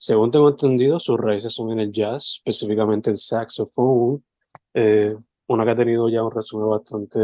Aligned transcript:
según 0.00 0.30
tengo 0.30 0.48
entendido, 0.48 0.98
sus 0.98 1.18
raíces 1.20 1.52
son 1.52 1.72
en 1.72 1.80
el 1.80 1.92
jazz, 1.92 2.36
específicamente 2.38 3.10
el 3.10 3.18
saxofón. 3.18 4.24
Eh, 4.72 5.14
una 5.46 5.64
que 5.66 5.70
ha 5.72 5.74
tenido 5.76 6.08
ya 6.08 6.24
un 6.24 6.30
resumen 6.32 6.70
bastante 6.70 7.18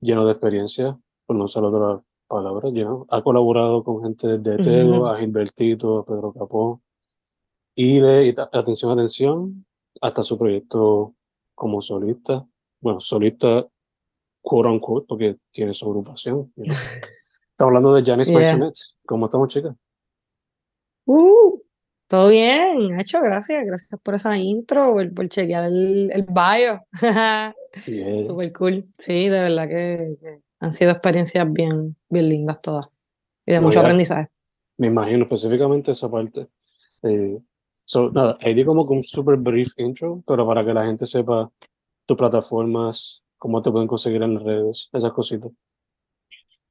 lleno 0.00 0.26
de 0.26 0.32
experiencia, 0.32 0.98
por 1.24 1.36
no 1.36 1.44
usar 1.44 1.64
otra 1.64 2.02
palabra, 2.28 2.68
lleno. 2.68 3.06
Ha 3.08 3.22
colaborado 3.22 3.82
con 3.82 4.02
gente 4.02 4.38
de 4.38 4.58
Tego, 4.58 4.96
Ujú. 4.96 5.06
a 5.06 5.16
Gilbertito, 5.18 5.98
a 6.00 6.04
Pedro 6.04 6.34
Capó. 6.34 6.82
Y 7.74 8.00
le, 8.00 8.26
y 8.26 8.34
atención, 8.52 8.92
atención, 8.92 9.66
hasta 10.02 10.22
su 10.22 10.36
proyecto 10.36 11.14
como 11.54 11.80
solista. 11.80 12.46
Bueno, 12.80 13.00
solista 13.00 13.66
quote 14.42 14.68
unquote, 14.68 15.06
porque 15.08 15.38
tiene 15.50 15.72
su 15.72 15.86
agrupación. 15.86 16.52
you 16.56 16.64
know. 16.64 16.74
Estamos 17.52 17.70
hablando 17.70 17.94
de 17.94 18.02
Janice 18.04 18.32
Yeah. 18.34 18.70
¿Cómo 19.06 19.26
estamos, 19.26 19.48
chicas? 19.48 19.74
Uh, 21.06 21.60
todo 22.06 22.28
bien, 22.28 22.98
hecho, 23.00 23.20
gracias, 23.20 23.64
gracias 23.66 24.00
por 24.02 24.14
esa 24.14 24.36
intro, 24.38 24.92
por, 24.92 25.14
por 25.14 25.28
chequear 25.28 25.64
el, 25.66 26.10
el 26.12 26.22
bio. 26.24 26.86
Yeah. 27.86 28.22
Super 28.22 28.52
cool. 28.52 28.88
Sí, 28.98 29.28
de 29.28 29.40
verdad 29.40 29.68
que, 29.68 30.16
que 30.20 30.40
han 30.60 30.70
sido 30.72 30.92
experiencias 30.92 31.52
bien, 31.52 31.96
bien 32.08 32.28
lindas 32.28 32.60
todas 32.62 32.86
y 33.44 33.52
de 33.52 33.60
No, 33.60 33.66
mucho 33.66 33.80
ya. 33.80 33.80
aprendizaje. 33.80 34.28
Me 34.78 34.86
imagino 34.88 35.24
específicamente 35.24 35.92
esa 35.92 36.08
parte. 36.10 36.48
Eh, 37.02 37.38
so, 37.84 38.10
nada, 38.12 38.38
ahí 38.42 38.54
di 38.54 38.64
como 38.64 38.86
que 38.86 38.94
un 38.94 39.02
super 39.02 39.36
brief 39.36 39.72
intro, 39.78 40.22
pero 40.26 40.46
para 40.46 40.64
que 40.64 40.72
la 40.74 40.86
gente 40.86 41.06
sepa 41.06 41.50
tus 42.06 42.16
plataformas, 42.16 43.22
cómo 43.38 43.60
te 43.62 43.70
pueden 43.72 43.88
conseguir 43.88 44.22
en 44.22 44.34
las 44.34 44.42
redes, 44.44 44.88
esas 44.92 45.12
cositas. 45.12 45.50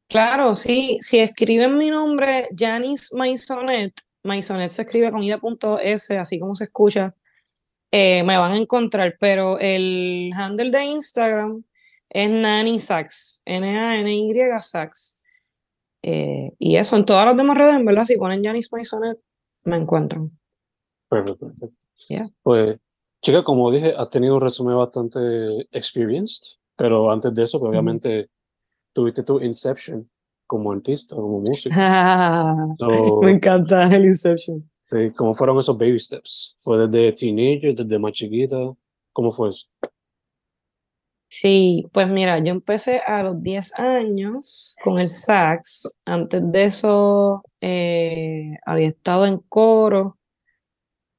Claro, 0.07 0.55
sí, 0.55 0.97
si 1.01 1.19
escriben 1.19 1.77
mi 1.77 1.89
nombre, 1.89 2.47
Janice 2.55 3.15
Maisonet, 3.17 3.93
Maisonet 4.23 4.69
se 4.69 4.83
escribe 4.83 5.11
con 5.11 5.23
ida.s, 5.23 6.17
así 6.17 6.39
como 6.39 6.55
se 6.55 6.65
escucha, 6.65 7.15
eh, 7.91 8.23
me 8.23 8.37
van 8.37 8.53
a 8.53 8.57
encontrar, 8.57 9.17
pero 9.19 9.59
el 9.59 10.31
handle 10.35 10.71
de 10.71 10.83
Instagram 10.83 11.63
es 12.09 12.29
Nani 12.29 12.79
Sax, 12.79 13.41
N-A-N-Y 13.45 14.33
Sax. 14.59 15.17
Eh, 16.01 16.51
y 16.59 16.75
eso, 16.75 16.97
en 16.97 17.05
todas 17.05 17.25
las 17.25 17.37
demás 17.37 17.57
redes, 17.57 17.75
en 17.75 17.85
verdad, 17.85 18.03
si 18.03 18.17
ponen 18.17 18.43
Janice 18.43 18.69
Maisonet, 18.71 19.19
me 19.63 19.77
encuentran. 19.77 20.31
Perfecto, 21.09 21.47
perfecto. 21.47 21.77
Yeah. 22.09 22.29
Pues, 22.41 22.77
chica, 23.21 23.43
como 23.43 23.71
dije, 23.71 23.93
has 23.97 24.09
tenido 24.09 24.35
un 24.35 24.41
resumen 24.41 24.75
bastante 24.75 25.19
experienced, 25.71 26.57
pero 26.75 27.09
antes 27.09 27.33
de 27.33 27.43
eso, 27.43 27.59
pues, 27.59 27.69
obviamente, 27.69 28.29
tuviste 28.91 29.23
tu 29.23 29.39
Inception 29.39 30.09
como 30.53 30.71
artista, 30.71 31.15
como 31.15 31.39
músico. 31.39 31.75
So, 32.79 33.21
Me 33.23 33.31
encanta 33.31 33.93
el 33.95 34.05
Inception. 34.05 34.69
sí, 34.83 35.11
¿cómo 35.15 35.33
fueron 35.33 35.57
esos 35.57 35.77
baby 35.77 35.99
steps? 35.99 36.55
¿Fue 36.59 36.77
desde 36.87 37.11
teenager, 37.13 37.75
desde 37.75 37.97
más 37.97 38.11
chiquita? 38.11 38.57
¿Cómo 39.11 39.31
fue 39.31 39.49
eso? 39.49 39.67
Sí, 41.27 41.87
pues 41.91 42.07
mira, 42.07 42.37
yo 42.37 42.51
empecé 42.51 42.99
a 42.99 43.23
los 43.23 43.41
10 43.41 43.73
años 43.79 44.75
con 44.83 44.99
el 44.99 45.07
sax. 45.07 45.97
Antes 46.05 46.43
de 46.51 46.63
eso 46.65 47.41
eh, 47.59 48.51
había 48.63 48.89
estado 48.89 49.25
en 49.25 49.39
coro 49.39 50.19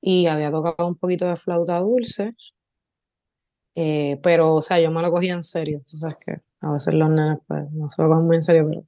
y 0.00 0.26
había 0.26 0.52
tocado 0.52 0.86
un 0.86 0.94
poquito 0.96 1.26
de 1.26 1.34
flauta 1.34 1.80
dulce. 1.80 2.32
Eh, 3.74 4.20
pero, 4.22 4.54
o 4.54 4.62
sea, 4.62 4.78
yo 4.80 4.92
me 4.92 5.02
lo 5.02 5.10
cogía 5.10 5.34
en 5.34 5.42
serio. 5.42 5.82
Tú 5.84 5.96
sabes 5.96 6.16
que 6.24 6.40
a 6.60 6.72
veces 6.72 6.94
los 6.94 7.10
nenes 7.10 7.38
pues, 7.48 7.68
no 7.72 7.88
se 7.88 8.00
lo 8.02 8.08
cogen 8.08 8.26
muy 8.26 8.36
en 8.36 8.42
serio, 8.42 8.66
pero 8.68 8.84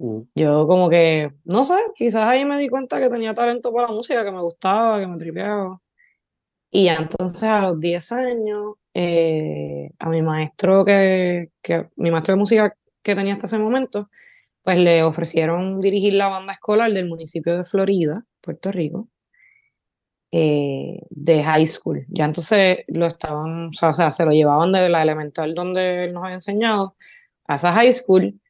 Mm, 0.00 0.22
yo 0.34 0.66
como 0.66 0.88
que, 0.88 1.30
no 1.44 1.62
sé, 1.64 1.74
quizás 1.94 2.26
ahí 2.26 2.44
me 2.44 2.58
di 2.58 2.68
cuenta 2.68 2.98
que 2.98 3.10
tenía 3.10 3.34
talento 3.34 3.72
para 3.72 3.88
la 3.88 3.94
música, 3.94 4.24
que 4.24 4.32
me 4.32 4.40
gustaba, 4.40 4.98
que 4.98 5.06
me 5.06 5.18
tripeaba. 5.18 5.78
Y 6.70 6.84
ya 6.86 6.96
entonces 6.96 7.42
a 7.44 7.60
los 7.60 7.80
10 7.80 8.12
años, 8.12 8.74
eh, 8.94 9.90
a 9.98 10.08
mi 10.08 10.22
maestro 10.22 10.84
que, 10.84 11.50
que, 11.62 11.88
mi 11.96 12.10
maestro 12.10 12.34
de 12.34 12.38
música 12.38 12.74
que 13.02 13.14
tenía 13.14 13.34
hasta 13.34 13.46
ese 13.46 13.58
momento, 13.58 14.10
pues 14.62 14.78
le 14.78 15.02
ofrecieron 15.02 15.80
dirigir 15.80 16.14
la 16.14 16.28
banda 16.28 16.52
escolar 16.54 16.92
del 16.92 17.08
municipio 17.08 17.56
de 17.56 17.64
Florida, 17.64 18.24
Puerto 18.40 18.72
Rico, 18.72 19.08
eh, 20.32 21.00
de 21.10 21.42
high 21.42 21.66
school. 21.66 22.06
Ya 22.08 22.24
entonces 22.26 22.78
lo 22.88 23.06
estaban, 23.06 23.68
o 23.68 23.72
sea, 23.72 23.90
o 23.90 23.94
sea, 23.94 24.12
se 24.12 24.24
lo 24.24 24.30
llevaban 24.32 24.72
de 24.72 24.88
la 24.88 25.02
elemental 25.02 25.54
donde 25.54 26.04
él 26.04 26.12
nos 26.12 26.22
había 26.24 26.36
enseñado 26.36 26.96
a 27.46 27.56
esa 27.56 27.72
high 27.72 27.92
school 27.92 28.40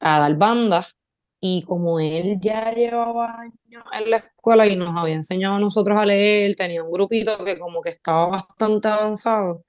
a 0.00 0.20
dar 0.20 0.36
bandas. 0.36 0.96
Y 1.40 1.62
como 1.62 2.00
él 2.00 2.38
ya 2.40 2.72
llevaba 2.74 3.40
años 3.40 3.84
en 3.92 4.10
la 4.10 4.16
escuela 4.16 4.66
y 4.66 4.74
nos 4.76 4.96
había 4.96 5.14
enseñado 5.14 5.56
a 5.56 5.60
nosotros 5.60 5.96
a 5.98 6.04
leer, 6.04 6.56
tenía 6.56 6.82
un 6.82 6.90
grupito 6.90 7.44
que 7.44 7.58
como 7.58 7.80
que 7.80 7.90
estaba 7.90 8.26
bastante 8.28 8.88
avanzado, 8.88 9.64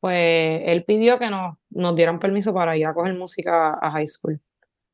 pues 0.00 0.62
él 0.66 0.84
pidió 0.84 1.18
que 1.18 1.30
nos, 1.30 1.56
nos 1.70 1.96
dieran 1.96 2.18
permiso 2.20 2.54
para 2.54 2.76
ir 2.76 2.86
a 2.86 2.94
coger 2.94 3.14
música 3.14 3.74
a 3.80 3.90
high 3.92 4.06
school. 4.06 4.40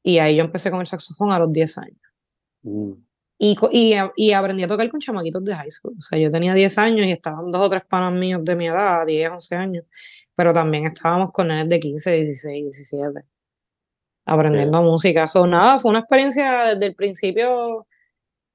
Y 0.02 0.18
ahí 0.18 0.36
yo 0.36 0.44
empecé 0.44 0.70
con 0.70 0.80
el 0.80 0.86
saxofón 0.86 1.32
a 1.32 1.38
los 1.40 1.52
10 1.52 1.78
años. 1.78 1.98
mm, 2.62 2.92
Y, 3.38 3.56
y, 3.72 3.94
y 4.16 4.32
aprendí 4.32 4.62
a 4.64 4.66
tocar 4.68 4.90
con 4.90 5.00
chamaquitos 5.00 5.44
de 5.44 5.54
high 5.56 5.70
school. 5.70 5.94
O 5.98 6.02
sea, 6.02 6.18
yo 6.18 6.30
tenía 6.30 6.54
10 6.54 6.78
años 6.78 7.06
y 7.06 7.12
estaban 7.12 7.50
dos 7.50 7.62
o 7.62 7.70
tres 7.70 7.84
panas 7.86 8.12
míos 8.14 8.42
de 8.44 8.56
mi 8.56 8.68
edad, 8.68 9.06
10, 9.06 9.30
11 9.30 9.56
años, 9.56 9.84
pero 10.34 10.52
también 10.52 10.84
estábamos 10.84 11.32
con 11.32 11.48
nenes 11.48 11.68
de 11.68 11.80
15, 11.80 12.12
16, 12.24 12.64
17, 12.64 13.22
aprendiendo 14.24 14.82
música. 14.82 15.28
So, 15.28 15.46
nada, 15.46 15.78
fue 15.78 15.90
una 15.90 16.00
experiencia 16.00 16.64
desde 16.74 16.86
el 16.86 16.94
principio 16.94 17.86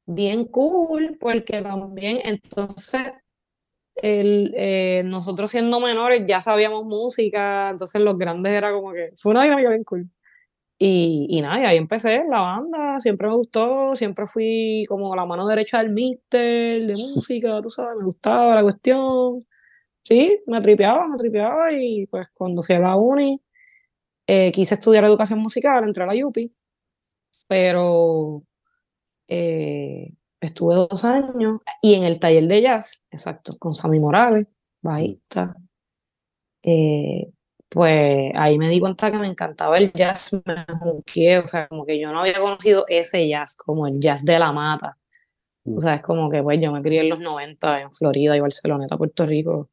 bien 0.06 0.46
cool, 0.46 1.18
porque 1.20 1.62
también 1.62 2.20
entonces 2.24 3.14
el, 3.96 4.54
eh, 4.56 5.04
nosotros 5.06 5.52
siendo 5.52 5.80
menores 5.80 6.24
ya 6.28 6.42
sabíamos 6.42 6.86
música, 6.86 7.70
entonces 7.72 8.02
los 8.02 8.18
grandes 8.18 8.54
era 8.54 8.72
como 8.74 8.94
que 8.94 9.12
fue 9.18 9.32
una 9.32 9.44
dinámica 9.44 9.70
bien 9.70 9.84
cool. 9.84 10.10
Y, 10.78 11.28
y 11.30 11.42
nada, 11.42 11.62
y 11.62 11.66
ahí 11.66 11.78
empecé 11.78 12.24
la 12.30 12.42
banda, 12.42 13.00
siempre 13.00 13.30
me 13.30 13.36
gustó, 13.36 13.96
siempre 13.96 14.28
fui 14.28 14.86
como 14.90 15.16
la 15.16 15.26
mano 15.26 15.48
derecha 15.48 15.80
del 15.80 15.92
mister 15.92 16.82
de 16.86 16.94
música, 16.94 17.62
tú 17.62 17.70
sabes, 17.70 17.98
me 17.98 18.06
gustaba 18.06 18.56
la 18.56 18.64
cuestión. 18.64 19.46
Sí, 20.04 20.40
me 20.48 20.62
tripeaba, 20.62 21.08
me 21.08 21.18
tripeaba 21.18 21.74
y 21.74 22.08
pues 22.08 22.30
cuando 22.34 22.64
fui 22.64 22.76
a 22.76 22.80
la 22.80 22.96
uni 22.98 23.42
eh, 24.28 24.52
quise 24.52 24.76
estudiar 24.76 25.06
educación 25.06 25.40
musical, 25.40 25.84
entré 25.84 26.04
a 26.04 26.08
la 26.08 26.26
UPI, 26.26 26.54
pero 27.48 28.44
eh, 29.28 30.14
estuve 30.42 30.76
dos 30.76 31.04
años 31.06 31.62
y 31.82 31.96
en 31.96 32.04
el 32.04 32.20
taller 32.20 32.46
de 32.48 32.62
jazz, 32.62 33.06
exacto, 33.12 33.58
con 33.60 33.74
Sammy 33.74 34.00
Morales, 34.00 34.48
bajista. 34.82 35.56
Eh, 36.64 37.32
pues 37.70 38.32
ahí 38.36 38.58
me 38.58 38.70
di 38.70 38.80
cuenta 38.80 39.12
que 39.12 39.18
me 39.18 39.28
encantaba 39.28 39.78
el 39.78 39.92
jazz, 39.94 40.32
me 40.46 40.66
junqué, 40.80 41.40
o 41.40 41.48
sea, 41.48 41.68
como 41.68 41.86
que 41.86 42.00
yo 42.00 42.12
no 42.12 42.22
había 42.22 42.40
conocido 42.40 42.86
ese 42.88 43.28
jazz, 43.28 43.56
como 43.56 43.88
el 43.88 44.00
jazz 44.00 44.26
de 44.26 44.40
la 44.40 44.52
mata. 44.54 44.98
O 45.66 45.80
sea, 45.80 45.96
es 45.96 46.02
como 46.02 46.30
que 46.30 46.44
pues 46.44 46.60
yo 46.62 46.72
me 46.72 46.82
crié 46.82 47.02
en 47.02 47.10
los 47.10 47.20
90 47.20 47.82
en 47.82 47.92
Florida 47.92 48.38
y 48.38 48.40
Barceloneta, 48.40 48.98
Puerto 48.98 49.26
Rico. 49.26 49.70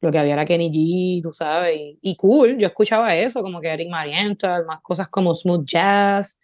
Lo 0.00 0.10
que 0.10 0.18
había 0.18 0.34
era 0.34 0.44
Kenny 0.44 0.70
G, 0.70 1.22
tú 1.22 1.32
sabes, 1.32 1.76
y, 1.78 1.98
y 2.00 2.16
cool, 2.16 2.56
yo 2.58 2.66
escuchaba 2.68 3.14
eso, 3.14 3.42
como 3.42 3.60
que 3.60 3.68
Eric 3.68 3.90
Marienthal, 3.90 4.64
más 4.66 4.80
cosas 4.80 5.08
como 5.08 5.34
smooth 5.34 5.64
jazz, 5.64 6.40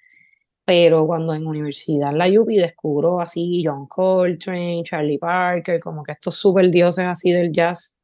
pero 0.65 1.07
cuando 1.07 1.33
en 1.33 1.47
universidad 1.47 2.11
en 2.11 2.19
la 2.19 2.29
UPI 2.41 2.57
descubro 2.59 3.21
así 3.21 3.63
John 3.65 3.87
Coltrane, 3.87 4.83
Charlie 4.85 5.19
Parker, 5.19 5.81
como 5.81 6.03
que 6.03 6.13
estos 6.13 6.35
super 6.37 6.69
dioses 6.71 7.07
así 7.07 7.31
del 7.33 7.53
jazz, 7.53 7.97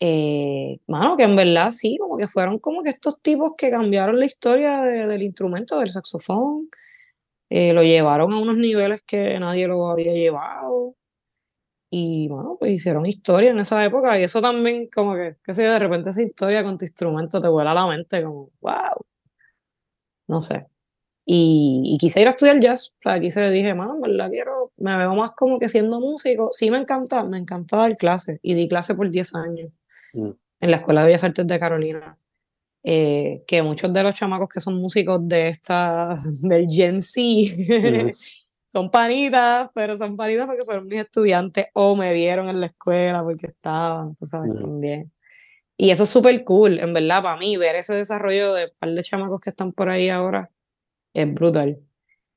eh, 0.00 0.78
mano, 0.86 1.16
que 1.16 1.24
en 1.24 1.36
verdad 1.36 1.70
sí, 1.70 1.96
como 1.98 2.16
que 2.16 2.26
fueron 2.28 2.58
como 2.58 2.82
que 2.82 2.90
estos 2.90 3.20
tipos 3.22 3.52
que 3.56 3.70
cambiaron 3.70 4.18
la 4.18 4.26
historia 4.26 4.80
del 4.82 5.22
instrumento, 5.22 5.78
del 5.78 5.90
saxofón, 5.90 6.68
eh, 7.50 7.72
lo 7.72 7.82
llevaron 7.82 8.32
a 8.32 8.40
unos 8.40 8.56
niveles 8.56 9.02
que 9.02 9.38
nadie 9.38 9.68
lo 9.68 9.88
había 9.88 10.12
llevado. 10.12 10.96
Y 11.90 12.28
bueno, 12.28 12.56
pues 12.58 12.72
hicieron 12.72 13.06
historia 13.06 13.50
en 13.50 13.60
esa 13.60 13.84
época 13.84 14.18
y 14.18 14.24
eso 14.24 14.40
también 14.42 14.88
como 14.92 15.14
que, 15.14 15.36
qué 15.44 15.54
sé 15.54 15.64
yo, 15.64 15.72
de 15.72 15.78
repente 15.78 16.10
esa 16.10 16.22
historia 16.22 16.62
con 16.64 16.76
tu 16.78 16.84
instrumento 16.84 17.40
te 17.40 17.48
vuela 17.48 17.70
a 17.70 17.74
la 17.74 17.86
mente 17.86 18.22
como, 18.24 18.50
wow. 18.60 19.04
No 20.28 20.40
sé. 20.40 20.66
Y, 21.24 21.82
y 21.84 21.98
quise 21.98 22.20
ir 22.20 22.28
a 22.28 22.30
estudiar 22.30 22.60
jazz, 22.60 22.94
o 22.98 23.02
sea, 23.02 23.20
quise, 23.20 23.42
dije, 23.50 23.74
mano, 23.74 23.98
verdad 24.00 24.30
quiero, 24.30 24.72
me 24.76 24.96
veo 24.96 25.14
más 25.14 25.32
como 25.32 25.58
que 25.58 25.68
siendo 25.68 26.00
músico. 26.00 26.50
Sí 26.52 26.70
me 26.70 26.78
encanta, 26.78 27.24
me 27.24 27.38
encanta 27.38 27.76
dar 27.78 27.96
clases 27.96 28.38
y 28.42 28.54
di 28.54 28.68
clases 28.68 28.96
por 28.96 29.10
10 29.10 29.34
años 29.34 29.70
Mm. 30.12 30.30
en 30.60 30.70
la 30.70 30.78
Escuela 30.78 31.00
de 31.02 31.06
Bellas 31.08 31.24
Artes 31.24 31.46
de 31.46 31.58
Carolina. 31.60 32.16
Eh, 32.84 33.42
que 33.48 33.62
muchos 33.62 33.92
de 33.92 34.02
los 34.04 34.14
chamacos 34.14 34.48
que 34.48 34.60
son 34.60 34.76
músicos 34.76 35.20
de 35.28 35.48
esta, 35.48 36.08
del 36.42 36.66
Gen 36.70 37.00
Z, 37.02 37.20
Ujú. 37.58 38.12
Son 38.68 38.90
panitas, 38.90 39.70
pero 39.74 39.96
son 39.96 40.16
panitas 40.16 40.46
porque 40.46 40.64
fueron 40.64 40.86
mis 40.86 41.00
estudiantes 41.00 41.66
o 41.74 41.96
me 41.96 42.12
vieron 42.12 42.48
en 42.48 42.60
la 42.60 42.66
escuela 42.66 43.22
porque 43.22 43.46
estaban, 43.46 44.14
tú 44.16 44.26
sabes, 44.26 44.50
Ujú. 44.50 44.60
también. 44.60 45.12
Y 45.76 45.90
eso 45.90 46.04
es 46.04 46.08
súper 46.08 46.42
cool, 46.44 46.78
en 46.78 46.92
verdad, 46.94 47.22
para 47.22 47.38
mí, 47.38 47.56
ver 47.56 47.76
ese 47.76 47.94
desarrollo 47.94 48.54
de 48.54 48.64
un 48.64 48.70
par 48.78 48.90
de 48.90 49.02
chamacos 49.02 49.40
que 49.40 49.50
están 49.50 49.72
por 49.72 49.90
ahí 49.90 50.08
ahora 50.08 50.50
es 51.12 51.32
brutal. 51.32 51.78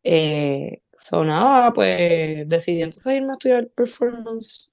Eh, 0.04 0.82
so, 0.96 1.24
nada, 1.24 1.72
pues 1.74 2.48
decidí 2.48 2.82
entonces 2.82 3.14
irme 3.14 3.32
a 3.32 3.34
estudiar 3.34 3.68
performance 3.70 4.72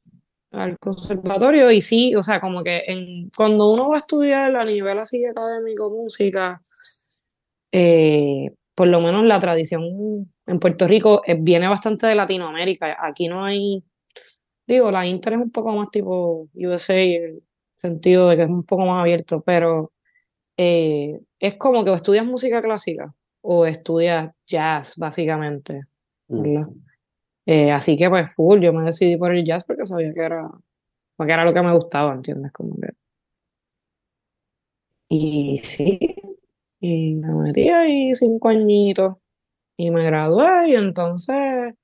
al 0.52 0.78
conservatorio 0.78 1.70
y 1.70 1.80
sí, 1.80 2.14
o 2.14 2.22
sea, 2.22 2.40
como 2.40 2.62
que 2.62 2.84
en, 2.86 3.30
cuando 3.36 3.72
uno 3.72 3.88
va 3.88 3.96
a 3.96 3.98
estudiar 3.98 4.54
a 4.56 4.64
nivel 4.64 4.98
así 4.98 5.24
académico, 5.24 5.90
música, 5.90 6.60
eh, 7.72 8.50
por 8.74 8.88
lo 8.88 9.00
menos 9.00 9.24
la 9.24 9.38
tradición 9.38 10.32
en 10.46 10.58
Puerto 10.60 10.86
Rico 10.86 11.22
eh, 11.26 11.36
viene 11.40 11.68
bastante 11.68 12.06
de 12.06 12.14
Latinoamérica. 12.14 12.96
Aquí 13.00 13.28
no 13.28 13.44
hay, 13.44 13.84
digo, 14.66 14.90
la 14.90 15.06
Inter 15.06 15.34
es 15.34 15.40
un 15.40 15.50
poco 15.50 15.72
más 15.74 15.90
tipo 15.90 16.48
USA 16.54 16.94
en 17.00 17.24
el 17.24 17.42
sentido 17.76 18.28
de 18.28 18.36
que 18.36 18.42
es 18.44 18.48
un 18.50 18.64
poco 18.64 18.86
más 18.86 19.00
abierto, 19.02 19.42
pero 19.42 19.92
eh, 20.56 21.20
es 21.40 21.56
como 21.56 21.84
que 21.84 21.90
o 21.90 21.96
estudias 21.96 22.26
música 22.26 22.60
clásica 22.62 23.14
o 23.42 23.66
estudias 23.66 24.32
jazz, 24.46 24.96
básicamente, 24.98 25.82
Mm. 26.28 26.64
Eh, 27.46 27.72
así 27.72 27.96
que 27.96 28.08
pues 28.10 28.34
full, 28.34 28.60
yo 28.62 28.72
me 28.72 28.84
decidí 28.84 29.16
por 29.16 29.34
el 29.34 29.44
jazz 29.44 29.64
porque 29.64 29.86
sabía 29.86 30.12
que 30.14 30.20
era, 30.20 30.50
porque 31.16 31.32
era 31.32 31.44
lo 31.44 31.54
que 31.54 31.62
me 31.62 31.72
gustaba, 31.74 32.14
¿entiendes? 32.14 32.52
Como 32.52 32.76
que... 32.76 32.88
Y 35.08 35.60
sí, 35.64 35.98
y 36.80 37.14
me 37.14 37.32
metí 37.34 37.68
ahí 37.68 38.14
cinco 38.14 38.48
añitos 38.48 39.16
y 39.76 39.90
me 39.90 40.04
gradué 40.04 40.70
y 40.70 40.74
entonces 40.74 41.74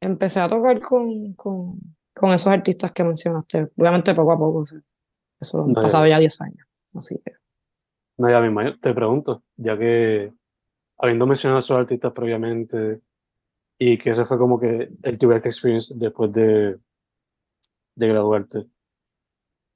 empecé 0.00 0.40
a 0.40 0.48
tocar 0.48 0.78
con, 0.80 1.32
con, 1.34 1.78
con 2.14 2.32
esos 2.32 2.48
artistas 2.52 2.92
que 2.92 3.04
mencionaste, 3.04 3.68
obviamente 3.76 4.14
poco 4.14 4.32
a 4.32 4.38
poco, 4.38 4.66
sea, 4.66 4.80
eso 5.40 5.62
han 5.62 5.72
No, 5.72 5.80
pasado 5.80 6.06
ya. 6.06 6.18
10 6.18 6.40
años, 6.40 6.66
así 6.94 7.18
que... 7.24 7.32
No, 8.18 8.30
ya 8.30 8.40
mismo, 8.40 8.60
te 8.80 8.94
pregunto, 8.94 9.42
ya 9.56 9.76
que 9.78 10.32
habiendo 10.98 11.26
mencionado 11.26 11.58
a 11.58 11.60
esos 11.60 11.76
artistas 11.76 12.12
previamente 12.12 13.00
y 13.78 13.98
que 13.98 14.10
ese 14.10 14.24
fue 14.24 14.38
como 14.38 14.58
que 14.58 14.90
el 15.02 15.18
direct 15.18 15.46
experience 15.46 15.94
después 15.96 16.32
de, 16.32 16.78
de 17.94 18.08
graduarte, 18.08 18.66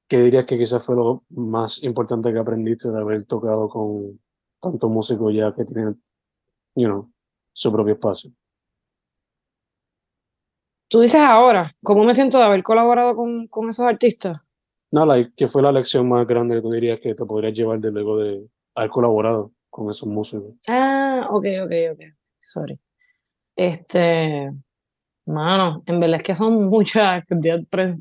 ¿qué 0.09 0.19
dirías 0.21 0.47
que 0.47 0.57
quizás 0.59 0.85
fue 0.85 0.97
lo 0.97 1.25
más 1.29 1.83
importante 1.83 2.33
que 2.33 2.39
aprendiste 2.39 2.89
de 2.91 3.01
haber 3.01 3.27
tocado 3.27 3.69
con 3.69 4.19
tantos 4.61 4.91
músicos 4.91 5.35
ya 5.35 5.55
que 5.55 5.65
tienen, 5.65 6.03
you 6.75 6.87
know, 6.87 7.13
su 7.53 7.73
propio 7.73 7.95
espacio? 7.95 8.33
Tú 10.89 11.01
dices 11.01 11.21
ahora, 11.21 11.77
¿cómo 11.83 12.05
me 12.05 12.13
siento 12.13 12.39
de 12.39 12.45
haber 12.45 12.63
colaborado 12.63 13.15
con, 13.15 13.47
con 13.47 13.69
esos 13.71 13.87
artistas? 13.87 14.41
No, 14.93 15.07
like, 15.07 15.31
¿qué 15.37 15.47
fue 15.47 15.63
la 15.63 15.71
lección 15.71 16.09
más 16.09 16.27
grande 16.27 16.57
que 16.57 16.63
tú 16.63 16.73
dirías 16.73 16.99
que 16.99 17.15
te 17.15 17.25
podrías 17.25 17.53
llevar 17.53 17.79
de 17.79 17.93
luego 17.93 18.19
de 18.19 18.49
haber 18.75 18.91
colaborado 18.91 19.53
con 19.69 19.89
esos 19.89 20.09
músicos? 20.09 20.55
Ah, 20.67 21.29
ok, 21.31 21.47
ok, 21.65 21.73
ok. 21.93 22.01
Sorry. 22.41 22.77
Este, 23.55 24.51
mano, 25.27 25.85
en 25.87 26.01
verdad 26.01 26.17
es 26.17 26.23
que 26.25 26.35
son 26.35 26.65
muchas. 26.65 27.25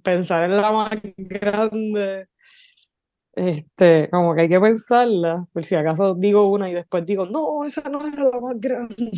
Pensar 0.04 0.46
en 0.46 0.56
la 0.56 0.72
más 0.72 0.90
grande. 1.18 2.28
Este, 3.34 4.10
como 4.10 4.36
que 4.36 4.42
hay 4.42 4.50
que 4.50 4.60
pensarla. 4.60 5.48
Por 5.54 5.64
si 5.66 5.76
acaso 5.76 6.16
digo 6.16 6.50
una 6.50 6.70
y 6.70 6.74
después 6.74 7.06
digo, 7.06 7.26
no, 7.26 7.64
esa 7.66 7.90
no 7.90 8.06
era 8.08 8.24
la 8.26 8.40
más 8.40 8.60
grande. 8.60 9.12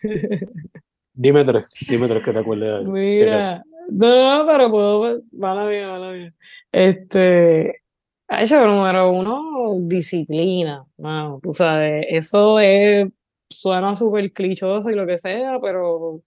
Dime 1.12 1.44
tres, 1.44 1.64
dime 1.88 2.06
tres 2.06 2.22
que 2.22 2.32
te 2.32 2.38
acuerdes 2.38 2.68
de 2.68 2.76
si. 2.76 2.92
Mira, 2.92 3.64
no, 3.88 4.44
pero 4.46 4.70
puedo, 4.70 5.20
mala 5.32 5.66
mía, 5.66 5.88
mala 5.88 6.12
mía. 6.12 6.34
Este, 6.70 7.82
hecho 8.28 8.64
número 8.64 9.10
uno, 9.10 9.74
disciplina, 9.80 10.84
mano, 10.96 11.40
tú 11.42 11.54
sabes, 11.54 12.06
eso 12.08 12.60
es, 12.60 13.08
suena 13.48 13.94
súper 13.94 14.32
clichoso 14.32 14.90
y 14.90 14.94
lo 14.94 15.06
que 15.06 15.18
sea, 15.18 15.58
pero 15.60 16.22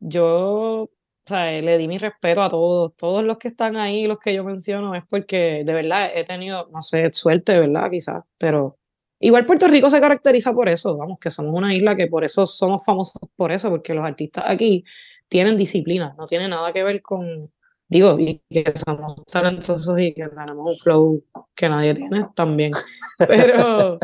yo, 0.00 0.88
o 1.28 1.34
sea, 1.36 1.60
le 1.60 1.76
di 1.76 1.86
mi 1.88 1.98
respeto 1.98 2.42
a 2.42 2.48
todos, 2.48 2.96
todos 2.96 3.22
los 3.22 3.36
que 3.36 3.48
están 3.48 3.76
ahí, 3.76 4.06
los 4.06 4.18
que 4.18 4.32
yo 4.32 4.44
menciono, 4.44 4.94
es 4.94 5.04
porque 5.10 5.62
de 5.62 5.72
verdad 5.74 6.10
he 6.14 6.24
tenido, 6.24 6.70
no 6.72 6.80
sé, 6.80 7.10
suerte, 7.12 7.60
verdad, 7.60 7.90
quizás, 7.90 8.24
pero 8.38 8.78
igual 9.20 9.44
Puerto 9.44 9.68
Rico 9.68 9.90
se 9.90 10.00
caracteriza 10.00 10.54
por 10.54 10.70
eso, 10.70 10.96
vamos, 10.96 11.18
que 11.18 11.30
somos 11.30 11.54
una 11.54 11.74
isla 11.74 11.94
que 11.96 12.06
por 12.06 12.24
eso 12.24 12.46
somos 12.46 12.82
famosos 12.82 13.20
por 13.36 13.52
eso, 13.52 13.68
porque 13.68 13.92
los 13.92 14.06
artistas 14.06 14.44
aquí 14.46 14.84
tienen 15.28 15.58
disciplina, 15.58 16.14
no 16.16 16.26
tiene 16.26 16.48
nada 16.48 16.72
que 16.72 16.82
ver 16.82 17.02
con, 17.02 17.42
digo, 17.88 18.18
y 18.18 18.40
que 18.48 18.72
somos 18.86 19.22
talentosos 19.26 20.00
y 20.00 20.14
que 20.14 20.28
tenemos 20.28 20.66
un 20.66 20.78
flow 20.78 21.24
que 21.54 21.68
nadie 21.68 21.92
tiene 21.92 22.26
también, 22.34 22.72
pero, 23.18 23.98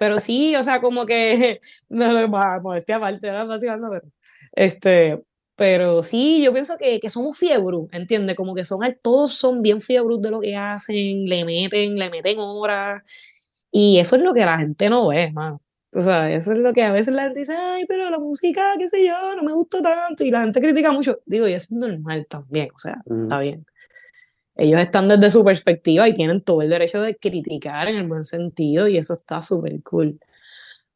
pero 0.00 0.18
sí, 0.18 0.56
o 0.56 0.62
sea, 0.64 0.80
como 0.80 1.06
que, 1.06 1.60
no, 1.88 2.12
no, 2.12 2.60
modestia 2.60 2.96
aparte, 2.96 3.30
¿verdad? 3.30 3.46
vacilando, 3.46 3.90
pero, 3.90 4.08
este, 4.54 5.22
pero 5.56 6.02
sí, 6.02 6.42
yo 6.42 6.52
pienso 6.52 6.76
que, 6.78 7.00
que 7.00 7.10
somos 7.10 7.38
fiebru, 7.38 7.88
¿entiendes? 7.92 8.36
Como 8.36 8.54
que 8.54 8.64
son, 8.64 8.80
todos 9.02 9.34
son 9.34 9.62
bien 9.62 9.80
fiebros 9.80 10.20
de 10.22 10.30
lo 10.30 10.40
que 10.40 10.56
hacen, 10.56 11.26
le 11.26 11.44
meten, 11.44 11.96
le 11.96 12.10
meten 12.10 12.38
horas, 12.40 13.02
y 13.70 13.98
eso 13.98 14.16
es 14.16 14.22
lo 14.22 14.34
que 14.34 14.44
la 14.46 14.58
gente 14.58 14.88
no 14.90 15.08
ve, 15.08 15.30
man. 15.32 15.58
O 15.96 16.00
sea, 16.00 16.32
eso 16.32 16.52
es 16.52 16.58
lo 16.58 16.72
que 16.72 16.82
a 16.82 16.92
veces 16.92 17.14
la 17.14 17.22
gente 17.24 17.40
dice, 17.40 17.54
ay, 17.56 17.84
pero 17.88 18.10
la 18.10 18.18
música, 18.18 18.62
qué 18.78 18.88
sé 18.88 19.06
yo, 19.06 19.14
no 19.36 19.42
me 19.44 19.52
gustó 19.52 19.80
tanto, 19.82 20.24
y 20.24 20.30
la 20.30 20.42
gente 20.42 20.60
critica 20.60 20.92
mucho. 20.92 21.20
Digo, 21.26 21.46
y 21.48 21.52
eso 21.54 21.66
es 21.66 21.72
normal 21.72 22.26
también, 22.28 22.68
o 22.74 22.78
sea, 22.78 22.96
Mm. 23.06 23.22
está 23.24 23.38
bien. 23.40 23.66
Ellos 24.56 24.80
están 24.80 25.08
desde 25.08 25.30
su 25.30 25.44
perspectiva 25.44 26.08
y 26.08 26.14
tienen 26.14 26.40
todo 26.42 26.62
el 26.62 26.70
derecho 26.70 27.00
de 27.02 27.16
criticar 27.16 27.88
en 27.88 27.96
el 27.96 28.06
buen 28.08 28.24
sentido, 28.24 28.88
y 28.88 28.98
eso 28.98 29.14
está 29.14 29.40
súper 29.42 29.82
cool. 29.84 30.18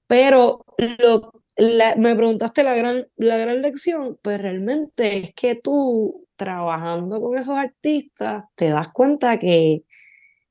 Pero 0.09 0.65
lo, 0.99 1.33
la- 1.59 1.97
me 1.97 2.17
preguntaste 2.17 2.65
la 2.65 2.75
gran, 2.75 3.09
la 3.19 3.38
gran 3.38 3.62
lección, 3.62 4.19
pues 4.23 4.41
realmente 4.41 5.19
es 5.19 5.35
que 5.35 5.57
tú 5.57 6.27
trabajando 6.37 7.21
con 7.21 7.38
esos 7.38 7.57
artistas 7.57 8.45
te 8.57 8.71
das 8.71 8.88
cuenta 8.95 9.38
que 9.41 9.85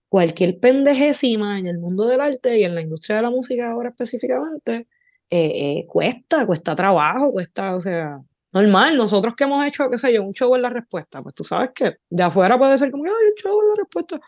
cualquier 0.10 0.60
pendejésima 0.60 1.60
en 1.60 1.68
el 1.68 1.80
mundo 1.80 2.08
del 2.08 2.22
arte 2.22 2.60
y 2.60 2.64
en 2.66 2.76
la 2.76 2.82
industria 2.82 3.18
de 3.18 3.24
la 3.24 3.30
música 3.32 3.72
ahora 3.72 3.90
específicamente, 3.90 4.88
eh, 5.30 5.80
eh, 5.82 5.86
cuesta, 5.88 6.46
cuesta 6.46 6.76
trabajo, 6.76 7.32
cuesta, 7.32 7.76
o 7.76 7.82
sea, 7.82 8.22
normal, 8.54 8.98
nosotros 8.98 9.36
que 9.36 9.46
hemos 9.46 9.66
hecho, 9.68 9.90
qué 9.90 9.98
sé 9.98 10.14
yo, 10.14 10.24
un 10.24 10.34
show 10.34 10.56
en 10.56 10.62
la 10.64 10.70
respuesta, 10.70 11.22
pues 11.24 11.36
tú 11.36 11.44
sabes 11.44 11.72
que 11.76 11.98
de 12.10 12.24
afuera 12.24 12.58
puede 12.58 12.78
ser 12.78 12.92
como, 12.92 13.06
ay, 13.06 13.12
un 13.12 13.36
show 13.36 13.62
en 13.62 13.70
la 13.70 13.76
respuesta. 13.78 14.20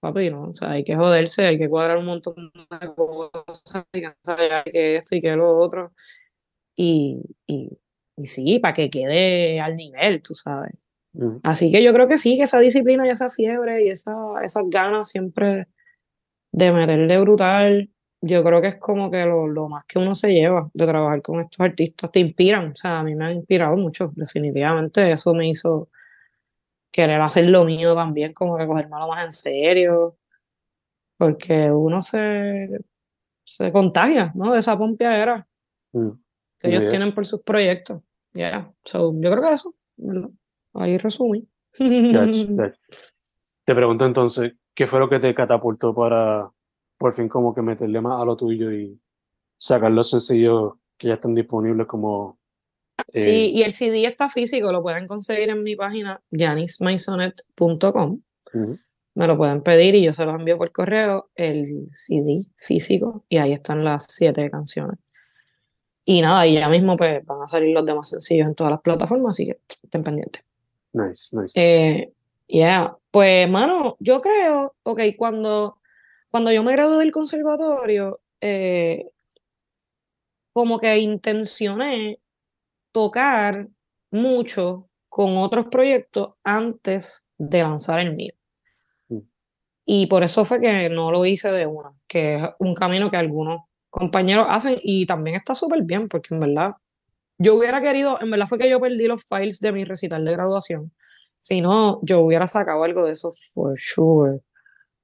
Papi, 0.00 0.30
no, 0.30 0.50
o 0.50 0.54
sea, 0.54 0.72
hay 0.72 0.84
que 0.84 0.94
joderse, 0.96 1.46
hay 1.46 1.58
que 1.58 1.68
cuadrar 1.68 1.96
un 1.98 2.04
montón 2.06 2.34
de 2.80 2.94
cosas, 2.94 3.86
hay 3.92 4.02
que 4.64 4.96
esto 4.96 5.16
y 5.16 5.20
que 5.22 5.34
lo 5.36 5.56
otro. 5.58 5.92
Y, 6.76 7.22
y 7.46 7.78
y 8.16 8.26
sí, 8.28 8.58
para 8.60 8.74
que 8.74 8.90
quede 8.90 9.60
al 9.60 9.76
nivel, 9.76 10.22
tú 10.22 10.34
sabes. 10.34 10.72
Mm. 11.14 11.38
Así 11.42 11.70
que 11.72 11.82
yo 11.82 11.92
creo 11.92 12.08
que 12.08 12.18
sí, 12.18 12.36
que 12.36 12.44
esa 12.44 12.60
disciplina 12.60 13.06
y 13.06 13.10
esa 13.10 13.28
fiebre 13.28 13.84
y 13.84 13.88
esa, 13.90 14.14
esas 14.44 14.64
ganas 14.68 15.08
siempre 15.08 15.66
de 16.52 16.72
meterle 16.72 17.20
brutal, 17.20 17.90
yo 18.22 18.44
creo 18.44 18.62
que 18.62 18.68
es 18.68 18.76
como 18.78 19.10
que 19.10 19.24
lo, 19.26 19.48
lo 19.48 19.68
más 19.68 19.84
que 19.86 19.98
uno 19.98 20.14
se 20.14 20.32
lleva 20.32 20.70
de 20.74 20.86
trabajar 20.86 21.22
con 21.22 21.40
estos 21.40 21.60
artistas. 21.60 22.12
Te 22.12 22.20
inspiran, 22.20 22.72
o 22.72 22.76
sea, 22.76 23.00
a 23.00 23.04
mí 23.04 23.14
me 23.14 23.26
han 23.26 23.34
inspirado 23.36 23.76
mucho, 23.76 24.12
definitivamente. 24.16 25.12
Eso 25.12 25.34
me 25.34 25.48
hizo 25.48 25.88
querer 26.92 27.20
hacer 27.20 27.46
lo 27.46 27.64
mío 27.64 27.94
también, 27.94 28.32
como 28.32 28.56
que 28.56 28.66
cogerme 28.66 28.96
más 28.96 29.24
en 29.24 29.32
serio, 29.32 30.16
porque 31.16 31.70
uno 31.70 32.02
se, 32.02 32.68
se 33.44 33.72
contagia, 33.72 34.32
¿no? 34.34 34.52
De 34.52 34.60
esa 34.60 34.78
pompeadera 34.78 35.46
Mm. 35.94 36.10
Que 36.64 36.70
ellos 36.70 36.82
Yeah. 36.82 36.90
tienen 36.90 37.14
por 37.14 37.26
sus 37.26 37.42
proyectos. 37.42 38.02
Yeah. 38.32 38.72
So, 38.84 39.12
yo 39.20 39.30
creo 39.30 39.42
que 39.42 39.52
eso, 39.52 39.74
¿verdad? 39.96 40.30
Ahí 40.74 40.98
resumí. 40.98 41.46
Gotcha, 41.78 42.44
gotcha. 42.48 42.78
Te 43.64 43.74
pregunto 43.74 44.06
entonces, 44.06 44.52
¿qué 44.74 44.86
fue 44.86 44.98
lo 45.00 45.08
que 45.08 45.20
te 45.20 45.34
catapultó 45.34 45.94
para 45.94 46.50
por 46.98 47.12
fin 47.12 47.28
como 47.28 47.54
que 47.54 47.62
meterle 47.62 48.00
más 48.00 48.20
a 48.20 48.24
lo 48.24 48.36
tuyo 48.36 48.70
y 48.72 48.98
sacar 49.58 49.90
los 49.92 50.10
sencillos 50.10 50.74
que 50.96 51.08
ya 51.08 51.14
están 51.14 51.34
disponibles 51.34 51.86
como 51.86 52.38
eh, 53.12 53.20
Sí, 53.20 53.50
y 53.54 53.62
el 53.62 53.70
CD 53.72 54.04
está 54.06 54.28
físico, 54.28 54.70
lo 54.72 54.82
pueden 54.82 55.06
conseguir 55.06 55.50
en 55.50 55.62
mi 55.62 55.76
página 55.76 56.20
janismaisonet.com. 56.30 58.20
ujú, 58.54 58.78
Me 59.14 59.26
lo 59.26 59.36
pueden 59.36 59.62
pedir 59.62 59.94
y 59.94 60.04
yo 60.04 60.12
se 60.12 60.24
los 60.24 60.34
envío 60.34 60.56
por 60.58 60.70
correo, 60.72 61.30
el 61.34 61.88
CD 61.92 62.46
físico, 62.56 63.24
y 63.28 63.38
ahí 63.38 63.52
están 63.52 63.84
las 63.84 64.06
siete 64.08 64.50
canciones. 64.50 64.98
Y 66.04 66.20
nada, 66.20 66.46
y 66.46 66.54
ya 66.54 66.68
mismo 66.68 66.96
pues, 66.96 67.24
van 67.24 67.42
a 67.42 67.48
salir 67.48 67.74
los 67.74 67.86
demás 67.86 68.10
sencillos 68.10 68.46
en 68.46 68.54
todas 68.54 68.72
las 68.72 68.80
plataformas, 68.82 69.34
así 69.34 69.46
que 69.46 69.58
estén 69.82 70.02
pendientes. 70.02 70.42
nice, 70.92 71.34
nice. 71.36 71.52
Eh, 71.60 72.12
yeah, 72.46 72.94
pues, 73.10 73.48
mano, 73.48 73.96
yo 74.00 74.20
creo, 74.20 74.74
ok, 74.82 75.00
cuando, 75.16 75.78
cuando 76.30 76.52
yo 76.52 76.62
me 76.62 76.72
gradué 76.72 76.98
del 76.98 77.12
conservatorio, 77.12 78.20
eh, 78.40 79.08
como 80.52 80.78
que 80.78 80.98
intencioné 80.98 82.20
tocar 82.92 83.68
mucho 84.10 84.88
con 85.08 85.36
otros 85.38 85.66
proyectos 85.70 86.34
antes 86.44 87.26
de 87.38 87.62
lanzar 87.62 88.00
el 88.00 88.14
mío. 88.14 88.34
Mm. 89.08 89.20
Y 89.86 90.06
por 90.06 90.22
eso 90.22 90.44
fue 90.44 90.60
que 90.60 90.88
no 90.90 91.10
lo 91.10 91.24
hice 91.24 91.50
de 91.50 91.66
una, 91.66 91.92
que 92.06 92.36
es 92.36 92.42
un 92.58 92.74
camino 92.74 93.10
que 93.10 93.16
algunos 93.16 93.62
compañeros 93.94 94.46
hacen 94.50 94.78
y 94.82 95.06
también 95.06 95.36
está 95.36 95.54
súper 95.54 95.82
bien, 95.82 96.08
porque 96.08 96.34
en 96.34 96.40
verdad 96.40 96.74
yo 97.38 97.56
hubiera 97.56 97.80
querido, 97.82 98.20
en 98.20 98.30
verdad 98.30 98.46
fue 98.48 98.58
que 98.58 98.70
yo 98.70 98.80
perdí 98.80 99.06
los 99.08 99.24
files 99.26 99.60
de 99.60 99.72
mi 99.72 99.84
recital 99.84 100.24
de 100.24 100.32
graduación. 100.32 100.92
Si 101.40 101.60
no, 101.60 102.00
yo 102.02 102.20
hubiera 102.20 102.46
sacado 102.46 102.84
algo 102.84 103.06
de 103.06 103.12
eso 103.12 103.32
for 103.54 103.76
sure. 103.78 104.40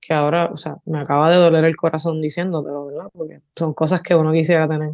Que 0.01 0.15
ahora, 0.15 0.47
o 0.53 0.57
sea, 0.57 0.77
me 0.87 1.01
acaba 1.01 1.31
de 1.31 1.37
doler 1.37 1.65
el 1.67 1.77
corazón 1.77 2.21
diciendo, 2.23 2.65
pero 2.65 2.87
¿verdad? 2.87 3.09
Porque 3.13 3.41
son 3.57 3.75
cosas 3.75 4.03
que 4.03 4.15
uno 4.15 4.33
quisiera 4.33 4.69
tener. 4.69 4.93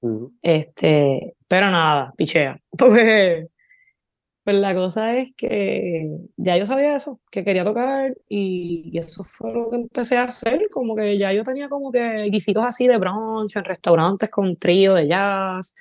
Ujú, 0.00 0.34
Este, 0.42 1.36
pero 1.48 1.70
nada, 1.70 2.12
pichea. 2.16 2.60
Pues, 2.78 3.48
pues 4.48 4.60
la 4.62 4.74
cosa 4.74 5.18
es 5.18 5.34
que 5.34 6.08
ya 6.38 6.56
yo 6.56 6.64
sabía 6.64 6.94
eso, 6.94 7.20
que 7.30 7.44
quería 7.44 7.64
tocar 7.64 8.16
y, 8.30 8.96
eso 8.98 9.22
fue 9.22 9.52
lo 9.52 9.68
que 9.68 9.76
empecé 9.76 10.16
a 10.16 10.24
hacer, 10.24 10.70
como 10.70 10.96
que 10.96 11.18
ya 11.18 11.34
yo 11.34 11.42
tenía 11.42 11.68
como 11.68 11.92
que 11.92 12.30
guisitos 12.30 12.64
así 12.64 12.88
de 12.88 12.96
brunch 12.96 13.56
en 13.56 13.64
restaurantes 13.64 14.30
con 14.30 14.56
trío 14.56 14.94
de 14.94 15.06
jazz 15.06 15.74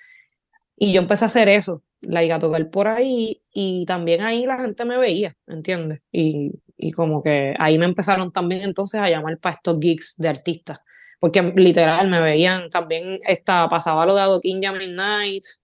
y 0.75 0.91
yo 0.91 0.99
empecé 0.99 1.23
a 1.23 1.27
hacer 1.27 1.47
eso, 1.47 1.81
like, 2.01 2.33
a 2.33 2.39
tocar 2.39 2.69
por 2.69 2.89
ahí 2.89 3.41
y 3.53 3.85
también 3.85 4.19
ahí 4.21 4.45
la 4.45 4.59
gente 4.59 4.83
me 4.83 4.97
veía, 4.97 5.37
¿entiendes? 5.47 6.01
Y, 6.11 6.51
y 6.75 6.91
como 6.91 7.23
que 7.23 7.55
ahí 7.59 7.77
me 7.77 7.85
empezaron 7.85 8.33
también 8.33 8.63
entonces 8.63 8.99
a 8.99 9.09
llamar 9.09 9.37
para 9.39 9.55
estos 9.55 9.77
gigs 9.79 10.17
de 10.17 10.27
artistas, 10.27 10.79
porque 11.21 11.41
literal 11.55 12.09
me 12.09 12.19
veían, 12.19 12.69
también 12.69 13.21
esta, 13.23 13.69
pasaba 13.69 14.05
lo 14.05 14.13
de 14.13 14.21
Adoquín 14.23 14.61
Jamming 14.61 14.93
Nights, 14.93 15.63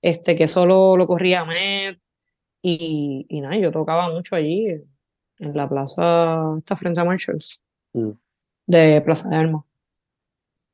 este, 0.00 0.34
que 0.34 0.48
solo 0.48 0.96
lo 0.96 1.06
corría 1.06 1.44
Met, 1.44 1.98
y, 2.62 3.26
y 3.28 3.40
nada, 3.40 3.56
yo 3.58 3.72
tocaba 3.72 4.10
mucho 4.10 4.36
allí, 4.36 4.66
en 5.38 5.56
la 5.56 5.68
plaza, 5.68 6.56
esta 6.58 6.76
frente 6.76 7.00
a 7.00 7.04
Marshalls, 7.04 7.60
mm, 7.94 8.10
de 8.66 9.02
Plaza 9.02 9.28
de 9.28 9.36
Armas. 9.36 9.64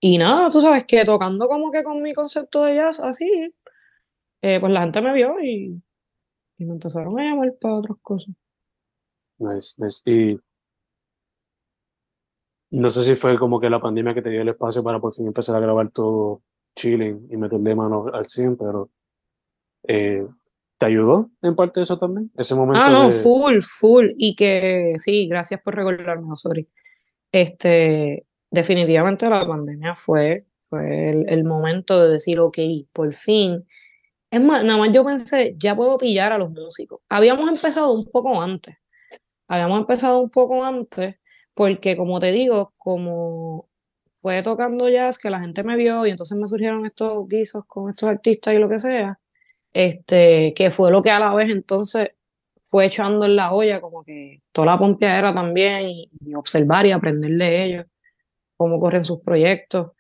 Y 0.01 0.19
nada, 0.19 0.49
tú 0.51 0.61
sabes 0.61 0.85
que 0.85 1.05
tocando 1.05 1.49
como 1.49 1.71
que 1.71 1.83
con 1.83 2.03
mi 2.03 2.15
concepto 2.15 2.65
de 2.65 2.77
jazz 2.77 3.01
así, 3.01 3.53
eh, 4.43 4.61
pues 4.61 4.73
la 4.73 4.83
gente 4.83 5.01
me 5.01 5.13
vio 5.13 5.41
y, 5.41 5.83
y 6.59 6.65
me 6.65 6.75
empezaron 6.75 7.19
a 7.21 7.25
llamar 7.25 7.55
para 7.61 7.77
otras 7.77 7.99
cosas. 8.03 8.35
nice, 9.39 9.75
nice. 9.79 10.03
Y 10.05 10.39
no 12.71 12.91
sé 12.91 13.05
si 13.05 13.17
fue 13.17 13.39
como 13.39 13.61
que 13.61 13.71
la 13.71 13.81
pandemia 13.81 14.15
que 14.15 14.23
te 14.23 14.31
dio 14.31 14.43
el 14.43 14.49
espacio 14.49 14.83
para 14.83 15.01
por 15.01 15.13
fin 15.13 15.27
empezar 15.27 15.57
a 15.57 15.61
grabar 15.61 15.91
todo 15.91 16.43
chilling 16.75 17.27
y 17.31 17.37
meterle 17.37 17.75
mano 17.75 18.07
al 18.13 18.25
100, 18.27 18.57
pero 18.57 18.91
eh, 19.85 20.27
¿te 20.79 20.87
ayudó 20.87 21.31
en 21.43 21.55
parte 21.57 21.81
eso 21.83 21.99
también? 21.99 22.31
Ese 22.37 22.55
momento 22.55 22.81
Ah, 22.85 22.91
no, 22.91 23.11
de... 23.11 23.13
full, 23.13 23.59
full. 23.61 24.07
Y 24.17 24.35
que 24.37 24.95
sí, 24.99 25.27
gracias 25.29 25.61
por 25.63 25.75
recordarme, 25.77 26.35
sorry. 26.37 26.69
Este, 27.33 28.27
definitivamente 28.51 29.29
la 29.29 29.47
pandemia 29.47 29.95
fue, 29.97 30.47
fue 30.63 31.07
el, 31.07 31.29
el 31.29 31.45
momento 31.45 32.03
de 32.03 32.13
decir, 32.13 32.41
ok, 32.41 32.59
por 32.93 33.15
fin. 33.15 33.67
Es 34.31 34.41
más, 34.41 34.65
nada 34.65 34.79
más 34.79 34.91
yo 34.93 35.05
pensé, 35.05 35.55
ya 35.59 35.75
puedo 35.75 35.97
pillar 35.99 36.33
a 36.33 36.39
los 36.39 36.51
músicos. 36.51 37.01
Habíamos 37.09 37.49
empezado 37.49 37.93
un 37.93 38.07
poco 38.11 38.41
antes. 38.41 38.77
Habíamos 39.49 39.81
empezado 39.81 40.19
un 40.21 40.31
poco 40.31 40.63
antes, 40.65 41.17
porque 41.55 41.97
como 41.97 42.21
te 42.21 42.31
digo, 42.33 42.75
como 42.77 43.69
fue 44.21 44.43
tocando 44.43 44.89
jazz, 44.89 45.19
que 45.19 45.31
la 45.31 45.41
gente 45.41 45.63
me 45.63 45.77
vio 45.77 46.07
y 46.07 46.11
entonces 46.11 46.37
me 46.37 46.47
surgieron 46.49 46.85
estos 46.87 47.27
guisos 47.29 47.65
con 47.67 47.91
estos 47.91 48.09
artistas 48.11 48.55
y 48.55 48.59
lo 48.59 48.69
que 48.69 48.79
sea, 48.79 49.19
este, 49.73 50.55
que 50.55 50.71
fue 50.71 50.91
lo 50.91 51.03
que 51.03 51.11
a 51.11 51.21
la 51.21 51.35
vez 51.35 51.51
entonces 51.51 52.11
fue 52.65 52.87
echando 52.87 53.27
en 53.27 53.37
la 53.37 53.53
olla 53.53 53.81
como 53.81 54.05
que 54.05 54.43
toda 54.53 54.67
la 54.69 54.79
pompeadera 54.79 55.35
también 55.35 55.89
y, 55.89 56.11
y 56.21 56.35
observar 56.35 56.87
y 56.87 56.93
aprender 56.93 57.31
de 57.33 57.65
ellos, 57.65 57.87
cómo 58.57 58.81
corren 58.81 59.05
sus 59.05 59.21
proyectos. 59.25 59.93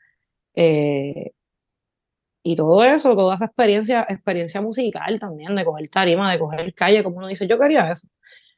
eh, 0.55 1.33
y 2.43 2.57
todo 2.57 2.83
eso, 2.85 3.15
toda 3.15 3.35
esa 3.35 3.47
experiencia, 3.47 4.07
experiencia 4.09 4.61
musical 4.61 5.19
también, 5.21 5.55
de 5.55 5.65
coger 5.65 5.89
tarima, 5.91 6.33
de 6.33 6.39
coger 6.39 6.73
calle, 6.75 7.03
como 7.03 7.19
uno 7.19 7.27
dice, 7.29 7.47
yo 7.47 7.59
quería 7.59 7.91
eso. 7.91 8.09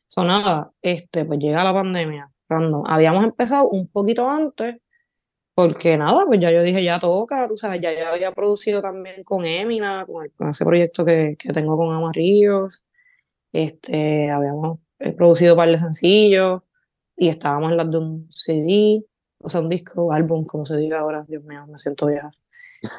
So, 0.08 0.24
nada, 0.24 0.70
este, 0.82 1.24
pues 1.24 1.38
llega 1.40 1.64
la 1.64 1.72
pandemia. 1.74 2.30
Cuando 2.46 2.84
habíamos 2.86 3.24
empezado 3.24 3.68
un 3.68 3.88
poquito 3.88 4.28
antes, 4.28 4.76
porque 5.68 5.96
nada, 5.96 6.24
pues 6.26 6.40
ya 6.40 6.50
yo 6.50 6.62
dije, 6.62 6.82
ya 6.84 6.98
toca, 6.98 7.46
tú 7.48 7.56
sabes, 7.56 7.80
ya 7.80 7.92
yo 7.92 8.08
había 8.08 8.32
producido 8.32 8.80
también 8.82 9.22
con 9.24 9.44
Emina, 9.44 10.04
con, 10.06 10.24
el- 10.24 10.32
con 10.32 10.48
ese 10.50 10.64
proyecto 10.64 11.04
que, 11.04 11.36
que 11.38 11.52
tengo 11.52 11.76
con 11.76 11.94
Amarillos. 11.94 12.82
Este, 13.52 14.30
habíamos 14.30 14.78
eh, 15.00 15.12
producido 15.12 15.54
un 15.54 15.58
par 15.58 15.68
de 15.70 15.78
sencillos 15.78 16.62
y 17.16 17.28
estábamos 17.28 17.70
en 17.72 17.76
las 17.78 17.90
de 17.90 17.98
un 17.98 18.28
CD, 18.30 19.04
o 19.42 19.50
sea, 19.50 19.60
un 19.60 19.68
disco, 19.68 20.12
álbum, 20.12 20.44
como 20.44 20.64
se 20.66 20.76
diga 20.76 21.00
ahora, 21.00 21.24
Dios 21.28 21.42
mío, 21.44 21.66
me 21.68 21.78
siento 21.78 22.06
vieja. 22.06 22.30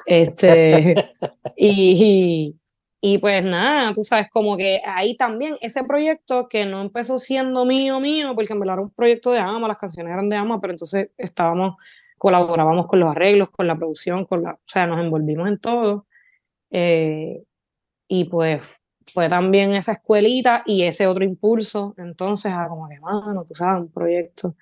Este, 0.06 0.96
y, 1.56 2.56
y 3.02 3.18
pues 3.18 3.44
nada, 3.44 3.94
tú 3.94 4.04
sabes, 4.04 4.28
como 4.30 4.58
que 4.58 4.82
ahí 4.86 5.16
también 5.18 5.58
ese 5.62 5.84
proyecto 5.84 6.48
que 6.50 6.66
no 6.66 6.82
empezó 6.82 7.18
siendo 7.18 7.66
mío, 7.66 8.00
mío, 8.00 8.34
porque 8.36 8.54
en 8.54 8.60
verdad 8.60 8.76
era 8.76 8.84
un 8.84 8.92
proyecto 8.92 9.32
de 9.32 9.40
AMA, 9.40 9.68
las 9.68 9.78
canciones 9.78 10.14
eran 10.14 10.30
de 10.30 10.36
AMA, 10.36 10.60
pero 10.62 10.74
entonces 10.74 11.10
estábamos, 11.18 11.76
colaborábamos 12.22 12.88
con 12.88 13.00
los 13.00 13.10
arreglos, 13.12 13.50
con 13.52 13.68
la 13.68 13.76
producción, 13.76 14.26
con 14.26 14.44
la, 14.44 14.54
o 14.54 14.60
sea, 14.68 14.88
nos 14.88 15.00
envolvimos 15.00 15.48
en 15.48 15.60
todo. 15.60 16.08
eh, 16.72 17.44
y 18.08 18.26
pues 18.26 18.84
fue 19.08 19.30
también 19.30 19.74
esa 19.74 19.94
escuelita 19.94 20.64
y 20.66 20.84
ese 20.84 21.08
otro 21.08 21.24
impulso, 21.26 21.96
entonces, 21.98 22.52
a 22.54 22.68
como 22.70 22.90
que, 22.90 23.00
mano, 23.00 23.46
tú 23.46 23.56
sabes, 23.56 23.82
un 23.84 23.92
proyecto. 23.92 24.56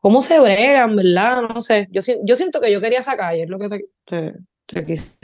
¿Cómo 0.00 0.22
se 0.22 0.40
bregan, 0.40 0.96
verdad? 0.96 1.42
No 1.54 1.60
sé, 1.60 1.88
yo, 1.92 2.00
yo 2.24 2.36
siento 2.36 2.60
que 2.60 2.72
yo 2.72 2.80
quería 2.80 3.02
sacar, 3.02 3.36
y 3.36 3.42
es 3.42 3.48
lo 3.50 3.58
que 3.58 3.68
te, 3.68 3.86
te, 4.06 4.34
te 4.66 4.84
quise 4.86 5.16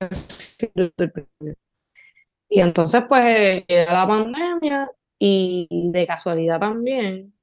decir. 0.00 0.70
Y 2.48 2.60
entonces, 2.60 3.02
pues, 3.08 3.64
llega 3.66 3.92
la 3.92 4.06
pandemia 4.06 4.90
y 5.18 5.68
de 5.92 6.06
casualidad 6.06 6.60
también 6.60 7.34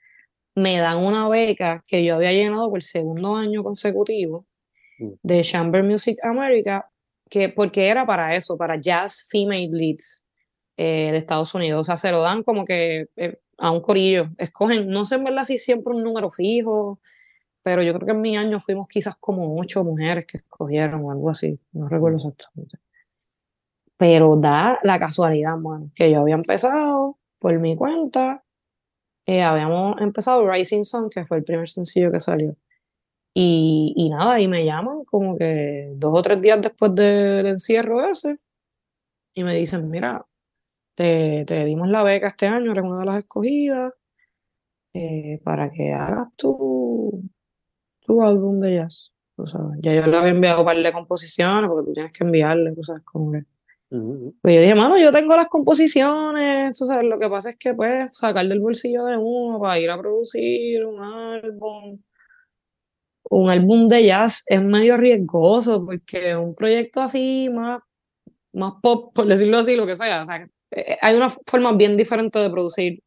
me 0.60 0.80
dan 0.80 0.98
una 0.98 1.28
beca 1.30 1.84
que 1.88 2.04
yo 2.04 2.16
había 2.16 2.32
llenado 2.32 2.70
por 2.70 2.84
segundo 2.84 3.36
año 3.36 3.64
consecutivo 3.64 4.46
Mm. 5.00 5.14
de 5.24 5.42
Chamber 5.44 5.84
Music 5.84 6.18
America, 6.24 6.90
que, 7.30 7.50
porque 7.50 7.88
era 7.88 8.06
para 8.06 8.36
eso, 8.36 8.58
para 8.58 8.80
Jazz 8.80 9.28
Female 9.30 9.70
Leads 9.72 10.26
eh, 10.78 11.10
de 11.12 11.18
Estados 11.18 11.54
Unidos. 11.56 11.82
O 11.82 11.84
sea, 11.84 11.98
se 11.98 12.12
lo 12.12 12.22
dan 12.22 12.44
como 12.44 12.66
que 12.66 13.08
eh, 13.16 13.40
a 13.58 13.72
un 13.72 13.82
corillo. 13.82 14.30
Escogen, 14.38 14.90
no 14.90 15.06
sé 15.06 15.16
en 15.16 15.24
verdad 15.26 15.44
si 15.44 15.58
siempre 15.58 15.94
un 15.94 16.04
número 16.04 16.32
fijo, 16.32 17.00
pero 17.64 17.82
yo 17.84 17.94
creo 17.94 18.06
que 18.08 18.12
en 18.14 18.22
mi 18.22 18.38
año 18.38 18.60
fuimos 18.60 18.88
quizás 18.88 19.16
como 19.20 19.58
ocho 19.60 19.84
mujeres 19.84 20.26
que 20.26 20.38
escogieron 20.38 21.04
o 21.06 21.12
algo 21.12 21.30
así. 21.30 21.60
No 21.74 21.88
recuerdo 21.90 22.18
exactamente. 22.18 22.78
Pero 23.98 24.36
da 24.38 24.80
la 24.84 24.98
casualidad, 24.98 25.58
mano, 25.58 25.92
que 25.94 26.10
yo 26.12 26.22
había 26.22 26.36
empezado 26.36 27.18
por 27.38 27.58
mi 27.60 27.76
cuenta, 27.76 28.44
eh, 29.30 29.44
habíamos 29.44 30.02
empezado 30.02 30.50
Rising 30.50 30.84
Sun, 30.84 31.08
que 31.12 31.24
fue 31.24 31.38
el 31.38 31.44
primer 31.44 31.70
sencillo 31.70 32.12
que 32.12 32.20
salió. 32.20 32.56
Y, 33.32 33.94
y 33.96 34.10
nada, 34.10 34.42
y 34.42 34.48
me 34.48 34.66
llaman 34.66 35.06
como 35.06 35.38
que 35.38 35.92
dos 35.96 36.12
o 36.18 36.22
tres 36.24 36.42
días 36.42 36.60
después 36.60 36.96
del 36.96 37.46
encierro 37.46 38.04
ese, 38.10 38.40
y 39.36 39.44
me 39.44 39.54
dicen, 39.54 39.88
mira, 39.92 40.26
te, 40.96 41.46
te 41.46 41.64
dimos 41.66 41.90
la 41.90 42.02
beca 42.02 42.30
este 42.30 42.48
año, 42.48 42.72
eres 42.72 42.84
una 42.84 43.02
de 43.02 43.06
las 43.06 43.18
escogidas, 43.20 43.94
eh, 44.96 45.40
para 45.44 45.70
que 45.70 45.94
hagas 45.94 46.30
tu, 46.36 47.22
tu 48.02 48.24
álbum 48.24 48.60
de 48.60 48.78
jazz. 48.78 49.14
tú 49.36 49.46
sabes. 49.46 49.78
Ya 49.84 49.94
yo 49.94 50.08
le 50.08 50.18
había 50.18 50.32
enviado 50.32 50.62
un 50.62 50.66
par 50.66 50.78
de 50.78 50.92
composiciones, 50.92 51.70
porque 51.70 51.86
tú 51.86 51.94
tienes 51.94 52.14
que 52.14 52.24
enviarle, 52.24 52.74
sabes, 52.82 53.04
como 53.04 53.32
que... 53.34 53.44
Pues 53.90 54.56
yo 54.56 54.62
dije, 54.62 54.76
mano, 54.76 55.00
yo 55.00 55.12
tengo 55.12 55.36
las 55.36 55.48
composiciones, 55.48 56.78
tú 56.78 56.86
sabes, 56.86 57.06
lo 57.06 57.18
que 57.18 57.28
pasa 57.28 57.50
es 57.50 57.56
que 57.58 57.74
pues 57.74 58.16
sacar 58.16 58.48
del 58.48 58.60
bolsillo 58.60 59.06
de 59.06 59.18
uno 59.18 59.60
para 59.60 59.80
ir 59.80 59.90
a 59.90 59.98
producir 59.98 60.86
un 60.86 61.02
álbum, 61.02 62.00
un 63.32 63.50
álbum 63.50 63.88
de 63.88 64.06
jazz 64.06 64.44
es 64.48 64.62
medio 64.62 64.96
riesgoso, 64.96 65.84
porque 65.84 66.36
un 66.36 66.54
proyecto 66.54 67.02
así 67.02 67.50
más, 67.52 67.82
más 68.54 68.74
pop, 68.82 69.12
por 69.14 69.26
decirlo 69.26 69.58
así, 69.58 69.76
lo 69.76 69.88
que 69.88 69.98
sea, 69.98 70.22
o 70.22 70.26
sea, 70.28 70.48
eh, 70.72 70.98
hay 71.02 71.16
una 71.16 71.30
forma 71.30 71.72
bien 71.74 71.98
diferente 71.98 72.38
de 72.38 72.50
producir 72.52 73.02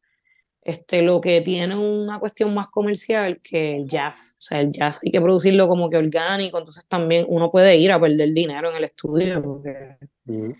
este, 0.62 1.02
lo 1.02 1.20
que 1.20 1.40
tiene 1.42 1.76
una 1.76 2.18
cuestión 2.18 2.54
más 2.54 2.68
comercial 2.68 3.40
que 3.42 3.76
el 3.76 3.86
jazz. 3.86 4.36
O 4.38 4.42
sea, 4.42 4.60
el 4.60 4.70
jazz 4.70 5.00
hay 5.04 5.10
que 5.10 5.20
producirlo 5.20 5.68
como 5.68 5.90
que 5.90 5.96
orgánico, 5.96 6.58
entonces 6.58 6.86
también 6.86 7.24
uno 7.28 7.50
puede 7.50 7.76
ir 7.76 7.92
a 7.92 8.00
perder 8.00 8.32
dinero 8.32 8.70
en 8.70 8.76
el 8.76 8.84
estudio, 8.84 9.42
porque 9.42 9.96
Ujú. 10.26 10.54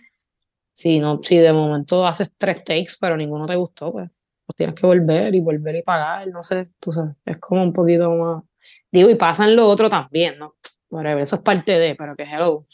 Si, 0.75 0.99
no, 0.99 1.21
si 1.23 1.39
de 1.39 1.53
momento 1.53 2.07
haces 2.07 2.33
tres 2.37 2.65
takes, 2.65 2.93
pero 3.01 3.17
ninguno 3.17 3.47
te 3.47 3.57
gustó, 3.57 3.93
pues, 3.93 4.11
pues 4.47 4.57
tienes 4.57 4.75
que 4.75 4.87
volver 4.87 5.35
y 5.35 5.41
volver 5.41 5.77
y 5.77 5.83
pagar, 5.83 6.29
no 6.29 6.43
sé, 6.43 6.71
tú 6.81 6.93
sabes, 6.93 7.15
es 7.25 7.39
como 7.39 7.63
un 7.63 7.73
poquito 7.73 8.11
más... 8.11 8.45
Digo, 8.91 9.09
y 9.09 9.15
pasan 9.15 9.57
lo 9.57 9.69
otro 9.69 9.89
también, 9.89 10.39
¿no? 10.39 10.55
Whatever, 10.91 11.23
eso 11.23 11.37
es 11.37 11.43
parte 11.43 11.79
de, 11.79 11.95
pero 11.95 12.15
que 12.15 12.25
hello, 12.25 12.67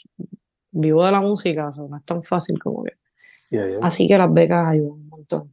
vivo 0.71 1.05
de 1.05 1.13
la 1.13 1.21
música, 1.21 1.69
o 1.69 1.73
sea, 1.73 1.85
no 1.89 1.97
es 1.97 2.05
tan 2.05 2.23
fácil 2.23 2.59
como 2.59 2.83
que... 2.85 2.93
Ya, 3.51 3.69
ya. 3.69 3.79
Así 3.81 4.07
que 4.07 4.19
las 4.19 4.33
becas 4.33 4.67
ayudan 4.67 4.93
un 4.93 5.09
montón. 5.09 5.53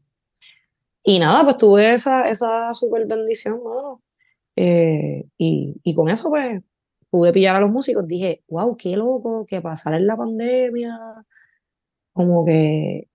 Y 1.04 1.20
nada, 1.20 1.44
pues 1.44 1.58
tuve 1.58 1.94
esa, 1.94 2.28
esa 2.28 2.74
super 2.74 3.06
bendición, 3.06 3.62
mano. 3.64 4.02
Eh, 4.56 5.28
y, 5.38 5.76
y 5.84 5.94
con 5.94 6.10
eso, 6.10 6.30
pues, 6.30 6.64
pude 7.12 7.32
pillar 7.32 7.56
a 7.56 7.60
los 7.60 7.70
músicos. 7.70 8.08
Dije, 8.08 8.44
wow, 8.50 8.76
qué 8.76 8.98
loco 8.98 9.46
que 9.46 9.62
pasar 9.62 9.94
en 9.94 10.08
la 10.08 10.18
pandemia. 10.18 10.98
Como 12.16 12.46
que 12.46 13.08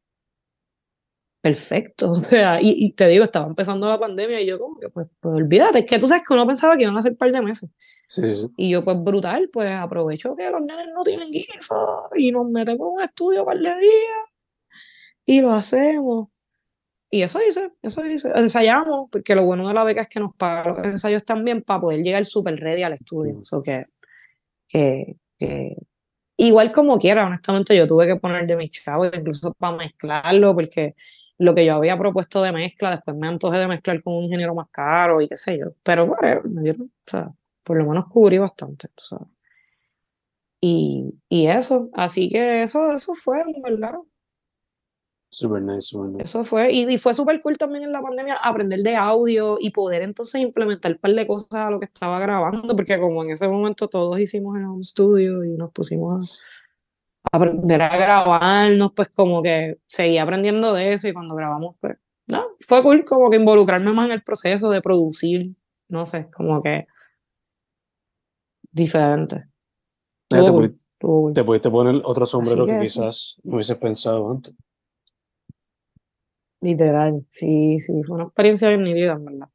perfecto. 1.42 2.10
O 2.10 2.14
sea, 2.14 2.60
y, 2.60 2.74
y 2.76 2.92
te 2.92 3.08
digo, 3.08 3.24
estaba 3.24 3.46
empezando 3.46 3.88
la 3.88 3.98
pandemia 3.98 4.40
y 4.40 4.46
yo 4.46 4.58
como 4.58 4.78
que, 4.78 4.88
pues, 4.90 5.08
pues 5.20 5.34
olvídate, 5.34 5.80
es 5.80 5.86
que 5.86 5.98
tú 5.98 6.06
sabes 6.06 6.22
que 6.26 6.34
uno 6.34 6.46
pensaba 6.46 6.76
que 6.76 6.82
iban 6.84 6.96
a 6.96 7.02
ser 7.02 7.12
un 7.12 7.18
par 7.18 7.32
de 7.32 7.42
meses. 7.42 7.70
Sí, 8.06 8.26
sí. 8.26 8.48
Y 8.56 8.70
yo, 8.70 8.84
pues 8.84 9.02
brutal, 9.02 9.48
pues 9.52 9.72
aprovecho 9.72 10.34
que 10.36 10.50
los 10.50 10.60
nenes 10.60 10.88
no 10.92 11.02
tienen 11.04 11.30
guiso 11.30 12.08
y 12.16 12.32
nos 12.32 12.48
metemos 12.50 12.88
en 12.90 12.96
un 12.96 13.02
estudio 13.02 13.40
un 13.40 13.46
par 13.46 13.56
de 13.58 13.62
días 13.70 14.26
y 15.24 15.40
lo 15.40 15.52
hacemos. 15.52 16.28
Y 17.12 17.22
eso 17.22 17.40
hice, 17.46 17.72
eso 17.82 18.04
hice. 18.04 18.30
Ensayamos, 18.34 19.08
porque 19.10 19.34
lo 19.34 19.44
bueno 19.46 19.66
de 19.66 19.74
la 19.74 19.84
beca 19.84 20.02
es 20.02 20.08
que 20.08 20.20
nos 20.20 20.34
pagan 20.36 20.76
los 20.76 20.86
ensayos 20.86 21.24
también 21.24 21.62
para 21.62 21.80
poder 21.80 22.02
llegar 22.02 22.24
súper 22.24 22.54
ready 22.56 22.82
al 22.82 22.92
estudio. 22.94 23.34
Mm. 23.34 23.44
So 23.44 23.62
que, 23.62 23.86
que, 24.68 25.16
que- 25.38 25.76
igual 26.46 26.72
como 26.72 26.98
quiera, 26.98 27.26
honestamente, 27.26 27.76
yo 27.76 27.86
tuve 27.88 28.06
que 28.06 28.16
poner 28.16 28.46
de 28.46 28.56
mi 28.56 28.68
chavo, 28.70 29.06
incluso 29.06 29.52
para 29.54 29.76
mezclarlo, 29.76 30.54
porque 30.54 30.94
lo 31.38 31.54
que 31.54 31.64
yo 31.66 31.74
había 31.76 31.96
propuesto 31.98 32.42
de 32.42 32.52
mezcla, 32.52 32.90
después 32.92 33.16
me 33.16 33.28
antojé 33.28 33.58
de 33.58 33.68
mezclar 33.68 34.02
con 34.02 34.14
un 34.16 34.24
ingeniero 34.24 34.54
más 34.54 34.68
caro 34.70 35.20
y 35.20 35.28
qué 35.28 35.36
sé 35.36 35.58
yo. 35.58 35.72
Pero 35.82 36.06
me 36.44 36.62
dieron, 36.62 36.92
o 37.06 37.10
sea, 37.10 37.32
por 37.64 37.76
lo 37.78 37.86
menos 37.86 38.06
cubrí 38.08 38.38
bastante, 38.38 38.88
tú 38.88 39.04
sabes. 39.04 39.28
Y, 40.60 41.14
y 41.28 41.46
eso, 41.46 41.88
así 41.94 42.28
que 42.28 42.62
eso, 42.62 42.92
eso 42.92 43.14
fue, 43.14 43.42
verdad. 43.62 43.94
Super 45.32 45.62
nice, 45.62 45.82
super 45.82 46.10
nice. 46.10 46.24
Eso 46.24 46.42
fue, 46.44 46.72
y, 46.72 46.92
y 46.92 46.98
fue 46.98 47.14
súper 47.14 47.40
cool 47.40 47.56
también 47.56 47.84
en 47.84 47.92
la 47.92 48.02
pandemia 48.02 48.34
aprender 48.42 48.80
de 48.80 48.96
audio 48.96 49.58
y 49.60 49.70
poder 49.70 50.02
entonces 50.02 50.40
implementar 50.40 50.90
un 50.92 50.98
par 50.98 51.12
de 51.12 51.24
cosas 51.26 51.54
a 51.54 51.70
lo 51.70 51.78
que 51.78 51.86
estaba 51.86 52.18
grabando, 52.18 52.74
porque 52.74 52.98
como 52.98 53.22
en 53.22 53.30
ese 53.30 53.46
momento 53.48 53.86
todos 53.86 54.18
hicimos 54.18 54.56
en 54.56 54.66
un 54.66 54.82
studio 54.82 55.44
y 55.44 55.50
nos 55.56 55.70
pusimos 55.70 56.44
a 57.30 57.36
aprender 57.36 57.80
a 57.80 57.96
grabarnos, 57.96 58.92
pues 58.92 59.08
como 59.10 59.40
que 59.40 59.78
seguí 59.86 60.18
aprendiendo 60.18 60.74
de 60.74 60.94
eso 60.94 61.06
y 61.06 61.12
cuando 61.12 61.36
grabamos, 61.36 61.76
pues, 61.80 61.96
no, 62.26 62.44
fue 62.58 62.82
cool 62.82 63.04
como 63.04 63.30
que 63.30 63.36
involucrarme 63.36 63.92
más 63.92 64.06
en 64.06 64.12
el 64.12 64.22
proceso 64.24 64.68
de 64.70 64.80
producir, 64.80 65.54
no 65.88 66.06
sé, 66.06 66.28
como 66.30 66.60
que 66.60 66.88
diferente. 68.72 69.44
Te, 70.28 70.38
cool, 70.38 70.46
pudi- 70.46 70.76
estuvo 70.92 71.22
cool. 71.22 71.32
te 71.34 71.44
pudiste 71.44 71.70
poner 71.70 72.00
otro 72.04 72.26
sombrero 72.26 72.62
Así 72.62 72.72
que 72.72 72.78
que 72.78 72.84
quizás 72.84 73.36
no 73.44 73.54
hubieses 73.54 73.76
pensado 73.78 74.30
antes. 74.30 74.54
Literal, 76.62 77.24
sí, 77.30 77.80
sí, 77.80 78.02
fue 78.06 78.16
una 78.16 78.24
experiencia 78.24 78.68
bien 78.68 78.82
nítida, 78.84 79.12
en 79.14 79.24
verdad. 79.24 79.48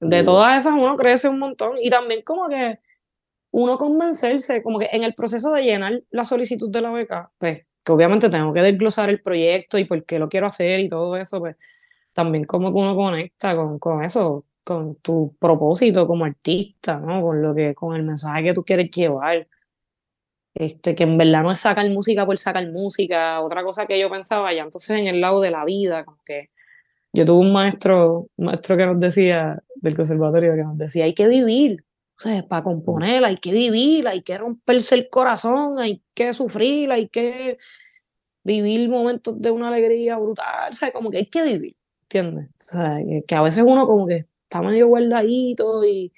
De 0.00 0.18
Ya. 0.18 0.24
todas 0.24 0.58
esas 0.58 0.74
uno 0.74 0.96
crece 0.96 1.28
un 1.28 1.38
montón 1.40 1.76
y 1.82 1.90
también 1.90 2.22
como 2.22 2.48
que 2.48 2.80
uno 3.52 3.78
convencerse, 3.78 4.62
como 4.62 4.78
que 4.80 4.88
en 4.92 5.04
el 5.04 5.14
proceso 5.14 5.52
de 5.52 5.62
llenar 5.62 6.02
la 6.10 6.24
solicitud 6.24 6.70
de 6.70 6.82
la 6.82 6.90
beca, 6.92 7.32
pues 7.38 7.66
que 7.84 7.92
obviamente 7.92 8.30
tengo 8.30 8.52
que 8.54 8.62
desglosar 8.62 9.10
el 9.10 9.22
proyecto 9.22 9.78
y 9.78 9.84
por 9.86 10.04
qué 10.06 10.18
lo 10.20 10.28
quiero 10.28 10.48
hacer 10.48 10.80
y 10.80 10.88
todo 10.90 11.16
eso, 11.16 11.40
pues 11.40 11.56
también 12.14 12.44
como 12.44 12.72
que 12.72 12.78
uno 12.80 12.96
conecta 12.96 13.56
con, 13.56 13.78
con 13.78 14.04
eso, 14.04 14.46
con 14.64 14.96
tu 14.96 15.36
propósito 15.40 16.06
como 16.06 16.24
artista, 16.26 16.98
¿no? 16.98 17.22
Con 17.22 17.42
lo 17.42 17.54
que, 17.54 17.74
con 17.74 17.96
el 17.96 18.04
mensaje 18.04 18.44
que 18.44 18.54
tú 18.54 18.64
quieres 18.64 18.90
llevar. 18.90 19.48
Este, 20.54 20.94
que 20.94 21.04
en 21.04 21.16
verdad 21.16 21.42
no 21.42 21.50
es 21.50 21.60
sacar 21.60 21.88
música 21.90 22.26
por 22.26 22.36
sacar 22.38 22.70
música, 22.70 23.40
otra 23.40 23.64
cosa 23.64 23.86
que 23.86 23.98
yo 23.98 24.10
pensaba 24.10 24.52
ya 24.52 24.62
entonces 24.62 24.98
en 24.98 25.06
el 25.06 25.20
lado 25.20 25.40
de 25.40 25.50
la 25.50 25.64
vida, 25.64 26.04
como 26.04 26.18
que 26.26 26.50
yo 27.14 27.24
tuve 27.24 27.40
un 27.40 27.52
maestro, 27.52 28.28
un 28.36 28.46
maestro 28.46 28.76
que 28.76 28.86
nos 28.86 29.00
decía, 29.00 29.62
del 29.76 29.96
conservatorio, 29.96 30.54
que 30.54 30.62
nos 30.62 30.76
decía, 30.76 31.04
hay 31.04 31.14
que 31.14 31.28
vivir, 31.28 31.84
o 32.18 32.20
sea, 32.20 32.42
para 32.42 32.64
componer 32.64 33.24
hay 33.24 33.36
que 33.36 33.52
vivir, 33.52 34.06
hay 34.06 34.22
que 34.22 34.36
romperse 34.36 34.94
el 34.94 35.08
corazón, 35.08 35.78
hay 35.78 36.02
que 36.14 36.34
sufrir, 36.34 36.92
hay 36.92 37.08
que 37.08 37.58
vivir 38.44 38.88
momentos 38.90 39.40
de 39.40 39.50
una 39.50 39.68
alegría 39.68 40.18
brutal, 40.18 40.70
o 40.70 40.74
sea, 40.74 40.92
como 40.92 41.10
que 41.10 41.18
hay 41.18 41.26
que 41.26 41.44
vivir, 41.44 41.76
¿entiendes? 42.02 42.50
O 42.60 42.72
sea, 42.72 42.98
que, 43.26 43.34
a 43.34 43.42
veces 43.42 43.64
uno 43.66 43.86
como 43.86 44.06
que 44.06 44.26
está 44.44 44.60
medio 44.60 44.88
guardadito 44.88 45.82
y, 45.84 46.12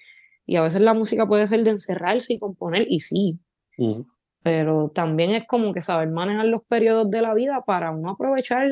y 0.45 0.57
a 0.57 0.63
veces 0.63 0.81
la 0.81 0.95
música 0.95 1.27
puede 1.27 1.47
ser 1.47 1.63
de 1.63 1.71
encerrarse 1.71 2.35
y 2.35 2.39
componer, 2.41 2.87
y 2.91 2.99
sí, 3.01 3.39
Ujú. 3.79 4.07
Pero 4.45 4.91
también 4.95 5.31
es 5.31 5.47
como 5.47 5.73
que 5.73 5.81
saber 5.81 6.11
manejar 6.11 6.45
los 6.47 6.63
periodos 6.65 7.11
de 7.11 7.23
la 7.23 7.33
vida 7.35 7.63
para 7.67 7.93
uno 7.93 8.11
aprovechar 8.11 8.69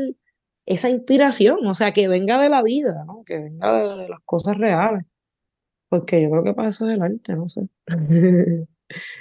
esa 0.66 0.90
inspiración, 0.90 1.66
o 1.66 1.74
sea, 1.74 1.92
que 1.92 2.08
venga 2.08 2.38
de 2.40 2.50
la 2.50 2.62
vida, 2.62 3.04
¿no? 3.06 3.24
Que 3.24 3.38
venga 3.38 3.72
de, 3.72 4.02
de 4.02 4.08
las 4.10 4.20
cosas 4.26 4.58
reales, 4.58 5.04
porque 5.88 6.22
yo 6.22 6.30
creo 6.30 6.44
que 6.44 6.54
para 6.54 6.70
eso 6.70 6.88
es 6.88 6.96
el 6.96 7.02
arte, 7.02 7.34
no 7.34 7.48
sé. 7.48 7.68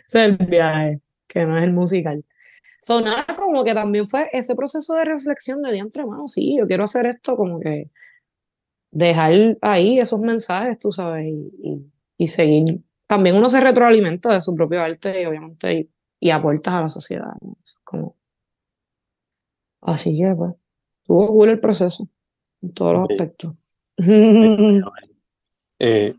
Es 0.08 0.16
el 0.16 0.38
viaje, 0.38 1.02
que 1.28 1.46
no 1.46 1.58
es 1.58 1.64
el 1.64 1.74
musical. 1.74 2.26
So, 2.82 3.02
nada, 3.02 3.26
como 3.38 3.64
que 3.64 3.74
también 3.74 4.08
fue 4.08 4.30
ese 4.34 4.56
proceso 4.56 4.96
de 4.96 5.06
reflexión 5.06 5.62
de 5.62 5.72
diantre, 5.72 6.06
mano, 6.06 6.28
sí, 6.28 6.58
yo 6.58 6.68
quiero 6.68 6.86
hacer 6.86 7.06
esto, 7.08 7.38
como 7.38 7.60
que 7.62 7.90
dejar 8.92 9.58
ahí 9.62 10.00
esos 10.00 10.20
mensajes, 10.20 10.80
tú 10.80 10.92
sabes, 10.92 11.26
y, 11.28 11.52
y, 11.64 11.92
y 12.18 12.28
seguir. 12.28 12.82
También 13.08 13.36
uno 13.36 13.50
se 13.50 13.62
retroalimenta 13.62 14.34
de 14.34 14.42
su 14.42 14.56
propio 14.56 14.82
arte 14.82 15.22
y 15.22 15.26
obviamente 15.26 15.90
y, 16.22 16.30
aportas 16.30 16.74
a 16.74 16.82
la 16.82 16.90
sociedad, 16.90 17.34
como... 17.84 18.16
Así 19.82 20.12
que, 20.18 20.34
pues, 20.36 20.54
estuvo 21.02 21.28
cool 21.28 21.50
el 21.50 21.60
proceso, 21.60 22.08
en 22.62 22.74
todos 22.74 22.94
los 22.94 23.10
aspectos. 23.10 23.56
bello. 23.98 24.92
Eh, 25.80 26.14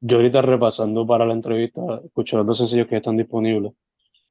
yo 0.00 0.16
ahorita 0.16 0.42
repasando 0.42 1.06
para 1.06 1.24
la 1.24 1.32
entrevista, 1.32 1.80
escuché 2.04 2.36
los 2.36 2.44
dos 2.44 2.58
sencillos 2.58 2.86
que 2.88 2.96
están 2.96 3.16
disponibles. 3.16 3.72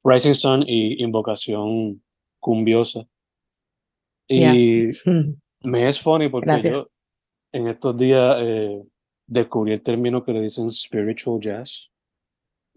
Rising 0.04 0.34
Sun 0.34 0.64
y 0.66 1.02
Invocación 1.02 2.02
Cumbiosa. 2.38 3.08
Y 4.28 4.90
me 5.62 5.88
es 5.88 6.00
funny 6.00 6.28
porque 6.28 6.50
Gracias. 6.50 6.74
yo 6.74 6.90
en 7.52 7.68
estos 7.68 7.96
días 7.96 8.36
eh, 8.40 8.84
descubrí 9.26 9.72
el 9.72 9.82
término 9.82 10.22
que 10.22 10.32
le 10.32 10.42
dicen 10.42 10.70
spiritual 10.70 11.40
jazz. 11.40 11.90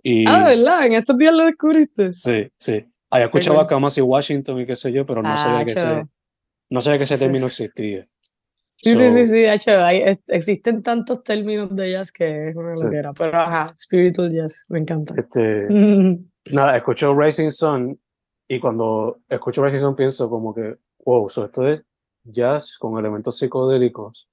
Y 0.10 0.26
Ah, 0.26 0.48
¿de 0.48 0.56
verdad? 0.56 0.86
En 0.86 0.94
estos 0.94 1.18
días 1.18 1.34
lo 1.34 1.46
descubriste. 1.46 2.14
sí, 2.14 2.50
sí. 2.58 2.86
Había 3.10 3.26
escuchado 3.26 3.60
a. 3.60 3.68
Kamasi 3.68 4.00
Washington 4.00 4.62
y 4.62 4.66
qué 4.66 4.76
sé 4.78 4.94
yo, 4.94 5.06
pero 5.06 5.22
no 5.22 5.36
sabía 5.36 5.66
que 5.66 5.72
ese, 5.72 6.08
no 6.70 6.80
sabía 6.82 6.98
que 6.98 7.04
ese 7.04 7.18
Sí, 7.18 7.24
término 7.24 7.50
sí. 7.50 7.64
existía. 7.64 8.08
Sí, 8.78 8.96
sí, 8.96 9.10
sí, 9.10 9.26
So, 9.26 9.34
sí, 9.34 9.46
acho, 9.48 9.72
hay- 9.84 10.02
es- 10.04 10.24
existen 10.28 10.82
tantos 10.82 11.24
términos 11.24 11.76
de 11.76 11.92
jazz 11.92 12.12
que 12.14 12.50
es 12.50 12.56
una 12.56 12.78
sí. 12.78 12.84
loquera, 12.86 13.12
pero 13.14 13.38
ajá, 13.38 13.74
spiritual 13.76 14.32
jazz, 14.32 14.66
me 14.70 14.80
encanta. 14.80 15.14
Este, 15.18 15.68
nada, 16.46 16.78
escucho 16.78 17.14
Rising 17.14 17.50
Sun 17.52 18.00
Y 18.48 18.60
cuando 18.62 19.20
escucho 19.28 19.62
Ray 19.62 19.72
Season 19.72 19.94
pienso 19.94 20.30
como 20.30 20.54
que, 20.54 20.78
wow, 21.04 21.30
so 21.30 21.44
esto 21.44 21.68
es 21.68 21.82
jazz 22.24 22.78
con 22.78 22.98
elementos 22.98 23.38
psicodélicos. 23.38 24.30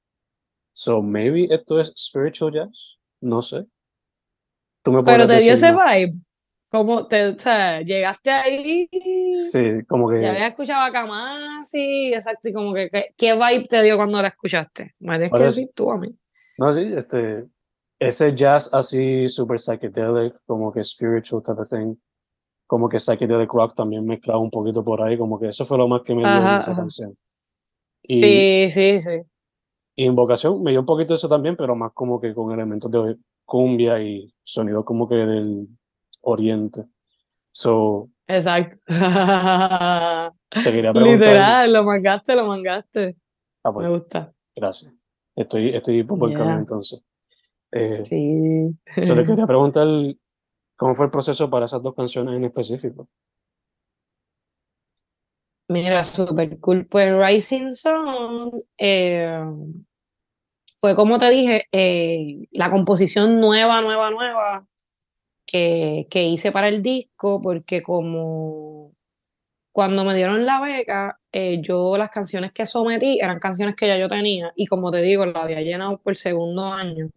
So 0.72 1.02
maybe 1.02 1.48
esto 1.50 1.80
es 1.80 1.92
spiritual 1.96 2.52
jazz. 2.52 2.96
No 3.20 3.42
sé. 3.42 3.66
Tú 4.84 4.92
me 4.92 5.02
Pero 5.02 5.26
te 5.26 5.40
dio 5.40 5.54
ese 5.54 5.72
vibe. 5.72 6.12
Como 6.70 7.06
te, 7.06 7.28
o 7.28 7.38
sea, 7.38 7.80
llegaste 7.80 8.30
ahí. 8.30 8.88
Sí, 9.50 9.84
como 9.88 10.12
Ya 10.12 10.20
que 10.20 10.26
había 10.28 10.46
escuchado 10.48 10.84
a 10.84 10.92
Kamasi, 10.92 12.12
exacto, 12.12 12.48
y 12.48 12.52
como 12.52 12.74
que, 12.74 12.90
¿qué, 12.90 13.14
qué 13.16 13.32
vibe 13.34 13.66
te 13.68 13.82
dio 13.82 13.96
cuando 13.96 14.20
la 14.20 14.28
escuchaste? 14.28 14.92
Me 14.98 15.16
tienes 15.18 15.32
que 15.32 15.44
decir 15.44 15.70
tú 15.74 15.90
a 15.90 15.98
mí. 15.98 16.08
No, 16.58 16.72
sí, 16.72 16.92
este, 16.96 17.46
ese 17.98 18.34
jazz 18.34 18.74
así 18.74 19.28
super 19.28 19.58
psychedelic, 19.58 20.36
como 20.46 20.72
que 20.72 20.82
spiritual 20.82 21.42
type 21.42 21.60
of 21.60 21.68
thing, 21.68 21.94
como 22.66 22.88
que 22.88 22.98
psychedelic 22.98 23.52
rock 23.52 23.74
también 23.74 24.04
mezclado 24.04 24.40
un 24.40 24.50
poquito 24.50 24.84
por 24.84 25.00
ahí, 25.00 25.16
como 25.16 25.38
que 25.38 25.48
eso 25.48 25.64
fue 25.64 25.78
lo 25.78 25.88
más 25.88 26.02
que 26.02 26.14
me 26.14 26.22
dio 26.22 26.30
en 26.30 26.58
esa 26.58 26.72
ajá. 26.72 26.76
canción. 26.76 27.16
Y, 28.02 28.16
Sí, 28.16 28.66
sí, 28.70 29.00
sí. 29.00 29.22
y 29.94 30.04
Invocación 30.06 30.60
me 30.62 30.72
dio 30.72 30.80
un 30.80 30.86
poquito 30.86 31.14
eso 31.14 31.28
también, 31.28 31.56
pero 31.56 31.76
más 31.76 31.92
como 31.94 32.20
que 32.20 32.34
con 32.34 32.52
elementos 32.52 32.90
de 32.90 33.16
cumbia 33.44 34.00
y 34.02 34.32
sonido 34.42 34.84
como 34.84 35.08
que 35.08 35.16
del 35.16 35.68
oriente. 36.22 36.84
So, 37.52 38.08
Exacto. 38.26 38.76
te 38.86 38.94
quería 40.72 40.92
preguntar, 40.92 41.18
Literal, 41.18 41.72
lo 41.72 41.84
mangaste, 41.84 42.34
lo 42.36 42.46
mangaste. 42.46 43.16
ah, 43.62 43.70
Me 43.70 43.74
pues, 43.74 43.88
gusta. 43.88 44.32
gracias. 44.56 44.92
Estoy, 45.36 45.68
estoy 45.70 46.02
por 46.04 46.18
buen 46.18 46.32
camino 46.32 46.54
Yeah. 46.54 46.60
entonces. 46.60 47.02
Eh, 47.72 48.04
Sí. 48.04 48.76
yo 49.04 49.14
te 49.16 49.24
quería 49.24 49.46
preguntar 49.46 49.86
cómo 50.76 50.94
fue 50.94 51.06
el 51.06 51.10
proceso 51.10 51.50
para 51.50 51.66
esas 51.66 51.82
dos 51.82 51.94
canciones 51.94 52.34
en 52.36 52.44
específico. 52.44 53.08
Mira, 55.68 56.04
super 56.04 56.58
cool. 56.60 56.86
Pues 56.86 57.06
Rising 57.16 57.70
Sun 57.72 58.52
eh, 58.78 59.40
fue 60.84 60.94
como 60.94 61.18
te 61.18 61.30
dije, 61.30 61.62
eh, 61.72 62.42
la 62.52 62.70
composición 62.70 63.40
nueva, 63.40 63.80
nueva, 63.80 64.10
nueva 64.10 64.66
que, 65.46 66.06
que 66.10 66.24
hice 66.24 66.52
para 66.52 66.68
el 66.68 66.82
disco, 66.82 67.40
porque 67.40 67.82
como 67.82 68.92
cuando 69.72 70.04
me 70.04 70.14
dieron 70.14 70.44
la 70.44 70.60
beca, 70.60 71.18
eh, 71.32 71.62
yo 71.62 71.96
las 71.96 72.10
canciones 72.10 72.52
que 72.52 72.66
sometí 72.66 73.18
eran 73.18 73.38
canciones 73.38 73.76
que 73.76 73.88
ya 73.88 73.96
yo 73.96 74.08
tenía 74.08 74.52
y 74.56 74.66
como 74.66 74.90
te 74.90 75.00
digo, 75.00 75.24
la 75.24 75.44
había 75.44 75.62
llenado 75.62 75.96
por 76.02 76.16
segundo 76.16 76.66
año. 76.66 77.08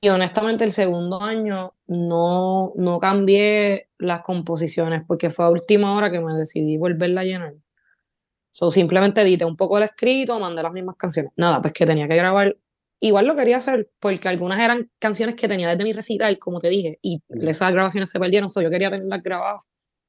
Y 0.00 0.08
honestamente 0.08 0.62
el 0.62 0.70
segundo 0.70 1.20
año 1.20 1.74
no, 1.88 2.72
no 2.76 3.00
cambié 3.00 3.88
las 3.98 4.20
composiciones 4.20 5.02
porque 5.04 5.30
fue 5.30 5.46
a 5.46 5.50
última 5.50 5.96
hora 5.96 6.12
que 6.12 6.20
me 6.20 6.32
decidí 6.34 6.76
volverla 6.76 7.22
a 7.22 7.24
llenar. 7.24 7.54
So, 8.58 8.70
simplemente 8.70 9.20
edité 9.20 9.44
un 9.44 9.54
poco 9.54 9.76
el 9.76 9.84
escrito, 9.84 10.40
mandé 10.40 10.62
las 10.62 10.72
mismas 10.72 10.96
canciones. 10.96 11.30
Nada, 11.36 11.60
pues 11.60 11.74
que 11.74 11.84
tenía 11.84 12.08
que 12.08 12.16
grabar. 12.16 12.56
Igual 13.00 13.26
lo 13.26 13.36
quería 13.36 13.58
hacer 13.58 13.90
porque 14.00 14.28
algunas 14.28 14.58
eran 14.60 14.90
canciones 14.98 15.34
que 15.34 15.46
tenía 15.46 15.68
desde 15.68 15.84
mi 15.84 15.92
recital, 15.92 16.38
como 16.38 16.58
te 16.58 16.70
dije, 16.70 16.98
y 17.02 17.20
esas 17.28 17.70
grabaciones 17.70 18.08
se 18.08 18.18
perdieron, 18.18 18.48
so 18.48 18.62
yo 18.62 18.70
quería 18.70 18.90
tenerlas 18.90 19.22
grabadas. 19.22 19.60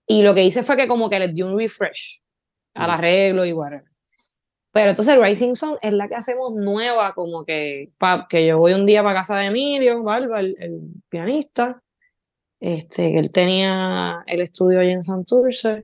Y 0.07 0.21
lo 0.21 0.33
que 0.33 0.45
hice 0.45 0.63
fue 0.63 0.77
que 0.77 0.87
como 0.87 1.09
que 1.09 1.19
les 1.19 1.35
di 1.35 1.41
un 1.41 1.59
refresh 1.59 2.21
al 2.73 2.89
arreglo 2.89 3.45
y 3.45 3.51
whatever. 3.51 3.83
Pero 4.71 4.91
entonces 4.91 5.19
Rising 5.19 5.53
Sun 5.53 5.77
es 5.81 5.91
la 5.91 6.07
que 6.07 6.15
hacemos 6.15 6.55
nueva, 6.55 7.13
como 7.13 7.43
que, 7.43 7.89
pa- 7.97 8.27
que 8.29 8.47
yo 8.47 8.59
voy 8.59 8.71
un 8.75 8.85
día 8.85 9.03
para 9.03 9.15
casa 9.19 9.35
de 9.39 9.47
Emilio, 9.47 10.03
Barba, 10.03 10.39
el, 10.39 10.55
el 10.57 10.79
pianista, 11.09 11.83
este, 12.61 13.11
que 13.11 13.19
él 13.19 13.29
tenía 13.29 14.23
el 14.25 14.39
estudio 14.39 14.79
allí 14.79 14.91
en 14.91 15.03
Santurce, 15.03 15.83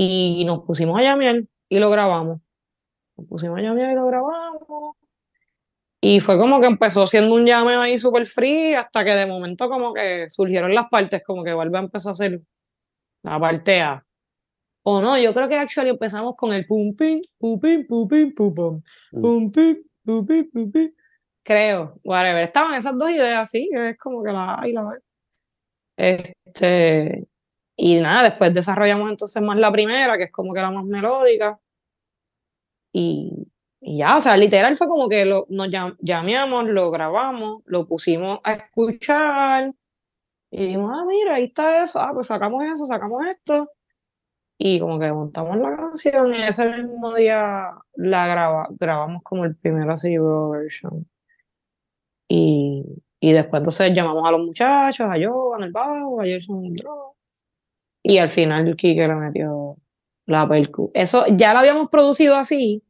y 0.00 0.44
nos 0.44 0.64
pusimos 0.64 0.96
a 0.98 1.02
llamear 1.02 1.42
y 1.68 1.78
lo 1.80 1.90
grabamos. 1.90 2.40
Nos 3.16 3.26
pusimos 3.28 3.58
a 3.58 3.62
llamear 3.62 3.92
y 3.92 3.94
lo 3.96 4.06
grabamos. 4.06 4.96
Y 6.00 6.20
fue 6.20 6.38
como 6.38 6.60
que 6.60 6.68
empezó 6.68 7.06
siendo 7.08 7.34
un 7.34 7.44
llameo 7.44 7.80
ahí 7.80 7.98
súper 7.98 8.26
free, 8.26 8.74
hasta 8.74 9.04
que 9.04 9.10
de 9.12 9.26
momento 9.26 9.68
como 9.68 9.92
que 9.92 10.30
surgieron 10.30 10.72
las 10.72 10.88
partes, 10.88 11.22
como 11.26 11.42
que 11.42 11.52
Barba 11.52 11.80
empezó 11.80 12.10
a 12.10 12.12
hacer 12.12 12.40
la 13.24 13.40
parte 13.40 13.80
A. 13.80 14.04
O 14.84 15.00
no, 15.02 15.18
yo 15.18 15.34
creo 15.34 15.48
que 15.48 15.56
actually 15.58 15.90
empezamos 15.90 16.36
con 16.36 16.52
el 16.52 16.66
pum 16.66 16.94
pim, 16.94 17.20
pum 17.38 17.58
pim, 17.60 17.86
pum 17.86 18.06
pim, 18.08 18.34
pum 18.34 18.54
pum, 18.54 18.82
Mm. 19.12 19.20
pum 19.20 19.50
pim, 19.52 19.76
pum 20.04 20.26
pim, 20.26 20.50
pum 20.52 20.70
pim. 20.72 20.92
Creo, 21.42 21.98
whatever. 22.04 22.44
Estaban 22.44 22.76
esas 22.76 22.96
dos 22.96 23.10
ideas 23.10 23.40
así, 23.40 23.68
es 23.72 23.98
como 23.98 24.22
que 24.22 24.32
la 24.32 24.60
A 24.60 24.68
y 24.68 24.72
la 24.72 24.84
B. 24.84 24.98
Este, 25.96 27.26
y 27.78 28.00
nada, 28.00 28.24
después 28.24 28.52
desarrollamos 28.52 29.08
entonces 29.10 29.42
más 29.42 29.56
la 29.58 29.72
primera, 29.72 30.18
que 30.18 30.24
es 30.24 30.32
como 30.32 30.52
que 30.52 30.60
la 30.60 30.70
más 30.72 30.84
melódica. 30.84 31.58
Y, 32.92 33.46
y 33.80 33.98
ya, 33.98 34.16
o 34.16 34.20
sea, 34.20 34.36
literal 34.36 34.76
fue 34.76 34.88
como 34.88 35.08
que 35.08 35.24
lo, 35.24 35.46
nos 35.50 35.68
llam- 35.68 35.96
llameamos, 36.00 36.66
lo 36.68 36.90
grabamos, 36.90 37.62
lo 37.66 37.86
pusimos 37.86 38.40
a 38.44 38.52
escuchar. 38.54 39.74
Y 40.50 40.66
dijimos, 40.66 40.92
ah, 40.94 41.04
mira, 41.06 41.34
ahí 41.36 41.44
está 41.44 41.82
eso, 41.82 42.00
ah, 42.00 42.12
pues 42.14 42.28
sacamos 42.28 42.64
eso, 42.64 42.86
sacamos 42.86 43.26
esto. 43.26 43.70
Y 44.58 44.80
como 44.80 44.98
que 44.98 45.12
montamos 45.12 45.56
la 45.58 45.76
canción 45.76 46.34
y 46.34 46.42
ese 46.42 46.66
mismo 46.66 47.14
día 47.14 47.72
la 47.94 48.26
graba, 48.28 48.68
grabamos 48.78 49.22
como 49.22 49.44
el 49.44 49.56
primer 49.56 49.90
así 49.90 50.16
version. 50.18 51.06
Y, 52.28 52.84
y 53.20 53.32
después 53.32 53.60
entonces 53.60 53.92
llamamos 53.94 54.26
a 54.26 54.32
los 54.32 54.40
muchachos, 54.40 55.06
a 55.08 55.14
Joan, 55.20 55.62
el 55.64 55.72
bajo, 55.72 56.20
a 56.20 56.24
Jason 56.24 56.64
el 56.66 56.76
drum. 56.76 57.12
Y 58.02 58.18
al 58.18 58.28
final 58.28 58.76
Kike 58.76 59.08
le 59.08 59.14
metió 59.14 59.76
la 60.26 60.48
percu. 60.48 60.90
Eso 60.94 61.24
ya 61.30 61.52
lo 61.52 61.60
habíamos 61.60 61.88
producido 61.88 62.36
así, 62.36 62.82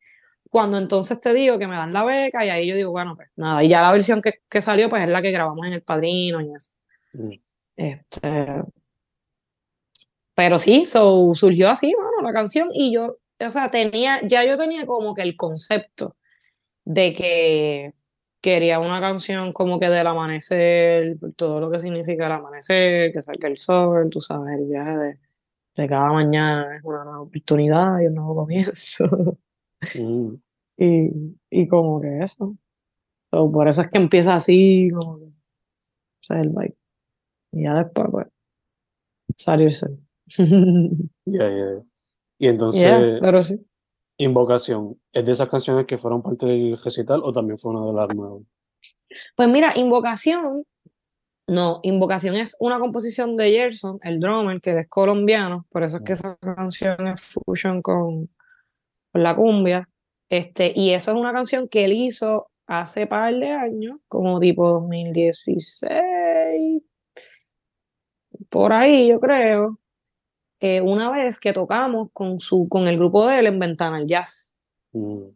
cuando 0.50 0.78
entonces 0.78 1.20
te 1.20 1.34
digo 1.34 1.58
que 1.58 1.66
me 1.66 1.76
dan 1.76 1.92
la 1.92 2.04
beca 2.04 2.44
y 2.44 2.50
ahí 2.50 2.66
yo 2.66 2.74
digo, 2.74 2.90
bueno, 2.90 3.16
pues 3.16 3.28
nada, 3.36 3.62
y 3.62 3.68
ya 3.68 3.82
la 3.82 3.92
versión 3.92 4.22
que, 4.22 4.40
que 4.48 4.62
salió 4.62 4.88
pues 4.88 5.02
es 5.02 5.08
la 5.08 5.22
que 5.22 5.30
grabamos 5.30 5.66
en 5.66 5.74
El 5.74 5.82
Padrino 5.82 6.40
y 6.40 6.54
eso. 6.54 6.72
Mm. 7.12 7.30
Este, 7.76 8.62
pero 10.34 10.58
sí, 10.58 10.84
so, 10.86 11.34
surgió 11.34 11.70
así, 11.70 11.92
mano, 11.96 12.22
la 12.22 12.32
canción 12.32 12.70
y 12.72 12.92
yo, 12.92 13.18
o 13.40 13.50
sea, 13.50 13.70
tenía, 13.70 14.20
ya 14.26 14.44
yo 14.44 14.56
tenía 14.56 14.86
como 14.86 15.14
que 15.14 15.22
el 15.22 15.36
concepto 15.36 16.16
de 16.84 17.12
que 17.12 17.94
quería 18.40 18.80
una 18.80 19.00
canción 19.00 19.52
como 19.52 19.78
que 19.80 19.88
del 19.88 20.06
amanecer, 20.06 21.18
todo 21.36 21.60
lo 21.60 21.70
que 21.70 21.78
significa 21.78 22.26
el 22.26 22.32
amanecer, 22.32 23.12
que 23.12 23.22
salga 23.22 23.48
el 23.48 23.58
sol, 23.58 24.08
tú 24.10 24.20
sabes, 24.20 24.58
el 24.58 24.66
viaje 24.66 24.96
de, 24.96 25.18
de 25.76 25.88
cada 25.88 26.12
mañana 26.12 26.76
es 26.76 26.84
una 26.84 27.04
nueva 27.04 27.20
oportunidad 27.22 28.00
y 28.00 28.06
un 28.06 28.14
nuevo 28.14 28.34
comienzo. 28.36 29.38
Mm. 29.94 30.34
y, 30.78 31.36
y 31.50 31.68
como 31.68 32.00
que 32.00 32.20
eso. 32.20 32.56
So, 33.30 33.50
por 33.52 33.68
eso 33.68 33.82
es 33.82 33.90
que 33.90 33.98
empieza 33.98 34.34
así, 34.34 34.88
como 34.92 35.18
que, 35.18 35.24
o 35.26 35.32
sea, 36.20 36.40
el 36.40 36.50
vibe. 36.50 36.76
Y 37.52 37.64
ya 37.64 37.74
después, 37.74 38.08
pues, 38.10 38.26
salirse. 39.36 39.86
Ya, 41.24 41.50
ya. 41.50 41.82
Y 42.38 42.46
entonces, 42.46 42.82
Yeah, 42.82 43.18
pero 43.20 43.42
sí. 43.42 43.60
Invocación, 44.18 45.00
¿es 45.12 45.24
de 45.24 45.32
esas 45.32 45.48
canciones 45.48 45.86
que 45.86 45.96
fueron 45.96 46.22
parte 46.22 46.46
del 46.46 46.76
recital 46.76 47.20
o 47.22 47.32
también 47.32 47.56
fue 47.56 47.72
una 47.72 47.86
de 47.86 47.92
las 47.92 48.14
nuevas? 48.14 48.42
Pues 49.36 49.48
mira, 49.48 49.72
Invocación, 49.76 50.64
no, 51.46 51.80
Invocación 51.84 52.34
es 52.34 52.56
una 52.60 52.80
composición 52.80 53.36
de 53.36 53.52
Gerson, 53.52 54.00
el 54.02 54.18
drummer, 54.18 54.60
que 54.60 54.78
es 54.78 54.88
colombiano, 54.88 55.66
por 55.70 55.84
eso 55.84 55.98
es 55.98 56.02
que 56.02 56.12
esa 56.14 56.36
canción 56.36 57.06
es 57.06 57.22
fusion 57.22 57.80
con, 57.80 58.28
con 59.12 59.22
la 59.22 59.34
cumbia. 59.34 59.88
Este, 60.28 60.72
y 60.74 60.90
eso 60.90 61.12
es 61.12 61.16
una 61.16 61.32
canción 61.32 61.68
que 61.68 61.84
él 61.84 61.92
hizo 61.92 62.50
hace 62.66 63.06
par 63.06 63.34
de 63.34 63.50
años, 63.50 64.00
como 64.08 64.40
tipo 64.40 64.68
2016, 64.68 66.82
por 68.50 68.72
ahí 68.72 69.08
yo 69.08 69.18
creo, 69.18 69.78
eh, 70.60 70.80
una 70.80 71.10
vez 71.10 71.38
que 71.38 71.52
tocamos 71.52 72.10
con, 72.12 72.40
su, 72.40 72.68
con 72.68 72.88
el 72.88 72.98
grupo 72.98 73.26
de 73.26 73.38
él 73.38 73.46
en 73.46 73.58
Ventana 73.58 73.98
el 73.98 74.06
Jazz. 74.06 74.54
Mm. 74.92 75.30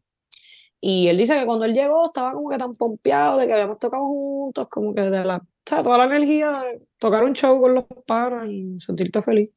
Y 0.80 1.08
él 1.08 1.16
dice 1.16 1.38
que 1.38 1.46
cuando 1.46 1.64
él 1.64 1.74
llegó 1.74 2.06
estaba 2.06 2.32
como 2.32 2.50
que 2.50 2.58
tan 2.58 2.74
pompeado 2.74 3.38
de 3.38 3.46
que 3.46 3.52
habíamos 3.52 3.78
tocado 3.78 4.04
juntos, 4.04 4.68
como 4.68 4.94
que 4.94 5.02
de 5.02 5.24
la, 5.24 5.36
o 5.36 5.46
sea, 5.64 5.82
toda 5.82 5.98
la 5.98 6.04
energía 6.04 6.50
de 6.50 6.82
tocar 6.98 7.22
un 7.22 7.34
show 7.34 7.60
con 7.60 7.74
los 7.74 7.84
panas 8.06 8.48
y 8.48 8.80
sentirte 8.80 9.22
feliz, 9.22 9.50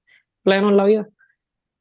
pleno 0.43 0.69
en 0.69 0.78
la 0.78 0.86
vida. 0.86 1.10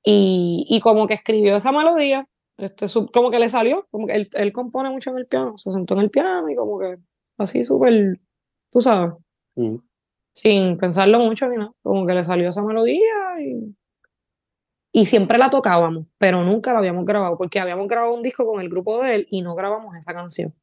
Y, 0.02 0.66
y 0.68 0.80
como 0.80 1.06
que 1.06 1.14
escribió 1.14 1.56
esa 1.56 1.72
melodía, 1.72 2.26
este, 2.56 2.86
como 3.12 3.30
que 3.30 3.38
le 3.38 3.48
salió, 3.48 3.86
como 3.90 4.06
que 4.06 4.14
él, 4.14 4.30
él 4.32 4.52
compone 4.52 4.90
mucho 4.90 5.10
en 5.10 5.18
el 5.18 5.26
piano, 5.26 5.58
se 5.58 5.70
sentó 5.72 5.94
en 5.94 6.00
el 6.00 6.10
piano 6.10 6.48
y 6.48 6.56
como 6.56 6.78
que 6.78 6.96
así 7.38 7.64
súper, 7.64 8.18
tú 8.70 8.80
sabes, 8.80 9.12
Mm. 9.56 9.76
Sin 10.34 10.76
pensarlo 10.78 11.20
mucho 11.20 11.48
ni 11.48 11.56
nada, 11.56 11.72
como 11.82 12.06
que 12.06 12.14
le 12.14 12.24
salió 12.24 12.48
esa 12.50 12.62
melodía 12.62 13.00
y, 13.40 13.74
y 14.92 15.06
siempre 15.06 15.38
la 15.38 15.50
tocábamos, 15.50 16.06
pero 16.18 16.44
nunca 16.44 16.72
la 16.72 16.78
habíamos 16.78 17.04
grabado, 17.04 17.36
porque 17.38 17.60
habíamos 17.60 17.88
grabado 17.88 18.14
un 18.14 18.22
disco 18.22 18.46
con 18.46 18.60
el 18.60 18.68
grupo 18.68 19.02
de 19.02 19.14
él 19.16 19.26
y 19.30 19.42
no 19.42 19.54
grabamos 19.54 19.96
esa 19.96 20.14
canción. 20.14 20.54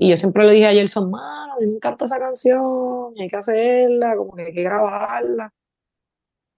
Y 0.00 0.10
yo 0.10 0.16
siempre 0.16 0.44
le 0.46 0.52
dije 0.52 0.66
a 0.66 0.72
Gelson, 0.72 1.10
mano, 1.10 1.54
a 1.54 1.60
mí 1.60 1.66
me 1.66 1.76
encanta 1.76 2.06
esa 2.06 2.18
canción, 2.18 3.14
hay 3.20 3.28
que 3.28 3.36
hacerla, 3.36 4.16
como 4.16 4.34
que 4.34 4.44
hay 4.44 4.54
que 4.54 4.62
grabarla. 4.62 5.52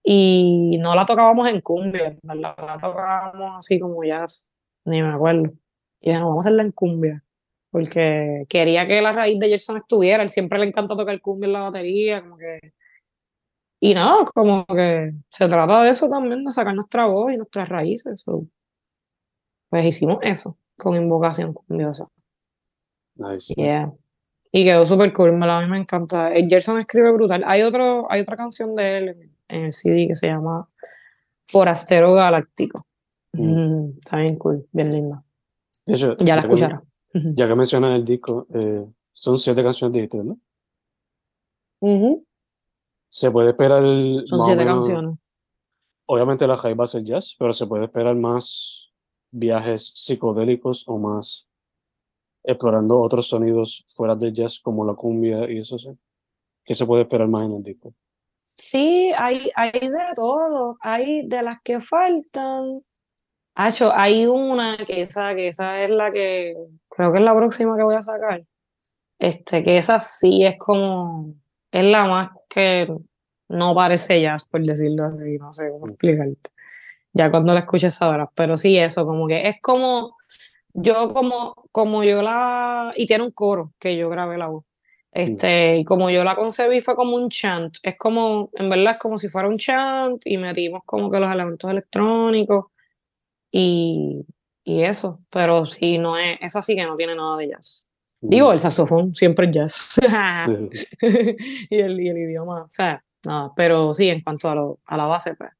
y 0.02 0.78
no 0.80 0.94
la 0.94 1.04
tocábamos 1.06 1.48
en 1.48 1.60
cumbia, 1.60 2.16
la, 2.22 2.34
la 2.34 2.76
tocábamos 2.80 3.58
así 3.58 3.80
como 3.80 4.04
jazz, 4.04 4.48
ni 4.84 5.02
me 5.02 5.12
acuerdo. 5.14 5.52
Y 6.00 6.10
dije, 6.10 6.20
no, 6.20 6.28
vamos 6.28 6.46
a 6.46 6.48
hacerla 6.48 6.62
en 6.62 6.72
cumbia, 6.72 7.24
porque 7.76 8.46
quería 8.48 8.86
que 8.86 9.02
la 9.02 9.12
raíz 9.12 9.38
de 9.38 9.50
Gerson 9.50 9.76
estuviera, 9.76 10.22
él 10.22 10.30
siempre 10.30 10.58
le 10.58 10.64
encanta 10.64 10.96
tocar 10.96 11.20
cumbia 11.20 11.46
en 11.46 11.52
la 11.52 11.60
batería, 11.60 12.22
como 12.22 12.38
que... 12.38 12.72
Y 13.80 13.92
nada, 13.92 14.24
como 14.34 14.64
que 14.64 15.12
se 15.28 15.46
trata 15.46 15.82
de 15.82 15.90
eso 15.90 16.08
también, 16.08 16.42
de 16.42 16.50
sacar 16.52 16.74
nuestra 16.74 17.04
voz 17.04 17.34
y 17.34 17.36
nuestras 17.36 17.68
raíces. 17.68 18.24
Pues 19.68 19.84
hicimos 19.84 20.20
eso, 20.22 20.56
con 20.78 20.96
invocación 20.96 21.52
cumbiosa. 21.52 22.08
Nice. 23.16 23.52
Yeah. 23.54 23.92
Y 24.50 24.64
quedó 24.64 24.86
súper 24.86 25.12
cool, 25.12 25.34
me 25.34 25.46
la- 25.46 25.58
a 25.58 25.60
mí 25.60 25.68
me 25.68 25.76
encanta. 25.76 26.32
El 26.32 26.48
Gerson 26.48 26.80
escribe 26.80 27.12
brutal. 27.12 27.44
Hay, 27.46 27.60
otro, 27.60 28.10
hay 28.10 28.22
otra 28.22 28.38
canción 28.38 28.74
de 28.74 28.96
él 28.96 29.08
en, 29.48 29.64
el 29.66 29.72
CD 29.74 30.08
que 30.08 30.14
se 30.14 30.28
llama 30.28 30.66
Forastero 31.46 32.14
Galáctico. 32.14 32.86
Mm. 33.32 33.50
Mm, 33.52 33.98
está 34.02 34.16
bien 34.16 34.36
cool, 34.38 34.66
bien 34.72 34.92
linda. 34.92 35.22
Ya 36.20 36.36
la 36.36 36.42
que- 36.48 36.86
Ya 37.34 37.46
que 37.48 37.54
mencionas 37.54 37.96
el 37.96 38.04
disco, 38.04 38.46
eh, 38.54 38.86
son 39.12 39.38
siete 39.38 39.62
canciones 39.62 39.94
dijiste, 39.94 40.18
¿verdad? 40.18 40.36
Ujú. 41.80 42.24
Se 43.08 43.30
puede 43.30 43.50
esperar 43.50 43.82
Son 44.26 44.42
siete 44.42 44.64
menos- 44.64 44.86
canciones. 44.86 45.18
Obviamente 46.06 46.46
la 46.46 46.56
high 46.56 46.74
va 46.74 46.84
a 46.84 46.88
ser 46.88 47.02
jazz, 47.04 47.34
pero 47.38 47.52
se 47.52 47.66
puede 47.66 47.84
esperar 47.86 48.14
más 48.16 48.92
viajes 49.30 49.92
psicodélicos 49.94 50.84
o 50.86 50.98
más 50.98 51.48
explorando 52.44 53.00
otros 53.00 53.26
sonidos 53.28 53.84
fuera 53.88 54.14
del 54.14 54.32
jazz 54.32 54.60
como 54.60 54.84
la 54.84 54.94
cumbia 54.94 55.50
y 55.50 55.58
eso 55.58 55.78
sí. 55.78 55.90
¿Qué 56.64 56.74
se 56.74 56.86
puede 56.86 57.02
esperar 57.02 57.26
más 57.28 57.46
en 57.46 57.54
el 57.56 57.62
disco? 57.62 57.92
Sí, 58.54 59.10
hay, 59.18 59.50
hay 59.56 59.72
de 59.72 59.98
todo. 60.14 60.76
Hay 60.80 61.26
de 61.26 61.42
las 61.42 61.60
que 61.62 61.80
faltan. 61.80 62.82
Hay 63.54 64.26
una 64.26 64.76
que 64.86 65.02
esa, 65.02 65.34
que 65.34 65.48
esa 65.48 65.82
es 65.82 65.90
la 65.90 66.12
que 66.12 66.54
creo 66.96 67.12
que 67.12 67.18
es 67.18 67.24
la 67.24 67.36
próxima 67.36 67.76
que 67.76 67.82
voy 67.84 67.94
a 67.96 68.02
sacar. 68.02 68.42
Este, 69.18 69.64
que 69.64 69.78
esa 69.78 70.00
sí 70.00 70.44
es 70.44 70.56
como, 70.58 71.34
es 71.72 71.84
la 71.84 72.06
más 72.06 72.30
que 72.48 72.88
no 73.48 73.74
parece 73.74 74.20
jazz, 74.20 74.44
por 74.44 74.62
decirlo 74.62 75.06
así, 75.06 75.38
no 75.38 75.52
sé 75.52 75.70
cómo 75.70 75.86
Mm. 75.86 75.90
explicarte. 75.90 76.50
Ya 77.12 77.30
cuando 77.30 77.54
la 77.54 77.60
escuches 77.60 77.94
sabrás, 77.94 78.28
pero 78.34 78.56
sí 78.56 78.78
eso, 78.78 79.06
como 79.06 79.26
que 79.28 79.48
es 79.48 79.56
como, 79.62 80.16
yo 80.74 81.12
como, 81.14 81.54
como 81.72 82.04
yo 82.04 82.22
la, 82.22 82.92
y 82.96 83.06
tiene 83.06 83.24
un 83.24 83.32
coro 83.32 83.72
que 83.78 83.96
yo 83.96 84.08
grabé 84.10 84.38
la 84.38 84.48
voz. 84.48 84.64
Este, 85.12 85.78
y 85.78 85.84
como 85.84 86.10
yo 86.10 86.24
la 86.24 86.36
concebí 86.36 86.82
fue 86.82 86.94
como 86.96 87.16
un 87.16 87.30
chant, 87.30 87.76
es 87.82 87.96
como, 87.98 88.50
en 88.54 88.68
verdad 88.70 88.94
es 88.94 88.98
como 88.98 89.16
si 89.18 89.28
fuera 89.30 89.48
un 89.48 89.58
chant 89.58 90.20
y 90.26 90.36
metimos 90.38 90.82
como 90.86 91.10
que 91.10 91.18
los 91.20 91.32
elementos 91.32 91.70
electrónicos 91.70 92.66
y, 93.50 94.24
y 94.66 94.82
eso, 94.82 95.20
pero 95.30 95.64
sí, 95.64 95.96
no 95.96 96.18
es, 96.18 96.38
esa 96.40 96.60
sí 96.60 96.74
que 96.74 96.82
no 96.84 96.96
tiene 96.96 97.14
nada 97.14 97.36
de 97.36 97.50
jazz. 97.50 97.84
Digo, 98.20 98.50
el 98.50 98.58
saxofón 98.58 99.14
siempre 99.14 99.46
es 99.46 99.52
jazz. 99.52 99.90
Sí. 100.44 100.70
y, 101.70 101.78
el, 101.78 102.00
y 102.00 102.08
el 102.08 102.18
idioma, 102.18 102.64
o 102.64 102.68
sea, 102.68 103.00
nada, 103.24 103.52
pero 103.54 103.94
sí, 103.94 104.10
en 104.10 104.22
cuanto 104.22 104.50
a, 104.50 104.56
lo, 104.56 104.80
a 104.84 104.96
la 104.96 105.04
base, 105.04 105.36
pues. 105.36 105.50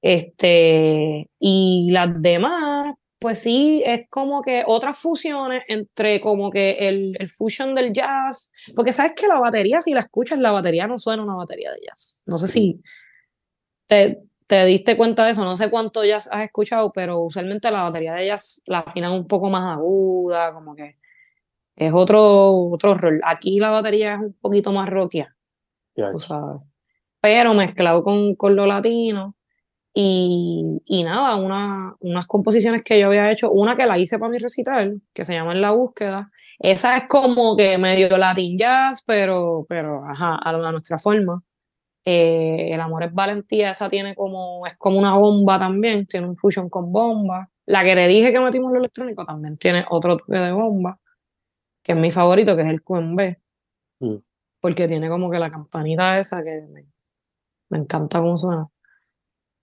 Este, 0.00 1.28
y 1.38 1.90
las 1.90 2.08
demás, 2.22 2.94
pues 3.18 3.40
sí, 3.40 3.82
es 3.84 4.08
como 4.08 4.40
que 4.40 4.62
otras 4.66 4.96
fusiones 4.96 5.64
entre 5.68 6.18
como 6.22 6.50
que 6.50 6.78
el, 6.88 7.14
el 7.20 7.28
fusion 7.28 7.74
del 7.74 7.92
jazz, 7.92 8.50
porque 8.74 8.94
sabes 8.94 9.12
que 9.14 9.28
la 9.28 9.38
batería, 9.38 9.82
si 9.82 9.92
la 9.92 10.00
escuchas, 10.00 10.38
la 10.38 10.52
batería 10.52 10.86
no 10.86 10.98
suena 10.98 11.24
una 11.24 11.34
batería 11.34 11.72
de 11.72 11.80
jazz. 11.86 12.22
No 12.24 12.38
sé 12.38 12.48
si 12.48 12.80
te, 13.86 14.22
te 14.48 14.64
diste 14.66 14.96
cuenta 14.98 15.26
de 15.26 15.32
eso, 15.32 15.44
no 15.44 15.56
sé 15.56 15.70
cuánto 15.70 16.04
jazz 16.04 16.28
has 16.32 16.44
escuchado, 16.44 16.92
pero 16.92 17.20
usualmente 17.20 17.70
la 17.72 17.84
batería 17.84 18.14
de 18.14 18.28
jazz 18.28 18.62
la 18.66 18.80
afinan 18.80 19.12
un 19.12 19.28
poco 19.28 19.50
más 19.50 19.76
aguda, 19.78 20.54
como 20.54 20.76
que 20.76 20.98
es 21.76 21.92
otro, 21.94 22.70
otro 22.70 22.94
rol. 22.96 23.20
Aquí 23.24 23.58
la 23.58 23.70
batería 23.70 24.14
es 24.14 24.20
un 24.20 24.34
poquito 24.40 24.72
más 24.72 24.88
rockia, 24.88 25.36
Ya, 25.96 26.12
tú 26.12 26.18
sabes. 26.18 26.62
Pero 27.20 27.54
mezclado 27.54 28.04
con, 28.04 28.34
con 28.36 28.56
lo 28.56 28.66
latino. 28.66 29.36
Y, 29.94 30.80
y 30.86 31.04
nada, 31.04 31.36
una, 31.36 31.96
unas 32.00 32.26
composiciones 32.26 32.82
que 32.84 33.00
yo 33.00 33.08
había 33.08 33.32
hecho, 33.32 33.50
una 33.50 33.76
que 33.76 33.86
la 33.86 33.98
hice 33.98 34.18
para 34.18 34.30
mi 34.30 34.38
recital, 34.38 35.02
que 35.14 35.24
se 35.24 35.34
llama 35.34 35.52
En 35.54 35.62
la 35.62 35.72
búsqueda. 35.72 36.30
Esa 36.60 36.96
es 36.98 37.04
como 37.08 37.56
que 37.56 37.78
medio 37.78 38.16
latin 38.18 38.58
jazz, 38.58 39.02
pero, 39.06 39.66
pero 39.68 40.00
ajá, 40.04 40.36
a, 40.36 40.50
a 40.50 40.72
nuestra 40.72 40.98
forma. 40.98 41.42
Eh, 42.04 42.70
el 42.72 42.80
amor 42.80 43.02
es 43.04 43.12
valentía, 43.12 43.70
esa 43.72 43.90
tiene 43.90 44.14
como, 44.14 44.66
es 44.66 44.76
como 44.78 44.98
una 44.98 45.14
bomba 45.16 45.58
también, 45.58 46.06
tiene 46.06 46.26
un 46.28 46.36
fusion 46.36 46.68
con 46.70 46.90
bomba. 46.92 47.50
La 47.66 47.84
que 47.84 47.94
te 47.94 48.06
dije 48.08 48.32
que 48.32 48.40
metimos 48.40 48.72
lo 48.72 48.78
electrónico 48.78 49.26
también 49.26 49.58
tiene 49.58 49.84
otro 49.90 50.16
toque 50.16 50.38
de 50.38 50.52
bomba, 50.52 50.98
que 51.82 51.92
es 51.92 51.98
mi 51.98 52.10
favorito, 52.10 52.56
que 52.56 52.62
es 52.62 52.68
el 52.68 52.82
QMB, 52.82 53.36
Mm. 54.00 54.16
porque 54.60 54.86
tiene 54.88 55.08
como 55.08 55.30
que 55.30 55.38
la 55.40 55.50
campanita 55.50 56.18
esa 56.20 56.42
que 56.44 56.62
me, 56.70 56.86
me 57.70 57.78
encanta 57.78 58.20
cómo 58.20 58.36
suena. 58.38 58.68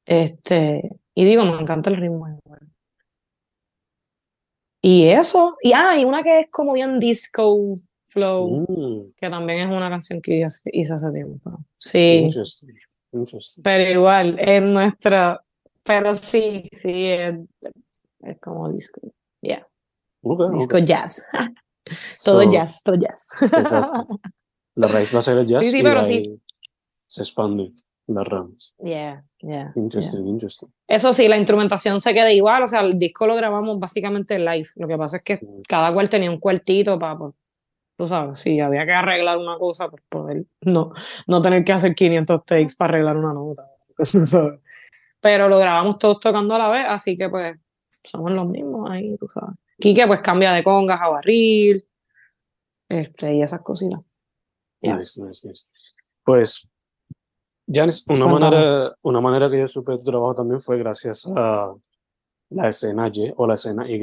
Este, 0.06 0.90
y 1.16 1.26
digo, 1.26 1.46
me 1.46 1.60
encanta 1.62 1.90
el 1.90 1.98
ritmo. 1.98 2.28
igual. 2.28 2.60
Y 4.82 5.08
eso, 5.08 5.58
y 5.64 5.74
ah, 5.74 5.98
y 5.98 6.06
una 6.06 6.22
que 6.22 6.42
es 6.42 6.48
como 6.52 6.74
bien 6.74 7.00
disco 7.00 7.78
flow, 8.16 8.66
Mm, 8.68 9.12
que 9.18 9.30
también 9.30 9.60
es 9.60 9.68
una 9.68 9.90
canción 9.90 10.22
que 10.22 10.40
hice, 10.40 10.94
hace 10.96 11.12
tiempo. 11.12 11.60
Sí. 11.78 12.00
interesting, 12.24 12.74
interesting. 13.12 13.62
Pero 13.64 13.92
igual, 13.92 14.38
es 14.40 14.62
nuestra, 14.64 15.44
pero 15.84 16.16
sí, 16.16 16.70
sí, 16.78 17.08
es, 17.08 17.36
es 18.22 18.40
como 18.40 18.70
disco, 18.72 19.02
yeah, 19.42 19.68
Ok, 20.24 20.40
ok. 20.40 20.54
disco 20.58 20.78
jazz, 20.80 21.26
todo 22.26 22.42
So, 22.44 22.52
jazz, 22.52 22.82
todo 22.84 22.96
jazz. 22.96 23.28
Exacto. 23.42 24.08
La 24.76 24.88
raíz 24.88 25.14
va 25.14 25.20
a 25.20 25.22
ser 25.22 25.38
el 25.38 25.46
jazz 25.46 25.64
Sí, 25.66 25.72
sí, 25.72 25.80
y 25.80 25.84
pero 25.84 26.04
sí. 26.04 26.42
se 27.08 27.22
expande 27.22 27.72
las 28.08 28.28
ramas. 28.28 28.76
Yeah, 28.84 29.24
yeah, 29.40 29.50
yeah. 29.50 29.74
Interesting, 29.76 30.28
interesting. 30.28 30.70
Eso 30.88 31.14
sí, 31.14 31.28
la 31.28 31.38
instrumentación 31.38 32.00
se 32.02 32.14
queda 32.14 32.32
igual, 32.34 32.62
o 32.64 32.68
sea, 32.68 32.82
el 32.82 33.00
disco 33.00 33.26
lo 33.26 33.36
grabamos 33.36 33.80
básicamente 33.80 34.38
live, 34.38 34.68
lo 34.76 34.88
que 34.88 34.98
pasa 34.98 35.18
es 35.18 35.24
que 35.24 35.36
Mm. 35.38 35.62
cada 35.68 35.94
cual 35.94 36.10
tenía 36.10 36.30
un 36.30 36.40
cuartito 36.40 37.00
para, 37.00 37.18
pues, 37.18 37.34
tú 37.98 38.08
sabes, 38.08 38.40
si 38.40 38.60
había 38.60 38.86
que 38.86 38.94
arreglar 38.94 39.38
una 39.38 39.58
cosa, 39.58 39.90
pues 39.90 40.04
poder 40.10 40.46
no, 40.62 40.92
no 41.28 41.42
tener 41.42 41.64
que 41.64 41.74
hacer 41.74 41.96
500 41.96 42.46
takes 42.46 42.76
para 42.78 42.96
arreglar 42.96 43.18
una 43.18 43.34
nota. 43.34 43.70
¿sabes? 44.26 44.60
Pero 45.22 45.50
lo 45.50 45.58
grabamos 45.58 45.98
todos 45.98 46.20
tocando 46.20 46.56
a 46.56 46.60
la 46.60 46.70
vez, 46.70 46.86
así 46.88 47.18
que 47.18 47.30
pues 47.30 47.58
somos 48.10 48.32
los 48.32 48.48
mismos 48.48 48.90
ahí, 48.90 49.18
tú 49.18 49.28
sabes. 49.28 49.56
Quique 49.80 50.06
pues 50.08 50.22
cambia 50.22 50.54
de 50.54 50.64
congas 50.64 51.02
a 51.02 51.10
barril, 51.10 51.84
este, 52.90 53.34
y 53.34 53.42
esas 53.42 53.62
cositas. 53.62 54.02
Yeah. 54.82 54.98
Nice, 54.98 55.22
nice, 55.22 55.48
nice. 55.48 55.68
Pues, 56.24 56.70
Janis, 57.68 58.06
una 58.08 58.26
Cuéntame. 58.26 58.56
manera, 58.56 58.96
una 59.02 59.22
manera 59.22 59.50
que 59.50 59.60
yo 59.60 59.68
supe 59.68 59.94
de 59.94 59.98
tu 60.00 60.04
trabajo 60.06 60.36
también 60.36 60.62
fue 60.62 60.78
gracias 60.78 61.28
a 61.36 61.74
la 62.50 62.70
escena 62.70 63.10
Y 63.12 63.34
o 63.36 63.48
la 63.48 63.56
escena 63.56 63.90
Y, 63.90 64.00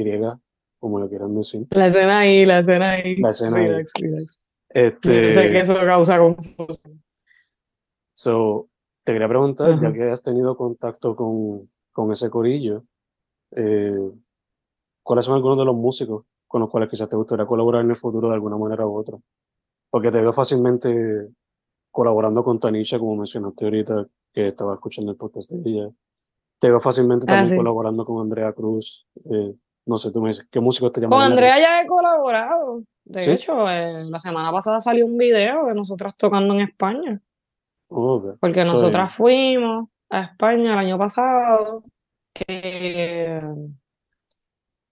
como 0.83 0.99
lo 0.99 1.07
quieran 1.07 1.33
decir. 1.33 1.65
La 1.71 1.85
escena 1.87 2.19
ahí, 2.19 2.45
la 2.45 2.59
escena 2.59 2.91
ahí. 2.91 3.15
La 3.15 3.29
escena 3.29 3.57
ahí. 3.57 3.67
Relax, 3.67 3.93
relax. 4.01 4.41
Este, 4.67 5.23
Yo 5.25 5.31
sé 5.31 5.49
que 5.51 5.59
eso 5.61 5.75
causa 5.75 6.19
confusión. 6.19 7.01
So, 8.13 8.67
te 9.05 9.13
quería 9.13 9.29
preguntar, 9.29 9.69
ya 9.79 9.87
Ajá. 9.87 9.93
que 9.93 10.03
has 10.03 10.21
tenido 10.21 10.57
contacto 10.57 11.15
con, 11.15 11.71
con 11.93 12.11
ese 12.11 12.29
corillo, 12.29 12.83
eh, 13.51 14.11
¿cuáles 15.03 15.25
son 15.25 15.35
algunos 15.35 15.57
de 15.57 15.65
los 15.65 15.75
músicos 15.75 16.25
con 16.47 16.61
los 16.61 16.69
cuales 16.69 16.89
quizás 16.89 17.07
te 17.07 17.15
gustaría 17.15 17.45
colaborar 17.45 17.83
en 17.83 17.89
el 17.91 17.95
futuro 17.95 18.27
de 18.27 18.35
alguna 18.35 18.57
manera 18.57 18.85
u 18.85 18.95
otra? 18.97 19.17
Porque 19.89 20.11
te 20.11 20.21
veo 20.21 20.33
fácilmente 20.33 21.29
colaborando 21.91 22.43
con 22.43 22.59
Tanisha, 22.59 22.99
como 22.99 23.15
mencionaste 23.15 23.65
ahorita, 23.65 24.07
que 24.33 24.47
estaba 24.49 24.73
escuchando 24.73 25.11
el 25.11 25.17
podcast 25.17 25.49
de 25.51 25.69
ella. 25.69 25.89
Te 26.59 26.69
veo 26.69 26.79
fácilmente 26.79 27.25
Ah, 27.27 27.33
también 27.33 27.49
sí. 27.51 27.55
colaborando 27.57 28.03
con 28.05 28.21
Andrea 28.21 28.51
Cruz. 28.53 29.07
eh, 29.31 29.55
no 29.85 29.97
sé, 29.97 30.11
tú 30.11 30.21
me 30.21 30.29
dices, 30.29 30.47
¿qué 30.51 30.59
músicos 30.59 30.91
te 30.91 31.01
Con 31.01 31.11
llaman? 31.11 31.31
Andrea 31.31 31.59
ya 31.59 31.81
he 31.81 31.85
colaborado. 31.87 32.83
De 33.05 33.21
¿Sí? 33.21 33.31
hecho, 33.31 33.69
eh, 33.69 34.05
la 34.05 34.19
semana 34.19 34.51
pasada 34.51 34.79
salió 34.79 35.05
un 35.05 35.17
video 35.17 35.65
de 35.65 35.73
nosotras 35.73 36.15
tocando 36.15 36.53
en 36.53 36.61
España, 36.61 37.21
porque 38.39 38.61
Soy- 38.61 38.65
nosotras 38.71 39.13
fuimos 39.13 39.89
a 40.09 40.21
España 40.21 40.73
el 40.73 40.79
año 40.79 40.97
pasado. 40.97 41.83
eh, 42.47 43.41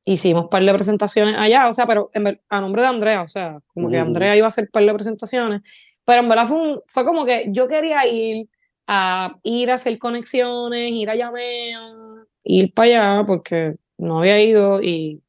hicimos 0.05 0.43
un 0.43 0.49
par 0.49 0.63
de 0.63 0.73
presentaciones 0.73 1.35
allá, 1.37 1.67
o 1.69 1.73
sea, 1.73 1.85
pero 1.85 2.09
en 2.13 2.39
a 2.49 2.61
nombre 2.61 2.81
de 2.81 2.87
Andrea, 2.87 3.21
o 3.23 3.29
sea, 3.29 3.59
como 3.73 3.89
que. 3.89 3.97
Andrea 3.97 4.35
iba 4.35 4.45
a 4.45 4.49
hacer 4.49 4.65
un 4.65 4.71
par 4.71 4.83
de 4.85 4.93
presentaciones, 4.93 5.61
pero 6.05 6.21
en 6.21 6.29
verdad 6.29 6.47
fue, 6.47 6.57
un- 6.59 6.81
fue 6.87 7.05
como 7.05 7.25
que 7.25 7.45
yo 7.49 7.67
quería 7.67 8.05
ir 8.07 8.49
a 8.87 9.37
ir 9.43 9.71
a 9.71 9.75
hacer 9.75 9.97
conexiones, 9.99 10.91
ir 10.91 11.09
a 11.09 11.15
llamar, 11.15 12.25
ir 12.43 12.73
para 12.73 13.15
allá, 13.17 13.25
porque 13.25 13.75
no 14.01 14.19
había 14.19 14.41
ido 14.41 14.81
y 14.81 15.21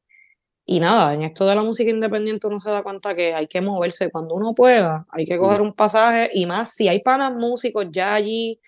y 0.65 0.79
nada, 0.79 1.13
en 1.13 1.23
esto 1.23 1.45
de 1.45 1.55
la 1.55 1.63
música 1.63 1.89
independiente 1.91 2.47
uno 2.47 2.59
se 2.59 2.71
da 2.71 2.83
cuenta 2.83 3.15
que 3.15 3.33
hay 3.33 3.47
que 3.47 3.59
moverse 3.61 4.09
cuando 4.09 4.35
uno 4.35 4.53
pueda, 4.55 5.05
hay 5.09 5.25
que 5.25 5.37
coger 5.37 5.61
un 5.61 5.73
pasaje 5.73 6.29
y 6.33 6.45
más 6.45 6.73
si 6.73 6.87
hay 6.87 7.01
panas 7.01 7.33
músicos 7.33 7.87
ya 7.91 8.13
allí 8.15 8.59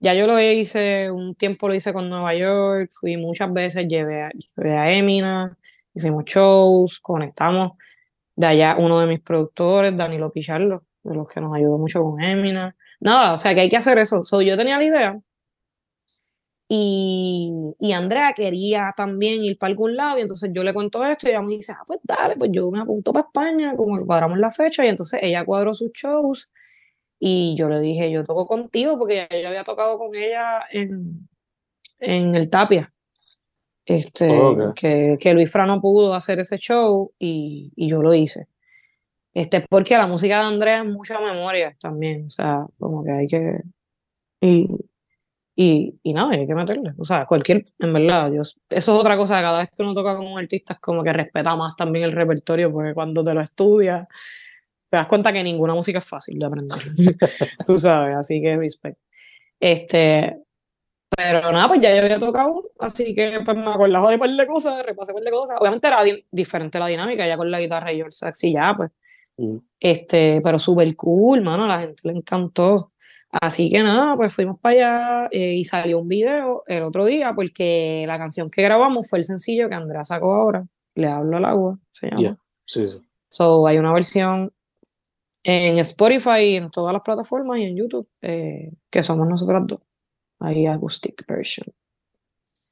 Ya 0.00 0.14
yo 0.14 0.26
lo 0.26 0.40
hice, 0.40 1.10
un 1.10 1.34
tiempo 1.36 1.68
lo 1.68 1.74
hice 1.74 1.92
con 1.92 2.08
Nueva 2.10 2.34
York, 2.34 2.90
fui 2.92 3.16
muchas 3.16 3.52
veces, 3.52 3.88
llevé 3.88 4.24
a, 4.24 4.30
llevé 4.30 4.76
a 4.78 4.92
Emina, 4.92 5.56
hicimos 5.94 6.24
shows, 6.26 7.00
conectamos. 7.00 7.72
De 8.36 8.46
allá 8.46 8.76
uno 8.78 9.00
de 9.00 9.08
mis 9.08 9.20
productores, 9.20 9.96
Danilo 9.96 10.32
Pichardo, 10.32 10.84
de 11.04 11.14
los 11.16 11.28
que 11.28 11.40
nos 11.40 11.54
ayudó 11.56 11.78
mucho 11.78 12.02
con 12.02 12.22
Emina. 12.22 12.76
Nada, 13.00 13.34
o 13.34 13.38
sea 13.38 13.54
que 13.54 13.62
hay 13.62 13.70
que 13.70 13.76
hacer 13.78 13.98
eso. 13.98 14.24
So, 14.24 14.42
yo 14.42 14.56
tenía 14.56 14.78
la 14.78 14.84
idea 14.84 15.20
y, 16.68 17.50
y 17.80 17.92
Andrea 17.92 18.32
quería 18.34 18.90
también 18.96 19.42
ir 19.42 19.56
para 19.58 19.70
algún 19.70 19.96
lado 19.96 20.18
y 20.18 20.22
entonces 20.22 20.50
yo 20.52 20.62
le 20.62 20.74
cuento 20.74 21.04
esto 21.04 21.26
y 21.26 21.30
ella 21.30 21.40
me 21.42 21.54
dice, 21.54 21.72
ah, 21.72 21.82
pues 21.86 22.00
dale, 22.02 22.36
pues 22.36 22.50
yo 22.52 22.70
me 22.70 22.80
apunto 22.80 23.12
para 23.12 23.26
España, 23.26 23.74
como 23.76 23.98
que 23.98 24.04
cuadramos 24.04 24.38
la 24.38 24.50
fecha 24.50 24.84
y 24.84 24.88
entonces 24.88 25.20
ella 25.22 25.44
cuadró 25.44 25.72
sus 25.74 25.90
shows 25.92 26.50
y 27.18 27.56
yo 27.56 27.68
le 27.68 27.80
dije, 27.80 28.10
yo 28.10 28.22
toco 28.24 28.46
contigo 28.46 28.98
porque 28.98 29.26
yo 29.42 29.48
había 29.48 29.64
tocado 29.64 29.98
con 29.98 30.14
ella 30.14 30.60
en, 30.70 31.28
en 31.98 32.34
el 32.34 32.50
Tapia. 32.50 32.92
Este, 33.86 34.28
Ok. 34.30 34.74
que, 34.74 35.16
que 35.18 35.32
Luis 35.32 35.50
Fra 35.50 35.64
no 35.64 35.80
pudo 35.80 36.12
hacer 36.14 36.38
ese 36.40 36.58
show 36.58 37.12
y, 37.18 37.72
y 37.74 37.88
yo 37.88 38.02
lo 38.02 38.12
hice. 38.12 38.46
Este, 39.32 39.64
porque 39.68 39.96
la 39.96 40.06
música 40.06 40.40
de 40.40 40.46
Andrea 40.46 40.80
es 40.82 40.84
mucha 40.86 41.18
memoria 41.20 41.74
también, 41.80 42.26
o 42.26 42.30
sea, 42.30 42.66
como 42.78 43.02
que 43.04 43.10
hay 43.12 43.26
que... 43.26 43.60
Y, 44.40 44.68
y, 45.60 45.98
y 46.04 46.12
nada, 46.14 46.30
hay 46.30 46.46
que 46.46 46.54
meterle. 46.54 46.92
O 46.98 47.04
sea, 47.04 47.26
cualquier, 47.26 47.64
en 47.80 47.92
verdad, 47.92 48.30
yo, 48.30 48.42
eso 48.42 48.56
es 48.70 48.88
otra 48.88 49.16
cosa, 49.16 49.40
cada 49.40 49.58
vez 49.58 49.70
que 49.76 49.82
uno 49.82 49.92
toca 49.92 50.16
con 50.16 50.24
un 50.28 50.38
artista 50.38 50.74
es 50.74 50.78
como 50.78 51.02
que 51.02 51.12
respeta 51.12 51.56
más 51.56 51.74
también 51.74 52.04
el 52.04 52.12
repertorio, 52.12 52.70
porque 52.72 52.94
cuando 52.94 53.24
te 53.24 53.34
lo 53.34 53.40
estudias, 53.40 54.06
te 54.88 54.96
das 54.96 55.08
cuenta 55.08 55.32
que 55.32 55.42
ninguna 55.42 55.74
música 55.74 55.98
es 55.98 56.04
fácil 56.06 56.38
de 56.38 56.46
aprender. 56.46 56.78
Tú 57.66 57.76
sabes, 57.76 58.16
así 58.16 58.40
que 58.40 58.56
respect. 58.56 58.98
Este, 59.58 60.38
pero 61.16 61.50
nada, 61.52 61.68
pues 61.68 61.80
ya 61.80 61.94
yo 61.96 62.02
había 62.02 62.18
tocado, 62.20 62.70
así 62.78 63.14
que 63.14 63.40
pues 63.44 63.56
me 63.56 63.66
acordaba 63.68 64.10
de 64.10 64.14
un 64.16 64.20
par 64.20 64.30
de 64.30 64.46
cosas, 64.46 64.86
repasé 64.86 65.12
un 65.12 65.16
par 65.16 65.24
de 65.24 65.30
cosas. 65.32 65.56
Obviamente 65.60 65.88
era 65.88 66.04
di- 66.04 66.24
diferente 66.30 66.78
la 66.78 66.86
dinámica, 66.86 67.26
ya 67.26 67.36
con 67.36 67.50
la 67.50 67.60
guitarra 67.60 67.92
y 67.92 67.98
yo 67.98 68.06
el 68.06 68.12
sax 68.12 68.44
y 68.44 68.52
ya, 68.52 68.74
pues. 68.76 68.90
Mm. 69.38 69.56
Este, 69.80 70.40
pero 70.42 70.58
súper 70.58 70.94
cool, 70.96 71.42
mano, 71.42 71.64
a 71.64 71.68
la 71.68 71.80
gente 71.80 72.02
le 72.04 72.12
encantó. 72.12 72.92
Así 73.30 73.70
que 73.70 73.82
nada, 73.82 74.16
pues 74.16 74.34
fuimos 74.34 74.58
para 74.58 74.74
allá 74.74 75.28
eh, 75.30 75.54
y 75.54 75.64
salió 75.64 75.98
un 75.98 76.08
video 76.08 76.62
el 76.66 76.82
otro 76.82 77.04
día 77.04 77.34
porque 77.34 78.04
la 78.06 78.18
canción 78.18 78.50
que 78.50 78.62
grabamos 78.62 79.08
fue 79.08 79.18
el 79.18 79.24
sencillo 79.24 79.68
que 79.68 79.74
Andrea 79.74 80.04
sacó 80.04 80.34
ahora, 80.34 80.66
Le 80.94 81.08
hablo 81.08 81.36
al 81.36 81.44
agua, 81.44 81.78
se 81.92 82.08
llama. 82.08 82.20
Yeah. 82.20 82.38
Sí, 82.64 82.88
sí. 82.88 83.00
So, 83.28 83.66
hay 83.66 83.76
una 83.76 83.92
versión 83.92 84.52
en 85.42 85.78
Spotify 85.78 86.56
en 86.56 86.70
todas 86.70 86.92
las 86.92 87.02
plataformas 87.02 87.58
y 87.58 87.64
en 87.64 87.76
YouTube 87.76 88.08
eh, 88.22 88.72
que 88.90 89.02
somos 89.02 89.28
nosotras 89.28 89.62
dos. 89.66 89.80
Hay 90.40 90.66
acoustic 90.66 91.26
version. 91.26 91.66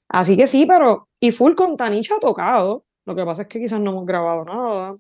Así 0.08 0.36
que 0.36 0.46
sí, 0.46 0.66
pero 0.66 1.08
y 1.20 1.32
full 1.32 1.54
con 1.54 1.76
Tanicha 1.76 2.16
ha 2.16 2.20
tocado. 2.20 2.84
Lo 3.04 3.14
que 3.14 3.24
pasa 3.24 3.42
es 3.42 3.48
que 3.48 3.60
quizás 3.60 3.80
no 3.80 3.90
hemos 3.90 4.06
grabado 4.06 4.44
nada. 4.44 4.96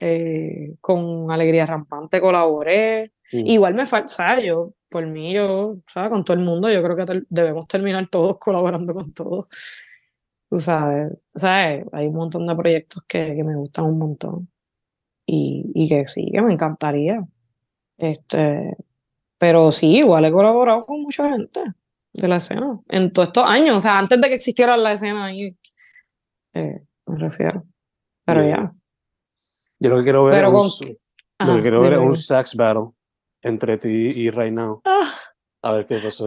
Eh, 0.00 0.74
con 0.80 1.30
Alegría 1.30 1.66
Rampante 1.66 2.20
colaboré. 2.20 3.12
Mm. 3.32 3.46
Igual 3.46 3.74
me 3.74 3.86
falta, 3.86 4.08
sea, 4.08 4.40
yo, 4.40 4.72
por 4.88 5.06
mí, 5.06 5.32
yo, 5.34 5.76
¿sabes? 5.86 6.10
Con 6.10 6.24
todo 6.24 6.36
el 6.36 6.44
mundo, 6.44 6.70
yo 6.70 6.82
creo 6.82 6.96
que 6.96 7.22
debemos 7.28 7.66
terminar 7.66 8.06
todos 8.06 8.38
colaborando 8.40 8.94
con 8.94 9.12
todos. 9.12 9.46
Tú 10.50 10.58
sabes, 10.58 11.12
¿sabes? 11.34 11.84
Hay 11.92 12.06
un 12.06 12.14
montón 12.14 12.46
de 12.46 12.54
proyectos 12.54 13.02
que, 13.08 13.34
que 13.34 13.42
me 13.44 13.56
gustan 13.56 13.86
un 13.86 13.98
montón 13.98 14.48
y, 15.26 15.70
y 15.74 15.88
que 15.88 16.06
sí, 16.06 16.30
que 16.32 16.42
me 16.42 16.52
encantaría. 16.52 17.24
Este, 17.96 18.76
pero 19.38 19.72
sí, 19.72 19.96
igual 19.98 20.24
he 20.26 20.32
colaborado 20.32 20.80
con 20.82 20.98
mucha 21.00 21.28
gente 21.30 21.60
de 22.12 22.28
la 22.28 22.36
escena 22.36 22.78
en 22.88 23.12
todos 23.12 23.28
estos 23.28 23.44
años, 23.48 23.76
o 23.76 23.80
sea, 23.80 23.98
antes 23.98 24.20
de 24.20 24.28
que 24.28 24.34
existiera 24.34 24.76
la 24.76 24.92
escena 24.92 25.24
ahí, 25.24 25.56
eh, 26.52 26.82
me 27.06 27.18
refiero. 27.18 27.64
Pero 28.24 28.42
Yeah. 28.42 28.56
ya. 28.56 28.74
Yo 29.80 29.90
lo 29.90 29.96
que 29.98 30.04
quiero 30.04 30.24
ver 30.24 30.34
Pero 30.36 30.56
es 30.58 30.80
un, 30.80 30.86
que- 30.86 30.92
lo 30.92 30.98
Ajá, 31.38 31.56
que 31.56 31.62
quiero 31.62 31.80
ver 31.80 31.92
es 31.94 31.98
un 31.98 32.16
sax 32.16 32.54
battle 32.54 32.90
entre 33.44 33.78
ti 33.78 34.12
y 34.14 34.30
Right 34.30 34.52
Now. 34.52 34.82
Ah. 34.84 35.14
A 35.62 35.72
ver 35.72 35.86
qué 35.86 35.98
pasó. 35.98 36.26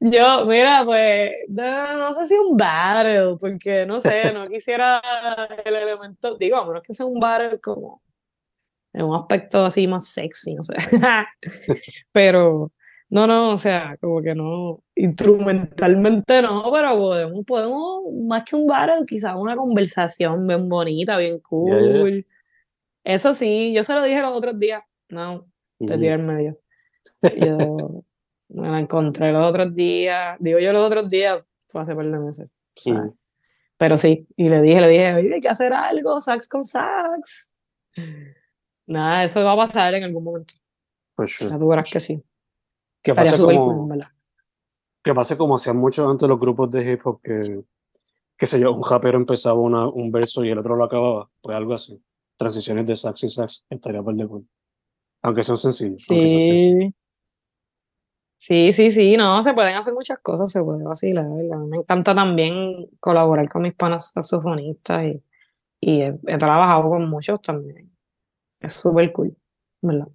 Yo, 0.00 0.46
mira, 0.46 0.82
pues, 0.84 1.30
no, 1.48 1.96
no 1.96 2.14
sé 2.14 2.26
si 2.26 2.34
un 2.34 2.56
battle, 2.56 3.36
porque 3.38 3.86
no 3.86 4.00
sé, 4.00 4.32
no 4.32 4.48
quisiera 4.48 5.00
el 5.64 5.76
elemento, 5.76 6.36
digo, 6.36 6.56
a 6.56 6.66
menos 6.66 6.82
que 6.82 6.92
sea 6.92 7.06
un 7.06 7.20
battle 7.20 7.60
como 7.60 8.02
en 8.92 9.04
un 9.04 9.14
aspecto 9.14 9.64
así 9.64 9.86
más 9.86 10.08
sexy, 10.08 10.54
no 10.54 10.64
sé. 10.64 10.74
Pero, 12.12 12.72
no, 13.10 13.26
no, 13.26 13.52
o 13.52 13.58
sea, 13.58 13.96
como 14.00 14.20
que 14.22 14.34
no, 14.34 14.82
instrumentalmente 14.96 16.42
no, 16.42 16.72
pero 16.72 16.96
podemos, 16.96 17.44
podemos, 17.44 18.02
más 18.24 18.42
que 18.44 18.56
un 18.56 18.66
battle, 18.66 19.06
quizás 19.06 19.36
una 19.36 19.54
conversación 19.54 20.46
bien 20.46 20.68
bonita, 20.68 21.16
bien 21.18 21.40
ya. 21.66 22.24
Eso 23.04 23.34
sí, 23.34 23.72
yo 23.74 23.82
se 23.84 23.94
lo 23.94 24.02
dije 24.02 24.20
los 24.20 24.36
otros 24.36 24.58
días, 24.58 24.82
no, 25.08 25.46
te 25.78 25.98
tiré 25.98 26.14
en 26.14 26.26
medio. 26.26 26.58
Yo 27.36 28.04
me 28.48 28.68
la 28.68 28.78
encontré 28.78 29.32
los 29.32 29.48
otros 29.48 29.74
días, 29.74 30.36
digo 30.40 30.58
yo 30.58 30.72
los 30.72 30.82
otros 30.82 31.10
días, 31.10 31.42
fue 31.68 31.80
hace 31.80 31.94
par 31.94 32.06
de 32.06 32.18
meses. 32.18 32.48
Ujú. 32.86 33.16
Pero 33.76 33.96
sí, 33.96 34.28
y 34.36 34.48
le 34.48 34.62
dije, 34.62 34.80
le 34.80 34.88
dije, 34.88 35.14
oye, 35.14 35.34
hay 35.34 35.40
que 35.40 35.48
hacer 35.48 35.72
algo, 35.72 36.20
sax 36.20 36.48
con 36.48 36.64
sax. 36.64 37.52
Nada, 38.86 39.24
eso 39.24 39.42
va 39.42 39.52
a 39.52 39.56
pasar 39.56 39.94
en 39.94 40.04
algún 40.04 40.22
momento. 40.22 40.54
For 41.16 41.28
sure. 41.28 41.58
Tú 41.58 41.68
verás 41.68 41.90
que 41.90 41.98
sí. 41.98 42.22
Que 43.02 43.14
pase 43.14 43.36
como, 43.36 43.88
que 45.02 45.14
pase 45.14 45.36
como 45.36 45.56
hacían 45.56 45.76
mucho 45.76 46.08
antes 46.08 46.28
los 46.28 46.38
grupos 46.38 46.70
de 46.70 46.92
hip 46.92 47.00
hop 47.04 47.20
que, 47.20 47.64
qué 48.36 48.46
sé 48.46 48.60
yo, 48.60 48.72
un 48.72 48.84
rapero 48.88 49.18
empezaba 49.18 49.58
una, 49.58 49.88
un 49.88 50.12
verso 50.12 50.44
y 50.44 50.50
el 50.50 50.58
otro 50.58 50.76
lo 50.76 50.84
acababa. 50.84 51.28
Pues 51.40 51.56
algo 51.56 51.74
así. 51.74 52.00
Transiciones 52.42 52.86
de 52.86 52.96
sax 52.96 53.24
y 53.24 53.28
sax. 53.28 53.64
Estaría 53.70 54.02
par 54.02 54.14
de 54.14 54.26
cool. 54.26 54.46
Aunque 55.22 55.44
son 55.44 55.56
sencillos. 55.56 56.02
Sí. 56.02 56.92
Sí, 58.72 58.90
sí, 58.90 59.16
no, 59.16 59.40
se 59.40 59.54
pueden 59.54 59.76
hacer 59.76 59.94
muchas 59.94 60.18
cosas, 60.18 60.50
se 60.50 60.60
puede 60.60 60.82
vacilar. 60.82 61.24
¿verdad? 61.28 61.58
Me 61.58 61.76
encanta 61.76 62.12
también 62.12 62.88
colaborar 62.98 63.48
con 63.48 63.62
mis 63.62 63.74
panas 63.74 64.10
saxofonistas 64.10 65.04
y, 65.04 65.22
y 65.80 66.02
he, 66.02 66.18
he 66.26 66.38
trabajado 66.38 66.90
con 66.90 67.08
muchos 67.08 67.40
también. 67.40 67.96
Es 68.60 68.72
súper 68.72 69.12
cool, 69.12 69.36
¿verdad? 69.80 70.08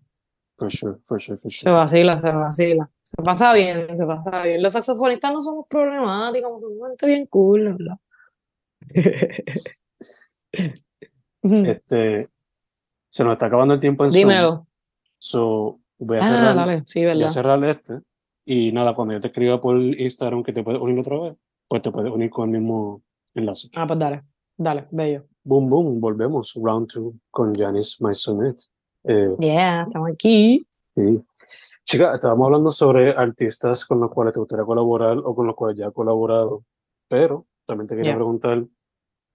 For 0.57 0.69
sure, 0.69 0.97
for 1.05 1.21
sure, 1.21 1.37
for 1.37 1.51
Se 1.51 1.59
sure. 1.59 1.71
vacila, 1.71 2.17
se 2.17 2.29
vacila. 2.29 2.89
Se 3.01 3.15
pasa 3.23 3.53
bien, 3.53 3.87
se 3.97 4.05
pasa 4.05 4.41
bien. 4.41 4.61
Los 4.61 4.73
saxofonistas 4.73 5.31
no 5.31 5.41
somos 5.41 5.65
problemáticos, 5.69 6.61
somos 6.61 6.89
gente 6.89 7.05
bien 7.05 7.25
cool, 7.27 7.77
¿verdad? 7.77 7.97
Este, 11.43 12.29
se 13.09 13.23
nos 13.23 13.33
está 13.33 13.45
acabando 13.47 13.73
el 13.73 13.79
tiempo 13.79 14.03
en 14.05 14.11
Zoom. 14.11 14.21
Dímelo. 14.29 14.67
So, 15.19 15.79
voy 15.97 16.17
a 16.17 16.21
Ah, 16.21 16.25
cerrar, 16.25 16.55
dale, 16.55 16.83
sí, 16.85 17.01
voy 17.01 17.11
a 17.11 17.13
¿verdad? 17.15 17.27
cerrar 17.29 17.63
este. 17.63 17.99
Y 18.45 18.71
nada, 18.71 18.93
cuando 18.95 19.13
yo 19.13 19.21
te 19.21 19.27
escriba 19.27 19.59
por 19.59 19.77
Instagram 19.77 20.43
que 20.43 20.53
te 20.53 20.63
puedes 20.63 20.79
unir 20.81 20.99
otra 20.99 21.19
vez, 21.19 21.35
pues 21.67 21.81
te 21.81 21.91
puedes 21.91 22.11
unir 22.11 22.29
con 22.29 22.53
el 22.53 22.59
mismo 22.61 23.01
enlace. 23.33 23.69
Ah, 23.75 23.85
pues 23.87 23.99
dale, 23.99 24.23
dale, 24.57 24.87
bello. 24.91 25.25
Boom, 25.43 25.69
boom, 25.69 25.99
volvemos. 25.99 26.53
Round 26.55 26.87
two 26.87 27.13
con 27.31 27.53
Janice 27.55 27.97
Maisonet. 28.01 28.57
Eh, 29.03 29.35
Yeah, 29.39 29.83
estamos 29.83 30.09
aquí. 30.11 30.65
sí. 30.95 31.23
Chica, 31.89 32.13
estábamos 32.13 32.45
hablando 32.47 32.69
sobre 32.69 33.11
artistas 33.11 33.85
con 33.85 34.01
los 34.01 34.11
cuales 34.11 34.33
te 34.33 34.41
gustaría 34.41 34.65
colaborar 34.65 35.17
o 35.23 35.33
con 35.33 35.47
los 35.47 35.55
cuales 35.55 35.77
ya 35.79 35.87
has 35.87 35.93
colaborado, 35.93 36.65
pero 37.07 37.45
también 37.65 37.87
te 37.87 37.95
quería 37.95 38.11
Yeah. 38.11 38.15
preguntar, 38.17 38.65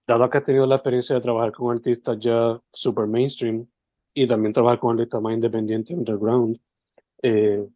dado 0.05 0.29
que 0.29 0.37
has 0.37 0.43
tenido 0.43 0.65
la 0.65 0.75
experiencia 0.75 1.15
de 1.15 1.21
trabajar 1.21 1.51
con 1.51 1.71
artistas 1.71 2.17
ya 2.19 2.59
super 2.71 3.07
mainstream 3.07 3.67
y 4.13 4.27
también 4.27 4.53
trabajar 4.53 4.79
con 4.79 4.97
artistas 4.97 5.21
más 5.21 5.33
independientes, 5.33 5.97
underground, 5.97 6.59
eh. 7.21 7.67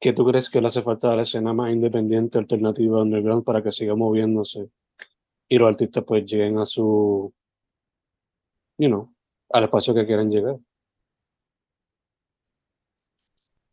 ¿qué 0.00 0.12
tú 0.12 0.24
crees 0.24 0.50
que 0.50 0.60
le 0.60 0.66
hace 0.66 0.82
falta 0.82 1.12
a 1.12 1.16
la 1.16 1.22
escena 1.22 1.52
más 1.52 1.72
independiente, 1.72 2.38
alternativa, 2.38 3.02
underground 3.02 3.44
para 3.44 3.62
que 3.62 3.72
siga 3.72 3.94
moviéndose 3.94 4.70
y 5.48 5.58
los 5.58 5.68
artistas 5.68 6.04
pues 6.04 6.24
lleguen 6.24 6.58
a 6.58 6.64
su, 6.64 7.32
you 8.78 8.88
know, 8.88 9.12
al 9.50 9.64
espacio 9.64 9.94
que 9.94 10.06
quieran 10.06 10.30
llegar? 10.30 10.58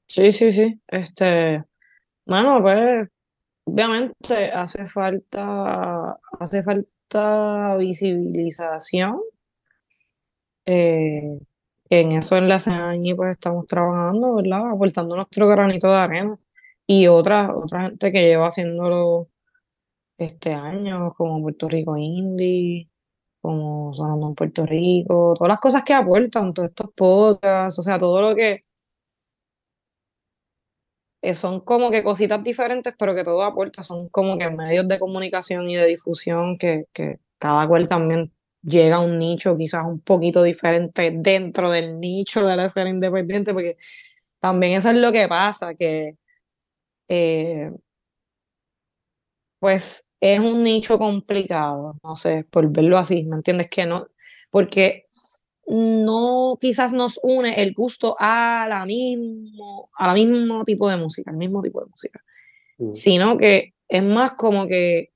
Sí, 0.07 0.32
sí, 0.32 0.51
sí. 0.51 0.82
Este, 0.88 1.63
mano, 2.26 2.61
pues, 2.61 3.07
obviamente 3.72 4.51
hace 4.51 4.88
falta, 4.89 6.20
hace 6.39 6.63
falta 6.63 7.76
visibilización. 7.78 9.20
Eh, 10.65 11.39
en 11.89 12.11
eso 12.11 12.38
en 12.38 12.47
la 12.47 12.57
allí 12.89 13.13
pues 13.15 13.32
estamos 13.32 13.65
trabajando, 13.67 14.36
¿verdad? 14.36 14.72
Aportando 14.72 15.15
nuestro 15.15 15.47
granito 15.47 15.88
de 15.89 15.95
arena. 15.95 16.39
Y 16.88 17.07
otra, 17.07 17.55
otra 17.55 17.84
gente 17.84 18.11
que 18.11 18.22
lleva 18.24 18.47
haciéndolo 18.47 19.30
este 20.17 20.53
año, 20.53 21.13
como 21.15 21.41
Puerto 21.41 21.70
Rico 21.70 21.97
Indie, 21.97 22.89
como 23.41 23.93
Sonando 23.93 24.30
en 24.30 24.36
Puerto 24.36 24.65
Rico, 24.65 25.34
todas 25.38 25.49
las 25.49 25.59
cosas 25.59 25.84
que 25.84 25.93
aportan, 25.93 26.53
todos 26.53 26.70
estos 26.70 26.91
podcasts, 26.95 27.80
o 27.80 27.84
sea, 27.84 27.99
todo 27.99 28.22
lo 28.22 28.36
que 28.36 28.65
eh, 31.22 31.36
son 31.36 31.61
como 31.61 31.91
que 31.91 32.03
cositas 32.03 32.43
diferentes, 32.43 32.93
pero 32.97 33.15
que 33.15 33.24
todo 33.24 33.43
aporta, 33.43 33.84
son 33.84 34.09
como 34.09 34.38
que 34.38 34.49
medios 34.49 34.88
de 34.88 34.99
comunicación 34.99 35.70
y 35.70 35.76
de 35.76 35.86
difusión 35.88 36.57
que, 36.57 36.86
que 36.93 37.20
cada 37.38 37.67
cual 37.67 37.88
también 37.89 38.32
llega 38.61 38.97
a 38.97 38.99
un 38.99 39.17
nicho 39.20 39.57
quizás 39.57 39.86
un 39.86 40.01
poquito 40.01 40.43
diferente 40.43 41.11
dentro 41.15 41.70
del 41.72 41.99
nicho 41.99 42.45
de 42.45 42.57
la 42.57 42.65
escena 42.65 42.89
independiente, 42.89 43.53
porque 43.53 43.78
también 44.39 44.74
eso 44.78 44.89
es 44.89 44.95
lo 44.97 45.11
que 45.11 45.28
pasa, 45.28 45.76
que 45.76 46.15
eh, 47.09 47.72
pues 49.59 50.09
es 50.22 50.39
un 50.39 50.63
nicho 50.63 50.97
complicado, 50.97 51.95
no 52.03 52.15
sé, 52.15 52.45
por 52.49 52.70
verlo 52.72 52.97
así, 52.97 53.24
¿me 53.24 53.36
entiendes? 53.38 53.67
Que 53.70 53.86
no, 53.86 54.07
porque 54.51 55.03
no 55.70 56.57
quizás 56.59 56.93
nos 56.93 57.20
une 57.24 57.61
el 57.61 57.74
gusto 57.74 58.15
a 58.20 58.65
la 58.67 58.86
mismo, 58.86 59.89
a 59.97 60.07
la 60.07 60.13
mismo 60.13 60.63
tipo 60.65 60.89
de 60.89 60.97
música, 60.97 61.32
al 61.32 61.38
mismo 61.38 61.61
tipo 61.61 61.80
de 61.82 61.88
música, 61.88 62.24
Mm. 62.80 62.93
sino 62.93 63.38
que 63.38 63.74
es 63.88 64.03
más 64.03 64.32
como 64.32 64.65
que 64.67 65.11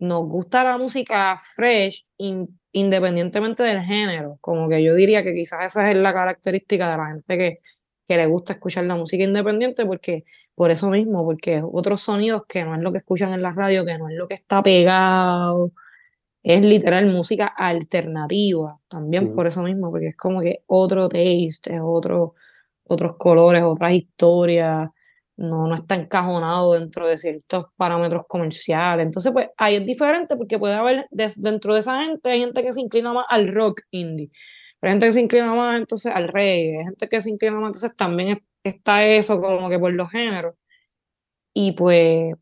nos 0.00 0.24
gusta 0.28 0.62
la 0.64 0.78
música 0.78 1.36
fresh 1.54 2.06
in- 2.18 2.58
independientemente 2.72 3.62
del 3.62 3.80
género, 3.80 4.38
como 4.40 4.68
que 4.68 4.82
yo 4.82 4.94
diría 4.94 5.22
que 5.24 5.32
quizás 5.34 5.64
esa 5.66 5.90
es 5.90 5.96
la 5.96 6.12
característica 6.12 6.90
de 6.90 6.96
la 6.96 7.06
gente 7.06 7.38
que, 7.38 7.58
que 8.06 8.16
le 8.16 8.26
gusta 8.26 8.52
escuchar 8.54 8.84
la 8.84 8.94
música 8.96 9.24
independiente, 9.24 9.86
porque 9.86 10.24
por 10.54 10.70
eso 10.70 10.90
mismo, 10.90 11.24
porque 11.24 11.62
otros 11.64 12.00
sonidos 12.02 12.42
que 12.48 12.64
no 12.64 12.74
es 12.74 12.80
lo 12.82 12.90
que 12.92 12.98
escuchan 12.98 13.32
en 13.32 13.42
la 13.42 13.52
radio, 13.52 13.84
que 13.84 13.96
no 13.96 14.08
es 14.08 14.16
lo 14.16 14.26
que 14.28 14.34
está 14.34 14.62
pegado, 14.62 15.72
es 16.42 16.62
literal 16.62 17.06
música 17.06 17.46
alternativa, 17.46 18.78
también 18.88 19.34
por 19.34 19.46
eso 19.46 19.62
mismo, 19.62 19.90
porque 19.90 20.08
es 20.08 20.16
como 20.16 20.40
que 20.40 20.62
otro 20.66 21.08
taste, 21.08 21.74
es 21.74 21.80
otro, 21.82 22.34
otros 22.84 23.16
colores, 23.18 23.62
otras 23.64 23.92
historias, 23.92 24.88
no, 25.36 25.66
no 25.68 25.74
está 25.74 25.94
encajonado 25.96 26.74
dentro 26.74 27.08
de 27.08 27.18
ciertos 27.18 27.66
parámetros 27.76 28.24
comerciales. 28.28 29.06
Entonces, 29.06 29.32
pues 29.32 29.48
ahí 29.56 29.76
es 29.76 29.86
diferente 29.86 30.36
porque 30.36 30.58
puede 30.58 30.74
haber 30.74 31.06
dentro 31.10 31.74
de 31.74 31.80
esa 31.80 32.02
gente, 32.04 32.30
hay 32.30 32.40
gente 32.40 32.62
que 32.62 32.72
se 32.72 32.80
inclina 32.80 33.12
más 33.12 33.26
al 33.28 33.48
rock 33.52 33.82
indie, 33.90 34.30
pero 34.80 34.90
hay 34.90 34.92
gente 34.94 35.06
que 35.06 35.12
se 35.12 35.20
inclina 35.20 35.54
más 35.54 35.76
entonces 35.78 36.12
al 36.14 36.28
reggae, 36.28 36.78
hay 36.78 36.84
gente 36.84 37.08
que 37.08 37.22
se 37.22 37.30
inclina 37.30 37.54
más, 37.60 37.68
entonces 37.68 37.96
también 37.96 38.30
es- 38.30 38.38
está 38.64 39.06
eso 39.06 39.40
como 39.40 39.68
que 39.70 39.78
por 39.78 39.92
los 39.92 40.10
géneros. 40.10 40.54
Y 41.54 41.72
pues, 41.72 42.34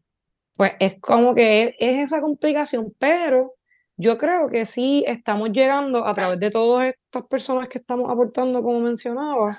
pues 0.57 0.74
es 0.80 1.01
como 1.01 1.34
que 1.36 1.64
es, 1.64 1.76
es 1.80 1.97
esa 2.07 2.22
complicación, 2.22 2.94
pero 3.01 3.55
yo 3.97 4.18
creo 4.18 4.49
que 4.49 4.66
sí 4.66 5.05
estamos 5.07 5.51
llegando 5.53 6.07
a 6.07 6.14
través 6.14 6.38
de 6.40 6.51
todas 6.51 6.86
estas 6.86 7.26
personas 7.26 7.68
que 7.68 7.78
estamos 7.78 8.11
aportando, 8.11 8.62
como 8.62 8.80
mencionaba, 8.80 9.59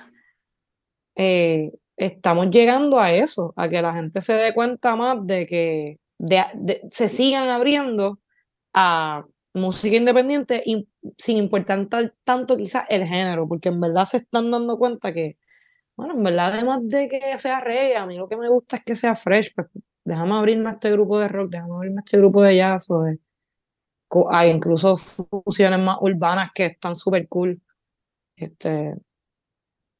eh, 1.16 1.72
estamos 1.96 2.50
llegando 2.50 3.00
a 3.00 3.12
eso, 3.12 3.52
a 3.56 3.68
que 3.68 3.82
la 3.82 3.92
gente 3.94 4.22
se 4.22 4.34
dé 4.34 4.54
cuenta 4.54 4.96
más 4.96 5.26
de 5.26 5.46
que 5.46 5.98
se 6.90 7.08
sigan 7.08 7.48
abriendo 7.48 8.20
a 8.74 9.24
música 9.54 9.96
independiente 9.96 10.62
y 10.64 10.88
sin 11.16 11.38
importar 11.38 11.88
tanto 12.24 12.56
quizás 12.56 12.84
el 12.88 13.06
género, 13.06 13.48
porque 13.48 13.70
en 13.70 13.80
verdad 13.80 14.04
se 14.06 14.18
están 14.18 14.50
dando 14.50 14.78
cuenta 14.78 15.12
que, 15.12 15.38
bueno, 15.96 16.14
en 16.14 16.22
verdad 16.22 16.54
además 16.54 16.80
de 16.84 17.08
que 17.08 17.38
sea 17.38 17.60
reggae, 17.60 17.96
a 17.96 18.06
mí 18.06 18.16
lo 18.16 18.28
que 18.28 18.36
me 18.36 18.48
gusta 18.48 18.76
es 18.76 18.84
que 18.84 18.96
sea 18.96 19.16
fresh, 19.16 19.52
pues 19.54 19.68
déjame 20.04 20.34
abrirme 20.36 20.70
a 20.70 20.72
este 20.74 20.92
grupo 20.92 21.18
de 21.18 21.28
rock, 21.28 21.50
déjame 21.50 21.74
abrirme 21.74 22.00
a 22.00 22.04
este 22.06 22.18
grupo 22.18 22.42
de 22.42 22.56
jazz 22.56 22.90
o 22.90 23.02
de, 23.02 23.18
hay 24.30 24.50
incluso 24.50 24.96
fusiones 24.96 25.80
más 25.80 25.98
urbanas 26.00 26.50
que 26.54 26.66
están 26.66 26.94
súper 26.96 27.28
cool. 27.28 27.60
Este, 28.36 28.94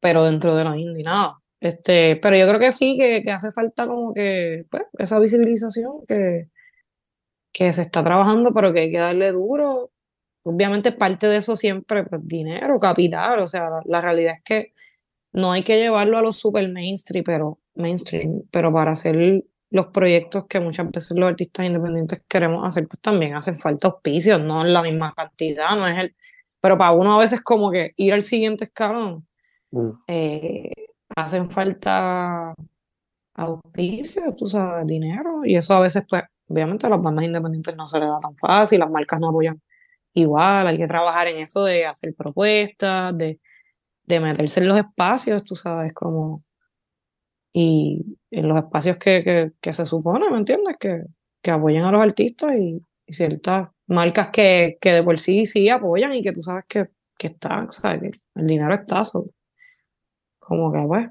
pero 0.00 0.24
dentro 0.24 0.56
de 0.56 0.64
la 0.64 0.76
indie, 0.76 1.04
nada. 1.04 1.38
Este, 1.61 2.16
pero 2.16 2.36
yo 2.36 2.46
creo 2.46 2.61
que 2.61 2.70
sí, 2.70 2.96
que, 2.96 3.22
que 3.22 3.32
hace 3.32 3.52
falta 3.52 3.86
como 3.86 4.14
que, 4.14 4.64
pues, 4.70 4.84
esa 4.98 5.18
visibilización 5.18 6.04
que, 6.06 6.48
que 7.52 7.72
se 7.72 7.82
está 7.82 8.04
trabajando, 8.04 8.52
pero 8.54 8.72
que 8.72 8.80
hay 8.80 8.92
que 8.92 8.98
darle 8.98 9.32
duro. 9.32 9.90
Obviamente 10.44 10.92
parte 10.92 11.26
de 11.26 11.38
eso 11.38 11.56
siempre, 11.56 12.04
pues, 12.04 12.22
dinero, 12.26 12.78
capital, 12.78 13.40
o 13.40 13.46
sea, 13.46 13.68
la, 13.70 13.82
la 13.86 14.00
realidad 14.00 14.34
es 14.36 14.42
que 14.44 14.72
no 15.32 15.52
hay 15.52 15.62
que 15.64 15.78
llevarlo 15.78 16.18
a 16.18 16.22
los 16.22 16.36
super 16.38 16.68
mainstream, 16.68 17.24
pero, 17.24 17.59
mainstream, 17.74 18.42
pero 18.50 18.72
para 18.72 18.92
hacer 18.92 19.44
los 19.71 19.87
proyectos 19.89 20.47
que 20.49 20.61
muchas 20.61 20.91
veces 20.91 21.16
los 21.16 21.29
artistas 21.31 21.66
independientes 21.66 22.23
queremos 22.29 22.66
hacer, 22.66 22.89
pues 22.89 23.01
también 23.01 23.35
hacen 23.35 23.59
falta 23.59 23.89
auspicios, 23.89 24.41
no 24.41 24.62
en 24.66 24.73
la 24.73 24.83
misma 24.83 25.12
cantidad, 25.14 25.77
no 25.77 25.87
es 25.87 25.99
el, 25.99 26.16
pero 26.61 26.79
para 26.79 26.93
uno 26.93 27.14
a 27.14 27.19
veces 27.19 27.41
como 27.43 27.71
que 27.71 27.93
ir 27.97 28.12
al 28.14 28.23
siguiente 28.23 28.64
escalón 28.64 29.27
Mm. 29.71 29.91
eh, 30.07 30.71
hacen 31.16 31.51
falta 31.51 32.55
auspicios, 33.35 34.35
tú 34.37 34.47
sabes, 34.47 34.87
dinero, 34.87 35.45
y 35.45 35.57
eso 35.57 35.75
a 35.75 35.81
veces, 35.81 36.05
pues, 36.09 36.23
obviamente 36.49 36.87
a 36.87 36.91
las 36.91 37.03
bandas 37.03 37.25
independientes 37.25 37.77
no 37.77 37.87
se 37.87 38.01
les 38.01 38.09
da 38.09 38.21
tan 38.21 38.37
fácil, 38.37 38.81
las 38.81 38.91
marcas 38.91 39.21
no 39.21 39.29
apoyan 39.31 39.61
igual, 40.14 40.66
hay 40.69 40.79
que 40.79 40.89
trabajar 40.89 41.29
en 41.29 41.39
eso 41.39 41.64
de 41.64 41.87
hacer 41.87 42.14
propuestas, 42.14 43.16
de, 43.19 43.41
de 44.05 44.21
meterse 44.21 44.61
en 44.61 44.69
los 44.69 44.79
espacios, 44.79 45.45
tú 45.45 45.55
sabes, 45.57 45.95
como, 45.95 46.45
y 47.61 48.18
en 48.30 48.48
los 48.48 48.59
espacios 48.59 48.98
que, 48.98 49.22
que, 49.24 49.52
que 49.61 49.72
se 49.74 49.86
supone, 49.86 50.30
¿me 50.30 50.38
entiendes? 50.38 50.76
Que, 50.78 51.02
que 51.42 51.50
apoyen 51.50 51.84
a 51.84 51.92
los 51.92 52.00
artistas 52.02 52.52
y, 52.59 52.82
y 53.06 53.12
ciertas 53.14 53.68
marcas 53.86 54.28
que, 54.30 54.78
que 54.80 54.92
de 54.94 55.02
por 55.02 55.18
sí 55.20 55.46
sí 55.46 55.68
apoyan 55.70 56.14
y 56.14 56.22
que 56.22 56.32
tú 56.32 56.42
sabes 56.42 56.64
que, 56.68 56.88
que 57.18 57.28
están, 57.28 57.72
¿sabes? 57.72 58.00
Que 58.02 58.11
el 58.36 58.46
dinero 58.46 58.74
está, 58.74 59.04
so- 59.04 59.30
como 60.38 60.72
que 60.72 60.80
pues 60.86 61.09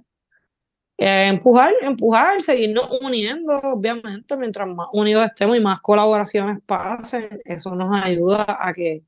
eh, 0.98 1.28
empujar, 1.28 1.72
empujar, 1.82 2.42
seguirnos 2.42 2.90
uniendo, 3.02 3.56
obviamente, 3.64 4.36
mientras 4.38 4.68
más 4.68 4.88
unidos 4.94 5.26
estemos 5.26 5.58
y 5.58 5.60
más 5.60 5.80
colaboraciones 5.82 6.60
pasen, 6.66 7.42
eso 7.46 7.76
nos 7.76 8.04
ayuda 8.04 8.46
a 8.60 8.74
que 8.74 9.04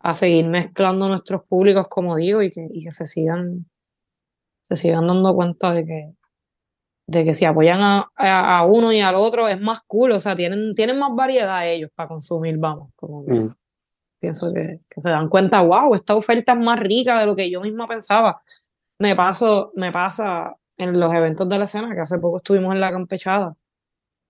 a 0.00 0.14
seguir 0.14 0.46
mezclando 0.46 1.08
nuestros 1.08 1.44
públicos, 1.44 1.88
como 1.88 2.16
digo, 2.16 2.42
y 2.42 2.50
que, 2.50 2.68
y 2.72 2.84
que 2.84 2.92
se 2.92 3.06
sigan, 3.06 3.66
se 4.62 4.76
sigan 4.76 5.06
dando 5.08 5.34
cuenta 5.34 5.72
de 5.74 5.86
que, 5.86 6.14
de 7.08 7.24
que 7.24 7.32
si 7.34 7.46
apoyan 7.46 7.80
a, 7.82 8.10
a, 8.14 8.58
a 8.58 8.64
uno 8.66 8.92
y 8.92 9.00
al 9.00 9.14
otro 9.16 9.48
es 9.48 9.58
más 9.60 9.80
cool, 9.80 10.12
o 10.12 10.20
sea, 10.20 10.36
tienen, 10.36 10.74
tienen 10.74 10.98
más 10.98 11.10
variedad 11.16 11.66
ellos 11.66 11.90
para 11.94 12.08
consumir, 12.08 12.58
vamos, 12.58 12.90
como 12.96 13.24
que 13.24 13.32
Mm. 13.32 13.54
pienso 14.20 14.52
que, 14.52 14.80
que 14.90 15.00
se 15.00 15.08
dan 15.10 15.28
cuenta, 15.30 15.62
wow, 15.62 15.94
esta 15.94 16.14
oferta 16.14 16.52
es 16.52 16.58
más 16.58 16.78
rica 16.78 17.18
de 17.20 17.26
lo 17.26 17.34
que 17.34 17.50
yo 17.50 17.60
misma 17.62 17.86
pensaba. 17.86 18.42
Me 18.98 19.16
paso, 19.16 19.72
me 19.74 19.90
pasa 19.90 20.54
en 20.76 21.00
los 21.00 21.12
eventos 21.14 21.48
de 21.48 21.58
la 21.58 21.64
escena, 21.64 21.94
que 21.94 22.00
hace 22.02 22.18
poco 22.18 22.36
estuvimos 22.38 22.74
en 22.74 22.80
la 22.80 22.92
campechada, 22.92 23.56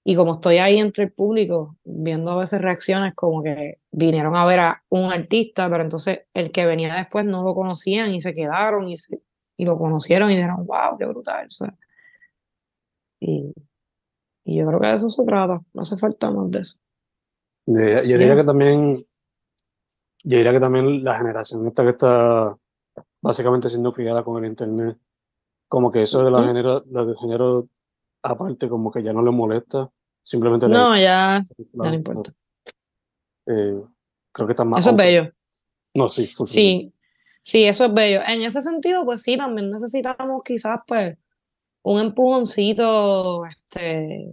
y 0.05 0.15
como 0.15 0.35
estoy 0.35 0.59
ahí 0.59 0.79
entre 0.79 1.05
el 1.05 1.13
público, 1.13 1.77
viendo 1.85 2.31
a 2.31 2.37
veces 2.39 2.61
reacciones 2.63 3.15
como 3.15 3.43
que 3.43 3.79
vinieron 3.91 4.37
a 4.37 4.47
ver 4.47 4.61
a 4.61 4.83
un 4.89 5.13
artista, 5.13 5.69
pero 5.69 5.83
entonces 5.83 6.21
el 6.33 6.51
que 6.53 6.65
venía 6.65 6.95
después 6.95 7.25
no 7.27 7.43
lo 7.43 7.55
conocían 7.55 8.15
y 8.15 8.21
se 8.21 8.35
quedaron 8.35 8.89
y, 8.89 8.97
se- 8.99 9.21
y 9.57 9.65
lo 9.65 9.77
conocieron 9.79 10.31
y 10.31 10.37
dijeron, 10.37 10.65
wow, 10.67 10.97
qué 10.97 11.07
brutal. 11.07 11.49
o 11.49 11.51
sea. 11.51 11.75
Y, 13.21 13.53
y 14.45 14.59
yo 14.59 14.67
creo 14.67 14.81
que 14.81 14.87
de 14.89 14.95
eso 14.95 15.09
se 15.09 15.25
trata, 15.25 15.55
no 15.73 15.83
hace 15.83 15.97
falta 15.97 16.31
más 16.31 16.51
de 16.51 16.61
eso. 16.61 16.79
Yo, 17.67 17.83
yo 17.83 18.19
diría 18.19 18.37
que 18.37 18.45
también, 18.45 18.97
yo 20.25 20.37
diría 20.37 20.53
que 20.53 20.61
también 20.61 21.05
la 21.05 21.19
generación 21.19 21.67
esta 21.67 21.83
que 21.83 21.91
está 21.91 22.57
básicamente 23.21 23.69
siendo 23.69 23.93
criada 23.93 24.25
con 24.25 24.43
el 24.43 24.51
internet, 24.51 24.99
como 25.69 25.91
que 25.91 26.03
eso 26.03 26.25
de 26.25 26.31
la 26.31 26.39
Ujú. 26.39 26.47
género, 26.49 26.85
la 26.91 27.05
de 27.05 27.15
género 27.17 27.69
aparte, 28.23 28.69
como 28.69 28.91
que 28.91 29.03
ya 29.03 29.13
no 29.13 29.23
le 29.23 29.31
molesta, 29.31 29.91
simplemente 30.23 30.67
le 30.69 30.75
No, 30.75 30.97
ya, 30.97 31.41
ya 31.43 31.65
claro, 31.73 31.91
no 31.91 31.95
importa. 31.97 32.33
eh, 33.47 33.83
creo 34.33 34.47
que 34.47 34.53
está 34.53 34.65
más 34.65 34.81
Eso 34.81 34.91
es 34.91 34.97
bello. 34.97 35.33
No, 35.95 36.09
sí, 36.09 36.27
full. 36.29 36.47
Sí, 36.47 36.93
sí, 37.43 37.65
eso 37.65 37.87
es 37.87 37.95
bello. 37.95 38.21
En 38.27 38.43
ese 38.43 38.63
sentido, 38.63 39.05
pues 39.05 39.23
sí, 39.23 39.37
también 39.37 39.71
necesitamos 39.71 40.43
quizás 40.43 40.81
pues 40.87 41.19
un 41.93 42.01
empujoncito 42.01 43.47
este, 43.47 44.33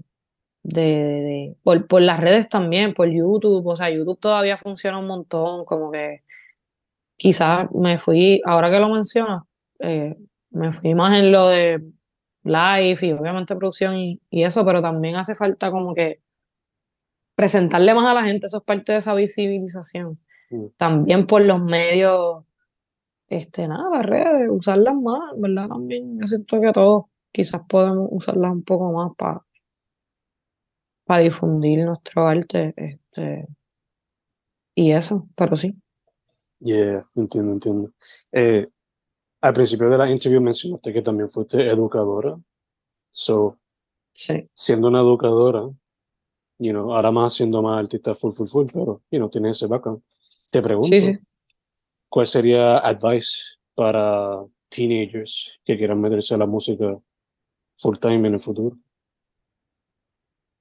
de, 0.63 0.81
de- 0.81 1.55
por, 1.63 1.87
por 1.87 2.01
las 2.01 2.19
redes 2.19 2.49
también, 2.49 2.93
por 2.93 3.09
YouTube. 3.09 3.65
O 3.67 3.75
sea, 3.75 3.89
YouTube 3.89 4.19
todavía 4.19 4.57
funciona 4.57 4.97
un 4.99 5.07
montón, 5.07 5.65
como 5.65 5.91
que 5.91 6.21
quizás 7.17 7.69
me 7.73 7.97
fui, 7.99 8.41
ahora 8.45 8.69
que 8.69 8.79
lo 8.79 8.89
mencionas, 8.89 9.43
eh, 9.79 10.15
me 10.51 10.73
fui 10.73 10.93
más 10.95 11.17
en 11.17 11.31
lo 11.31 11.47
de 11.47 11.81
live 12.43 12.99
y 13.01 13.11
obviamente 13.13 13.55
producción 13.55 13.95
y, 13.97 14.19
y 14.29 14.43
eso, 14.43 14.65
pero 14.65 14.81
también 14.81 15.15
hace 15.15 15.35
falta 15.35 15.71
como 15.71 15.95
que 15.95 16.19
presentarle 17.35 17.93
más 17.93 18.05
a 18.09 18.13
la 18.13 18.23
gente, 18.23 18.47
eso 18.47 18.57
es 18.57 18.63
parte 18.63 18.91
de 18.93 18.99
esa 18.99 19.13
visibilización. 19.13 20.19
Mm. 20.49 20.65
También 20.77 21.25
por 21.27 21.41
los 21.41 21.61
medios, 21.61 22.43
este, 23.27 23.67
nada, 23.67 23.89
las 23.97 24.05
redes, 24.05 24.49
usarlas 24.49 24.95
más, 24.95 25.21
¿verdad? 25.37 25.67
También 25.69 26.19
yo 26.19 26.27
siento 26.27 26.61
que 26.61 26.71
todos 26.71 27.05
quizás 27.35 27.61
podemos 27.67 28.07
usarlas 28.11 28.53
un 28.53 28.63
poco 28.63 28.91
más 28.93 29.11
para 29.17 29.45
para 31.03 31.19
difundir 31.19 31.85
nuestro 31.85 32.25
arte, 32.27 32.73
este, 32.77 33.47
y 34.73 34.91
eso, 34.91 35.27
pero 35.35 35.55
sí. 35.55 35.75
Yeah, 36.59 37.03
entiendo, 37.15 37.51
entiendo. 37.53 37.91
Eh, 38.31 38.65
al 39.41 39.53
principio 39.53 39.87
de 39.89 39.97
la 39.99 40.09
interview 40.09 40.41
mencionaste 40.41 40.91
que 40.93 41.01
también 41.03 41.29
fuiste 41.29 41.61
educadora. 41.69 42.39
So, 43.11 43.59
Sí. 44.13 44.49
siendo 44.53 44.87
una 44.87 45.01
educadora, 45.01 45.61
you 46.57 46.71
know, 46.71 46.95
ahora 46.95 47.11
más 47.11 47.33
siendo 47.35 47.61
más 47.61 47.77
artista 47.79 48.15
full, 48.15 48.31
full, 48.31 48.47
full, 48.47 48.67
pero, 48.73 49.01
you 49.11 49.19
know, 49.19 49.29
tienes 49.29 49.57
ese 49.57 49.67
background. 49.67 50.01
Te 50.49 50.61
pregunto, 50.61 50.87
Sí, 50.87 51.01
sí. 51.01 51.19
¿cuál 52.09 52.25
sería 52.25 52.77
advice 52.79 53.57
para 53.75 54.43
teenagers 54.69 55.59
que 55.63 55.77
quieran 55.77 55.99
meterse 56.01 56.33
a 56.33 56.37
la 56.37 56.45
música 56.47 56.97
full 57.77 57.97
time 57.97 58.27
en 58.27 58.33
el 58.35 58.39
futuro? 58.39 58.77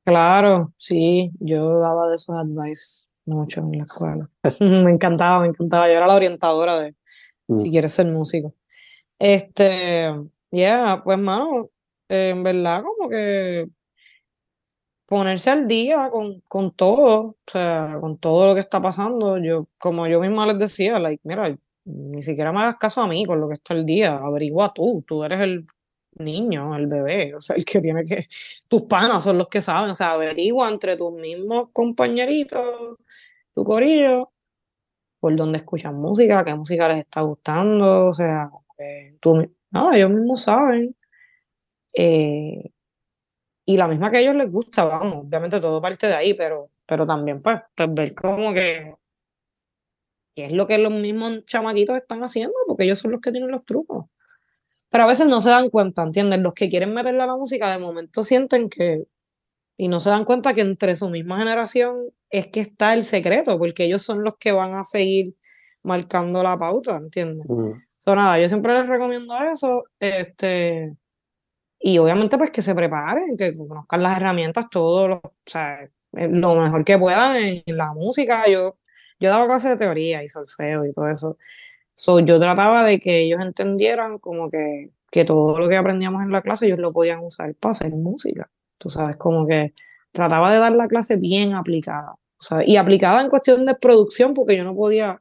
Claro, 0.05 0.73
sí, 0.77 1.31
yo 1.41 1.79
daba 1.79 2.09
de 2.09 2.17
esos 2.17 2.37
advice 2.37 3.05
mucho 3.25 3.61
en 3.61 3.79
la 3.79 3.85
escuela. 3.85 4.29
Me 4.61 4.91
encantaba, 4.91 5.41
me 5.41 5.49
encantaba. 5.49 5.87
Yo 5.89 5.95
era 5.95 6.07
la 6.07 6.15
orientadora 6.15 6.79
de 6.79 6.95
Mm. 7.47 7.59
si 7.59 7.71
quieres 7.71 7.93
ser 7.93 8.07
músico. 8.07 8.55
Este, 9.19 10.11
yeah, 10.51 11.03
pues 11.05 11.19
mano, 11.19 11.69
eh, 12.09 12.31
en 12.31 12.43
verdad 12.43 12.83
como 12.83 13.11
que 13.11 13.69
ponerse 15.07 15.51
al 15.51 15.67
día 15.67 16.09
con, 16.11 16.41
con 16.49 16.73
todo, 16.73 17.21
o 17.21 17.37
sea, 17.47 17.99
con 18.01 18.17
todo 18.19 18.47
lo 18.47 18.55
que 18.55 18.61
está 18.61 18.81
pasando. 18.81 19.39
Yo, 19.39 19.67
como 19.79 20.07
yo 20.07 20.21
misma 20.21 20.47
les 20.47 20.59
decía, 20.59 20.99
like, 20.99 21.21
mira, 21.25 21.55
ni 21.85 22.23
siquiera 22.23 22.53
me 22.53 22.61
hagas 22.61 22.77
caso 22.77 23.03
a 23.03 23.07
mí 23.09 23.25
con 23.27 23.41
lo 23.41 23.49
que 23.49 23.55
está 23.55 23.75
al 23.75 23.85
día, 23.85 24.17
averigua 24.17 24.73
tú, 24.75 25.05
tú 25.07 25.23
eres 25.25 25.41
el 25.41 25.67
niño, 26.17 26.77
el 26.77 26.87
bebé, 26.87 27.35
o 27.35 27.41
sea, 27.41 27.57
el 27.57 27.65
que 27.65 27.81
tiene 27.81 28.05
que, 28.05 28.27
tus 28.69 28.83
panas 28.83 29.25
son 29.25 29.39
los 29.39 29.49
que 29.49 29.61
saben, 29.61 29.91
o 29.91 29.95
sea, 29.95 30.13
averigua 30.13 30.69
entre 30.69 30.97
tus 30.97 31.13
mismos 31.13 31.69
compañeritos, 31.73 32.99
tu 33.55 33.65
corillo, 33.65 34.31
por 35.21 35.35
dónde 35.37 35.59
escuchan 35.59 35.97
música, 35.97 36.45
qué 36.45 36.55
música 36.55 36.89
les 36.89 37.01
está 37.01 37.23
gustando, 37.23 38.07
o 38.09 38.15
sea, 38.15 38.51
eh, 38.79 39.17
tú, 39.21 39.49
nada, 39.71 39.97
ellos 39.97 40.11
mismos 40.11 40.43
saben. 40.43 40.95
Eh, 41.97 42.71
y 43.67 43.77
la 43.77 43.89
misma 43.89 44.11
que 44.11 44.19
a 44.19 44.21
ellos 44.21 44.35
les 44.35 44.51
gusta, 44.51 44.85
vamos, 44.85 45.25
obviamente 45.25 45.61
todo 45.61 45.81
parte 45.81 46.09
de 46.09 46.15
ahí, 46.15 46.35
pero, 46.35 46.71
pero 46.87 47.07
también 47.07 47.41
pues, 47.41 47.61
pues 47.75 47.95
ver 47.95 48.15
como 48.15 48.53
que 48.53 48.95
qué 50.35 50.47
es 50.47 50.53
lo 50.53 50.67
que 50.67 50.79
los 50.79 50.93
mismos 50.93 51.45
chamaquitos 51.47 51.97
están 51.97 52.23
haciendo, 52.23 52.55
porque 52.67 52.85
ellos 52.85 52.99
son 52.99 53.13
los 53.13 53.21
que 53.21 53.31
tienen 53.31 53.51
los 53.51 53.65
trucos. 53.65 54.07
Pero 54.95 55.05
a 55.07 55.09
veces 55.09 55.27
no 55.27 55.41
se 55.41 55.51
dan 55.51 55.71
cuenta, 55.71 56.05
¿entiendes? 56.05 56.39
Los 56.39 56.55
que 56.55 56.71
quieren 56.71 56.95
meterle 56.95 57.21
a 57.21 57.27
la 57.27 57.35
música 57.35 57.69
de 57.69 57.79
momento 57.79 58.23
sienten 58.23 58.69
que, 58.69 59.03
y 59.77 59.89
no 59.89 59.99
se 59.99 60.09
dan 60.09 60.25
cuenta 60.25 60.55
que 60.55 60.61
entre 60.61 60.95
su 60.95 61.11
misma 61.11 61.39
generación 61.39 61.97
es 62.31 62.47
que 62.47 62.61
está 62.61 62.95
el 62.95 63.03
secreto, 63.03 63.59
porque 63.59 63.87
ellos 63.87 64.05
son 64.05 64.23
los 64.23 64.37
que 64.37 64.53
van 64.53 64.75
a 64.75 64.85
seguir 64.85 65.35
marcando 65.83 66.45
la 66.45 66.57
pauta, 66.57 66.97
¿entiendes? 66.97 67.45
Mm, 67.49 67.73
So, 67.99 68.15
nada, 68.15 68.39
yo 68.39 68.47
siempre 68.47 68.73
les 68.79 68.87
recomiendo 68.89 69.35
eso, 69.53 69.83
este, 69.99 70.95
y 71.81 71.99
obviamente 71.99 72.39
pues 72.39 72.53
que 72.53 72.63
se 72.63 72.77
preparen, 72.77 73.37
que 73.37 73.53
conozcan 73.53 74.01
las 74.01 74.17
herramientas, 74.17 74.71
todo 74.71 75.09
lo, 75.09 75.17
o 75.17 75.33
sea, 75.45 75.83
eh, 75.83 76.29
lo 76.31 76.55
mejor 76.55 76.85
que 76.85 77.01
puedan 77.01 77.35
en 77.37 77.77
la 77.77 77.93
música. 77.95 78.45
Yo, 78.49 78.79
yo 79.19 79.29
daba 79.31 79.47
clases 79.47 79.71
de 79.73 79.77
teoría 79.77 80.23
y 80.23 80.29
solfeo 80.29 80.87
y 80.87 80.93
todo 80.93 81.09
eso. 81.11 81.37
So, 81.97 82.19
yo 82.21 82.41
trataba 82.41 82.85
de 82.85 82.99
que 83.01 83.23
ellos 83.23 83.41
entendieran 83.41 84.19
como 84.19 84.51
que, 84.51 84.91
que 85.11 85.25
todo 85.25 85.59
lo 85.59 85.69
que 85.69 85.77
aprendíamos 85.77 86.23
en 86.23 86.33
la 86.33 86.43
clase 86.43 86.67
ellos 86.67 86.79
lo 86.81 86.93
podían 86.93 87.21
usar 87.21 87.55
para 87.57 87.73
hacer 87.73 87.93
música. 87.93 88.51
Tú 88.79 88.89
sabes, 88.89 89.17
como 89.17 89.47
que 89.47 89.73
trataba 90.13 90.53
de 90.53 90.59
dar 90.59 90.73
la 90.73 90.89
clase 90.89 91.17
bien 91.17 91.55
aplicada. 91.55 92.17
Sea, 92.39 92.65
y 92.67 92.77
aplicada 92.77 93.23
en 93.23 93.29
cuestión 93.29 93.65
de 93.67 93.75
producción, 93.77 94.35
porque 94.35 94.57
yo 94.57 94.65
no 94.65 94.75
podía 94.75 95.21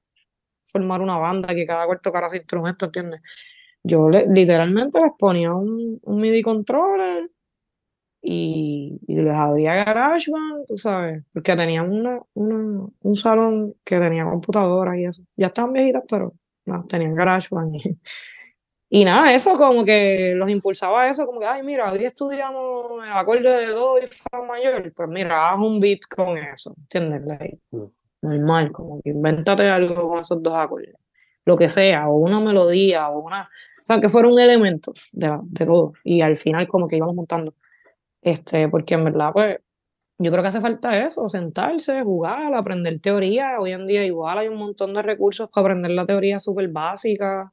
formar 0.65 1.01
una 1.01 1.17
banda 1.19 1.53
que 1.55 1.65
cada 1.65 1.85
cual 1.85 1.99
tocara 2.01 2.29
su 2.29 2.35
instrumento, 2.37 2.85
¿entiendes? 2.85 3.21
Yo 3.83 4.09
le- 4.09 4.27
literalmente 4.27 4.99
les 5.01 5.11
ponía 5.19 5.53
un, 5.53 5.99
un 6.03 6.21
MIDI 6.21 6.41
controller 6.43 7.29
y, 8.21 8.99
y 9.07 9.15
les 9.15 9.33
abría 9.35 9.75
GarageBand, 9.85 10.65
tú 10.67 10.77
sabes, 10.77 11.23
porque 11.33 11.55
tenían 11.55 11.91
una, 11.91 12.21
una- 12.33 12.87
un 13.01 13.15
salón 13.15 13.75
que 13.83 13.99
tenía 13.99 14.25
computadoras 14.25 14.97
y 14.97 15.05
eso. 15.05 15.23
Ya 15.35 15.47
estaban 15.47 15.73
viejitas, 15.73 16.03
pero 16.09 16.33
no, 16.65 16.85
tenían 16.87 17.15
GarageBand. 17.15 17.75
Y, 17.75 17.97
y 18.89 19.05
nada, 19.05 19.33
eso 19.33 19.57
como 19.57 19.83
que 19.85 20.33
los 20.35 20.49
impulsaba 20.51 21.03
a 21.03 21.09
eso, 21.09 21.25
como 21.25 21.39
que, 21.39 21.47
ay, 21.47 21.63
mira, 21.63 21.91
hoy 21.91 22.05
estudiamos 22.05 23.03
el 23.03 23.11
acorde 23.11 23.41
de 23.49 23.67
do 23.67 23.97
y 23.99 24.05
fa 24.07 24.41
mayor, 24.43 24.93
pues 24.93 25.09
mira, 25.09 25.49
haz 25.49 25.57
un 25.59 25.79
beat 25.79 26.01
con 26.09 26.37
eso, 26.37 26.73
¿entiendes? 26.77 27.23
Like, 27.25 27.59
Mm. 27.71 27.85
normal, 28.21 28.71
como 28.71 29.01
que 29.01 29.09
invéntate 29.09 29.69
algo 29.69 30.09
con 30.09 30.19
esos 30.19 30.41
dos 30.43 30.53
acordes, 30.55 30.95
lo 31.45 31.57
que 31.57 31.69
sea, 31.69 32.07
o 32.09 32.17
una 32.17 32.39
melodía, 32.39 33.09
o 33.09 33.19
una, 33.19 33.43
o 33.43 33.85
sea, 33.85 33.99
que 33.99 34.09
fuera 34.09 34.29
un 34.29 34.39
elemento 34.39 34.93
de, 35.11 35.27
la- 35.27 35.41
de 35.43 35.65
todo, 35.65 35.93
y 36.03 36.21
al 36.21 36.37
final 36.37 36.67
como 36.67 36.87
que 36.87 36.97
íbamos 36.97 37.15
montando, 37.15 37.53
este, 38.21 38.69
porque 38.69 38.95
en 38.95 39.05
verdad, 39.05 39.31
pues, 39.33 39.59
yo 40.23 40.31
creo 40.31 40.41
que 40.41 40.47
hace 40.47 40.61
falta 40.61 41.05
eso, 41.05 41.27
sentarse, 41.29 42.01
jugar, 42.03 42.53
aprender 42.53 42.99
teoría, 42.99 43.59
hoy 43.59 43.71
en 43.71 43.85
día 43.87 44.05
igual 44.05 44.37
hay 44.39 44.47
un 44.47 44.57
montón 44.57 44.93
de 44.93 45.01
recursos 45.01 45.49
para 45.49 45.67
aprender 45.67 45.91
la 45.91 46.05
teoría 46.05 46.39
súper 46.39 46.69
básica, 46.69 47.51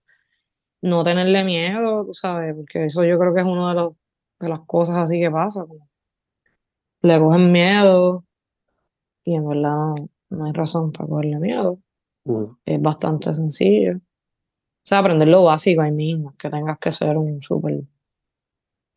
no 0.82 1.04
tenerle 1.04 1.44
miedo, 1.44 2.04
tú 2.06 2.14
sabes, 2.14 2.54
porque 2.54 2.86
eso 2.86 3.04
yo 3.04 3.18
creo 3.18 3.34
que 3.34 3.40
es 3.40 3.46
una 3.46 3.70
de, 3.70 3.74
los, 3.74 3.94
de 4.38 4.48
las 4.48 4.60
cosas 4.60 4.96
así 4.98 5.20
que 5.20 5.30
pasa, 5.30 5.64
como 5.66 5.88
le 7.02 7.18
cogen 7.18 7.50
miedo, 7.52 8.24
y 9.24 9.34
en 9.34 9.48
verdad 9.48 9.70
no, 9.70 10.08
no 10.30 10.44
hay 10.44 10.52
razón 10.52 10.92
para 10.92 11.08
cogerle 11.08 11.38
miedo. 11.38 11.78
Mm, 12.24 12.44
es 12.64 12.82
bastante 12.82 13.34
sencillo. 13.34 13.96
O 13.96 14.00
sea, 14.84 14.98
aprender 14.98 15.28
lo 15.28 15.44
básico 15.44 15.82
ahí 15.82 15.92
mismo, 15.92 16.34
que 16.38 16.50
tengas 16.50 16.78
que 16.78 16.92
ser 16.92 17.16
un 17.16 17.42
súper... 17.42 17.82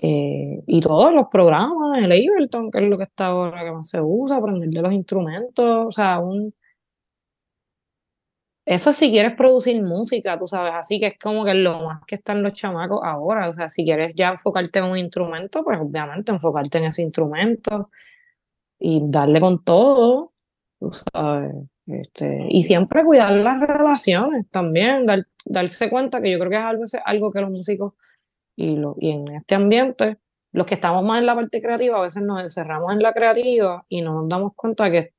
eh, 0.03 0.61
y 0.67 0.81
todos 0.81 1.13
los 1.13 1.27
programas, 1.29 1.97
el 1.99 2.11
Ableton, 2.11 2.69
que 2.71 2.79
es 2.79 2.89
lo 2.89 2.97
que 2.97 3.05
está 3.05 3.27
ahora 3.27 3.63
que 3.63 3.71
más 3.71 3.89
se 3.89 4.01
usa, 4.01 4.37
aprender 4.37 4.69
de 4.69 4.81
los 4.83 4.93
instrumentos, 4.93 5.87
o 5.87 5.91
sea, 5.91 6.19
un... 6.19 6.53
Eso 8.65 8.93
si 8.93 9.11
quieres 9.11 9.35
producir 9.35 9.81
música, 9.83 10.39
tú 10.39 10.47
sabes, 10.47 10.71
así 10.73 10.97
que 10.99 11.07
es 11.07 11.19
como 11.19 11.43
que 11.43 11.53
lo 11.53 11.81
más 11.83 12.01
que 12.07 12.15
están 12.15 12.41
los 12.41 12.53
chamacos 12.53 13.01
ahora, 13.03 13.49
o 13.49 13.53
sea, 13.53 13.67
si 13.67 13.83
quieres 13.83 14.13
ya 14.15 14.29
enfocarte 14.29 14.79
en 14.79 14.85
un 14.85 14.97
instrumento, 14.97 15.63
pues 15.65 15.79
obviamente 15.81 16.31
enfocarte 16.31 16.77
en 16.77 16.85
ese 16.85 17.01
instrumento 17.01 17.89
y 18.79 19.01
darle 19.05 19.41
con 19.41 19.63
todo, 19.63 20.33
tú 20.79 20.91
sabes. 21.13 21.53
Este, 21.87 22.47
y 22.49 22.63
siempre 22.63 23.03
cuidar 23.05 23.33
las 23.33 23.59
relaciones 23.59 24.49
también, 24.49 25.05
dar- 25.05 25.27
darse 25.45 25.89
cuenta 25.89 26.21
que 26.21 26.31
yo 26.31 26.39
creo 26.39 26.49
que 26.51 26.57
es 26.57 26.63
algo, 26.63 26.85
algo 27.05 27.31
que 27.33 27.41
los 27.41 27.51
músicos 27.51 27.93
y, 28.55 28.75
lo, 28.75 28.95
y 28.99 29.11
en 29.11 29.27
este 29.29 29.55
ambiente, 29.55 30.17
los 30.51 30.65
que 30.65 30.75
estamos 30.75 31.03
más 31.03 31.19
en 31.19 31.25
la 31.25 31.35
parte 31.35 31.61
creativa, 31.61 31.97
a 31.97 32.01
veces 32.01 32.23
nos 32.23 32.41
encerramos 32.41 32.91
en 32.93 33.01
la 33.01 33.13
creativa 33.13 33.85
y 33.89 34.01
no 34.01 34.13
nos 34.13 34.29
damos 34.29 34.53
cuenta 34.55 34.91
que 34.91 35.13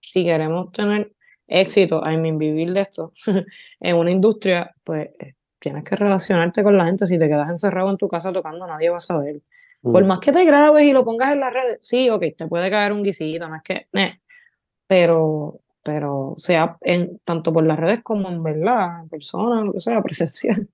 si 0.00 0.24
queremos 0.24 0.70
tener 0.72 1.12
éxito, 1.46 2.02
I 2.04 2.16
mean, 2.16 2.38
vivir 2.38 2.72
de 2.72 2.80
esto 2.82 3.12
en 3.80 3.96
una 3.96 4.10
industria, 4.10 4.74
pues 4.84 5.10
eh, 5.18 5.34
tienes 5.58 5.84
que 5.84 5.96
relacionarte 5.96 6.62
con 6.62 6.76
la 6.76 6.86
gente. 6.86 7.06
Si 7.06 7.18
te 7.18 7.28
quedas 7.28 7.50
encerrado 7.50 7.90
en 7.90 7.96
tu 7.96 8.08
casa 8.08 8.32
tocando, 8.32 8.66
nadie 8.66 8.90
va 8.90 8.98
a 8.98 9.00
saber. 9.00 9.42
Por 9.82 10.04
mm, 10.04 10.06
más 10.06 10.18
que 10.20 10.32
te 10.32 10.44
grabes 10.44 10.84
y 10.84 10.92
lo 10.92 11.04
pongas 11.04 11.32
en 11.32 11.40
las 11.40 11.52
redes, 11.52 11.78
sí, 11.80 12.10
ok, 12.10 12.24
te 12.36 12.46
puede 12.46 12.70
caer 12.70 12.92
un 12.92 13.02
guisito, 13.02 13.48
no 13.48 13.56
es 13.56 13.62
que, 13.62 13.88
eh, 13.92 14.20
pero, 14.86 15.60
pero 15.82 16.34
sea 16.38 16.76
en, 16.80 17.20
tanto 17.24 17.52
por 17.52 17.64
las 17.64 17.78
redes 17.78 18.02
como 18.02 18.28
en 18.28 18.42
verdad, 18.42 19.02
en 19.02 19.08
persona, 19.08 19.62
lo 19.62 19.72
que 19.72 19.80
sea, 19.80 20.02
presencial, 20.02 20.68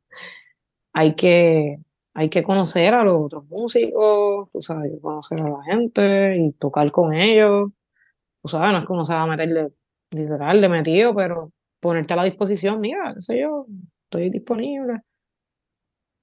hay 0.92 1.14
que, 1.14 1.78
hay 2.14 2.28
que 2.28 2.42
conocer 2.42 2.94
a 2.94 3.04
los 3.04 3.20
otros 3.20 3.44
músicos, 3.46 4.50
tú 4.52 4.62
sabes, 4.62 4.92
conocer 5.00 5.40
a 5.40 5.48
la 5.48 5.62
gente 5.64 6.36
y 6.36 6.52
tocar 6.52 6.90
con 6.92 7.14
ellos, 7.14 7.70
tú 8.42 8.48
sabes, 8.48 8.72
no 8.72 8.78
es 8.78 8.86
que 8.86 8.92
uno 8.92 9.04
se 9.04 9.14
va 9.14 9.22
a 9.22 9.26
meterle 9.26 9.70
literal 10.10 10.60
de 10.60 10.68
metido, 10.68 11.14
pero 11.14 11.52
ponerte 11.80 12.12
a 12.12 12.16
la 12.16 12.24
disposición, 12.24 12.80
mira, 12.80 13.14
qué 13.14 13.22
sé 13.22 13.40
yo, 13.40 13.66
estoy 14.04 14.30
disponible. 14.30 15.00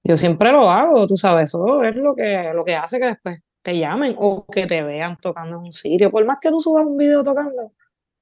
Yo 0.03 0.17
siempre 0.17 0.51
lo 0.51 0.69
hago, 0.69 1.07
tú 1.07 1.17
sabes, 1.17 1.49
eso 1.49 1.83
es 1.83 1.95
lo 1.95 2.15
que, 2.15 2.51
lo 2.53 2.63
que 2.63 2.75
hace 2.75 2.99
que 2.99 3.07
después 3.07 3.41
te 3.61 3.77
llamen 3.77 4.15
o 4.17 4.45
que 4.45 4.65
te 4.65 4.83
vean 4.83 5.17
tocando 5.17 5.57
en 5.57 5.63
un 5.65 5.71
sitio. 5.71 6.11
Por 6.11 6.25
más 6.25 6.37
que 6.39 6.49
tú 6.49 6.59
subas 6.59 6.85
un 6.85 6.97
video 6.97 7.23
tocando, 7.23 7.73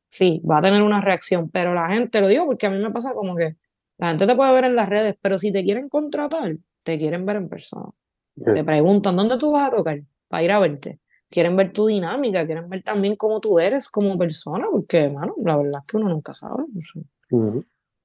sí, 0.10 0.42
va 0.50 0.60
a 0.60 0.62
tener 0.62 0.82
una 0.82 1.02
reacción, 1.02 1.50
pero 1.50 1.74
la 1.74 1.88
gente, 1.90 2.22
lo 2.22 2.28
digo 2.28 2.46
porque 2.46 2.68
a 2.68 2.72
mí 2.72 2.80
me 2.80 2.92
pasa 2.92 3.14
como 3.14 3.36
que 3.36 3.56
la 3.98 4.10
gente 4.10 4.28
te 4.28 4.36
puede 4.36 4.54
ver 4.54 4.66
en 4.66 4.76
las 4.76 4.90
redes, 4.90 5.16
pero 5.22 5.40
si 5.40 5.52
te 5.52 5.64
quieren 5.64 5.90
contratar, 5.90 6.58
te 6.88 6.98
quieren 6.98 7.26
ver 7.26 7.36
en 7.36 7.50
persona. 7.50 7.90
Te 8.34 8.64
preguntan, 8.64 9.18
¿dónde 9.18 9.38
tú 9.38 9.52
vas 9.52 9.68
a 9.68 9.76
tocar? 9.76 10.00
Para 10.30 10.44
ir 10.44 10.52
a 10.54 10.60
verte. 10.60 11.02
Quieren 11.30 11.58
ver 11.58 11.74
tu 11.74 11.88
dinámica, 11.88 12.46
quieren 12.46 12.70
ver 12.70 12.82
también 12.82 13.18
cómo 13.18 13.42
tú 13.42 13.60
eres 13.60 13.90
como 13.90 14.18
persona, 14.18 14.68
porque, 14.72 15.00
hermano, 15.00 15.34
la 15.44 15.58
verdad 15.58 15.82
es 15.82 15.86
que 15.86 15.98
uno 15.98 16.08
nunca 16.08 16.34
sabe. 16.34 16.64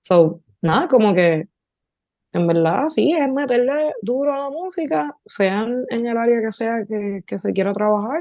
So, 0.03 0.41
nada, 0.61 0.89
como 0.89 1.15
que 1.15 1.47
en 2.33 2.47
verdad 2.49 2.89
sí, 2.89 3.13
es 3.13 3.33
meterle 3.33 3.93
duro 4.03 4.33
a 4.33 4.39
la 4.39 4.51
música, 4.51 5.17
sea 5.27 5.63
en, 5.63 5.85
en 5.89 6.07
el 6.09 6.17
área 6.17 6.41
que 6.41 6.51
sea 6.51 6.85
que, 6.85 7.23
que 7.25 7.39
se 7.39 7.53
quiera 7.53 7.73
trabajar. 7.73 8.21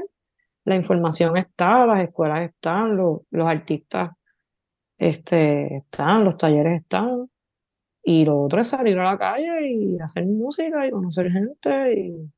La 0.64 0.76
información 0.76 1.36
está, 1.38 1.84
las 1.86 2.04
escuelas 2.04 2.48
están, 2.48 2.96
los, 2.96 3.22
los 3.32 3.48
artistas 3.48 4.12
este, 4.96 5.78
están, 5.78 6.22
los 6.22 6.36
talleres 6.36 6.82
están. 6.82 7.28
Y 8.04 8.24
lo 8.24 8.42
otro 8.42 8.60
es 8.60 8.68
salir 8.68 8.98
a 8.98 9.04
la 9.12 9.18
calle 9.18 9.68
y 9.70 9.98
hacer 10.00 10.24
música 10.26 10.86
y 10.86 10.90
conocer 10.90 11.30
gente 11.30 11.94
y, 11.94 12.30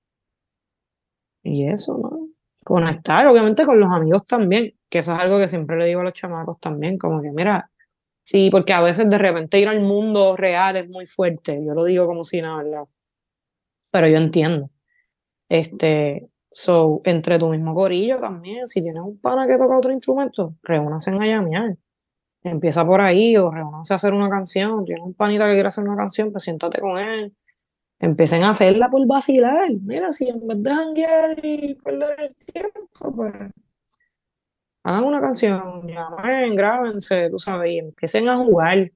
y 1.43 1.69
eso, 1.69 1.99
¿no? 1.99 2.29
Conectar, 2.65 3.27
obviamente, 3.27 3.65
con 3.67 3.79
los 3.79 3.91
amigos 3.91 4.27
también, 4.27 4.75
que 4.89 5.01
eso 5.01 5.15
es 5.15 5.23
algo 5.23 5.39
que 5.39 5.49
siempre 5.49 5.77
le 5.77 5.87
digo 5.87 6.01
a 6.01 6.05
los 6.05 6.15
chamacos 6.15 6.59
también, 6.61 6.97
como 6.99 7.21
que, 7.23 7.31
mira, 7.31 7.71
sí, 8.23 8.51
porque 8.51 8.73
a 8.75 8.81
veces 8.83 9.09
de 9.11 9.19
repente 9.19 9.61
ir 9.61 9.69
al 9.69 9.81
mundo 9.83 10.37
real 10.37 10.77
es 10.77 10.89
muy 10.89 11.07
fuerte, 11.07 11.63
yo 11.65 11.75
lo 11.75 11.85
digo 11.85 12.07
como 12.07 12.25
si 12.25 12.43
nada, 12.43 12.63
¿verdad? 12.63 12.85
Pero 13.91 14.09
yo 14.09 14.17
entiendo. 14.17 14.71
Este, 15.49 16.31
so, 16.53 17.03
entre 17.05 17.39
tu 17.39 17.49
mismo 17.51 17.75
corillo 17.75 18.21
también, 18.21 18.69
si 18.69 18.83
tienes 18.83 19.03
un 19.05 19.21
pana 19.21 19.47
que 19.47 19.59
toca 19.59 19.79
otro 19.79 19.93
instrumento, 19.93 20.57
reúnanse 20.63 21.11
a 21.13 21.15
llamear. 21.27 21.77
Empieza 22.45 22.85
por 22.85 23.01
ahí 23.01 23.37
o 23.37 23.51
reúnanse 23.51 23.95
a 23.95 23.97
hacer 23.97 24.13
una 24.13 24.29
canción. 24.29 24.85
Tienes 24.85 25.03
un 25.03 25.15
panita 25.15 25.47
que 25.47 25.55
quiere 25.55 25.69
hacer 25.69 25.85
una 25.85 25.97
canción, 25.97 26.31
pues 26.31 26.45
siéntate 26.45 26.81
con 26.81 26.99
él. 26.99 27.35
Empiecen 27.99 28.43
a 28.45 28.51
hacerla 28.51 28.89
por 28.91 29.07
vacilar. 29.07 29.71
Mira, 29.83 30.13
si 30.13 30.29
en 30.29 30.47
vez 30.47 30.63
de 30.63 30.71
janguear 30.71 31.45
y 31.45 31.75
perder 31.77 32.21
el 32.21 32.37
tiempo, 32.37 33.17
pues 33.17 33.33
hagan 34.85 35.05
una 35.05 35.21
canción, 35.21 35.87
llamen, 35.89 36.55
grábense, 36.55 37.31
tú 37.31 37.39
sabes, 37.39 37.73
y 37.73 37.79
empiecen 37.79 38.29
a 38.29 38.37
jugar. 38.37 38.93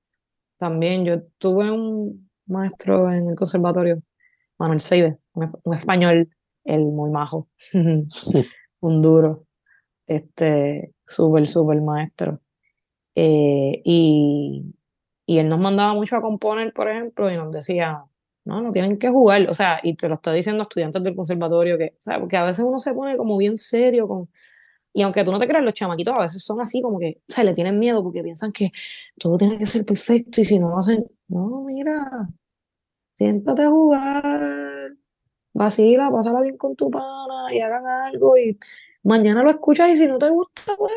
También 0.58 1.04
yo 1.06 1.22
tuve 1.38 1.70
un 1.70 2.30
maestro 2.46 3.10
en 3.10 3.30
el 3.30 3.36
conservatorio, 3.36 4.02
Manuel 4.58 4.80
Seide, 4.80 5.18
un, 5.32 5.52
un 5.62 5.74
español, 5.74 6.28
el 6.64 6.80
muy 6.84 7.10
majo, 7.10 7.48
un 8.80 9.02
duro, 9.02 9.46
este, 10.06 10.92
súper, 11.06 11.46
súper 11.46 11.80
maestro. 11.80 12.40
Eh, 13.20 13.82
y, 13.84 14.74
y 15.26 15.38
él 15.40 15.48
nos 15.48 15.58
mandaba 15.58 15.92
mucho 15.94 16.16
a 16.16 16.20
componer, 16.22 16.72
por 16.72 16.88
ejemplo, 16.88 17.30
y 17.32 17.36
nos 17.36 17.52
decía, 17.52 18.04
no, 18.44 18.62
no 18.62 18.72
tienen 18.72 18.96
que 18.98 19.10
jugar, 19.10 19.48
o 19.50 19.54
sea, 19.54 19.80
y 19.82 19.94
te 19.96 20.08
lo 20.08 20.14
está 20.14 20.32
diciendo 20.32 20.62
estudiantes 20.62 21.02
del 21.02 21.16
conservatorio, 21.16 21.76
que, 21.78 21.94
o 21.98 22.02
sea, 22.02 22.20
porque 22.20 22.36
a 22.36 22.44
veces 22.44 22.64
uno 22.64 22.78
se 22.78 22.94
pone 22.94 23.16
como 23.16 23.36
bien 23.36 23.58
serio 23.58 24.06
con, 24.06 24.28
y 24.92 25.02
aunque 25.02 25.24
tú 25.24 25.32
no 25.32 25.40
te 25.40 25.48
creas, 25.48 25.64
los 25.64 25.74
chamaquitos 25.74 26.14
a 26.14 26.20
veces 26.22 26.44
son 26.44 26.60
así, 26.60 26.80
como 26.82 27.00
que, 27.00 27.20
o 27.38 27.42
le 27.42 27.54
tienen 27.54 27.78
miedo 27.80 28.02
porque 28.04 28.22
piensan 28.22 28.52
que 28.52 28.70
todo 29.18 29.36
tiene 29.38 29.58
que 29.58 29.66
ser 29.66 29.84
perfecto 29.84 30.40
y 30.40 30.44
si 30.44 30.58
no 30.60 30.78
hacen, 30.78 31.04
no, 31.28 31.64
mira, 31.64 32.28
siéntate 33.14 33.62
a 33.62 33.70
jugar, 33.70 34.88
vacila, 35.54 36.10
pásala 36.10 36.40
bien 36.42 36.56
con 36.56 36.76
tu 36.76 36.90
pana 36.90 37.54
y 37.54 37.60
hagan 37.60 37.86
algo 37.86 38.38
y 38.38 38.58
mañana 39.02 39.42
lo 39.42 39.50
escuchas 39.50 39.90
y 39.90 39.96
si 39.96 40.06
no 40.06 40.18
te 40.18 40.30
gusta, 40.30 40.76
pues 40.76 40.92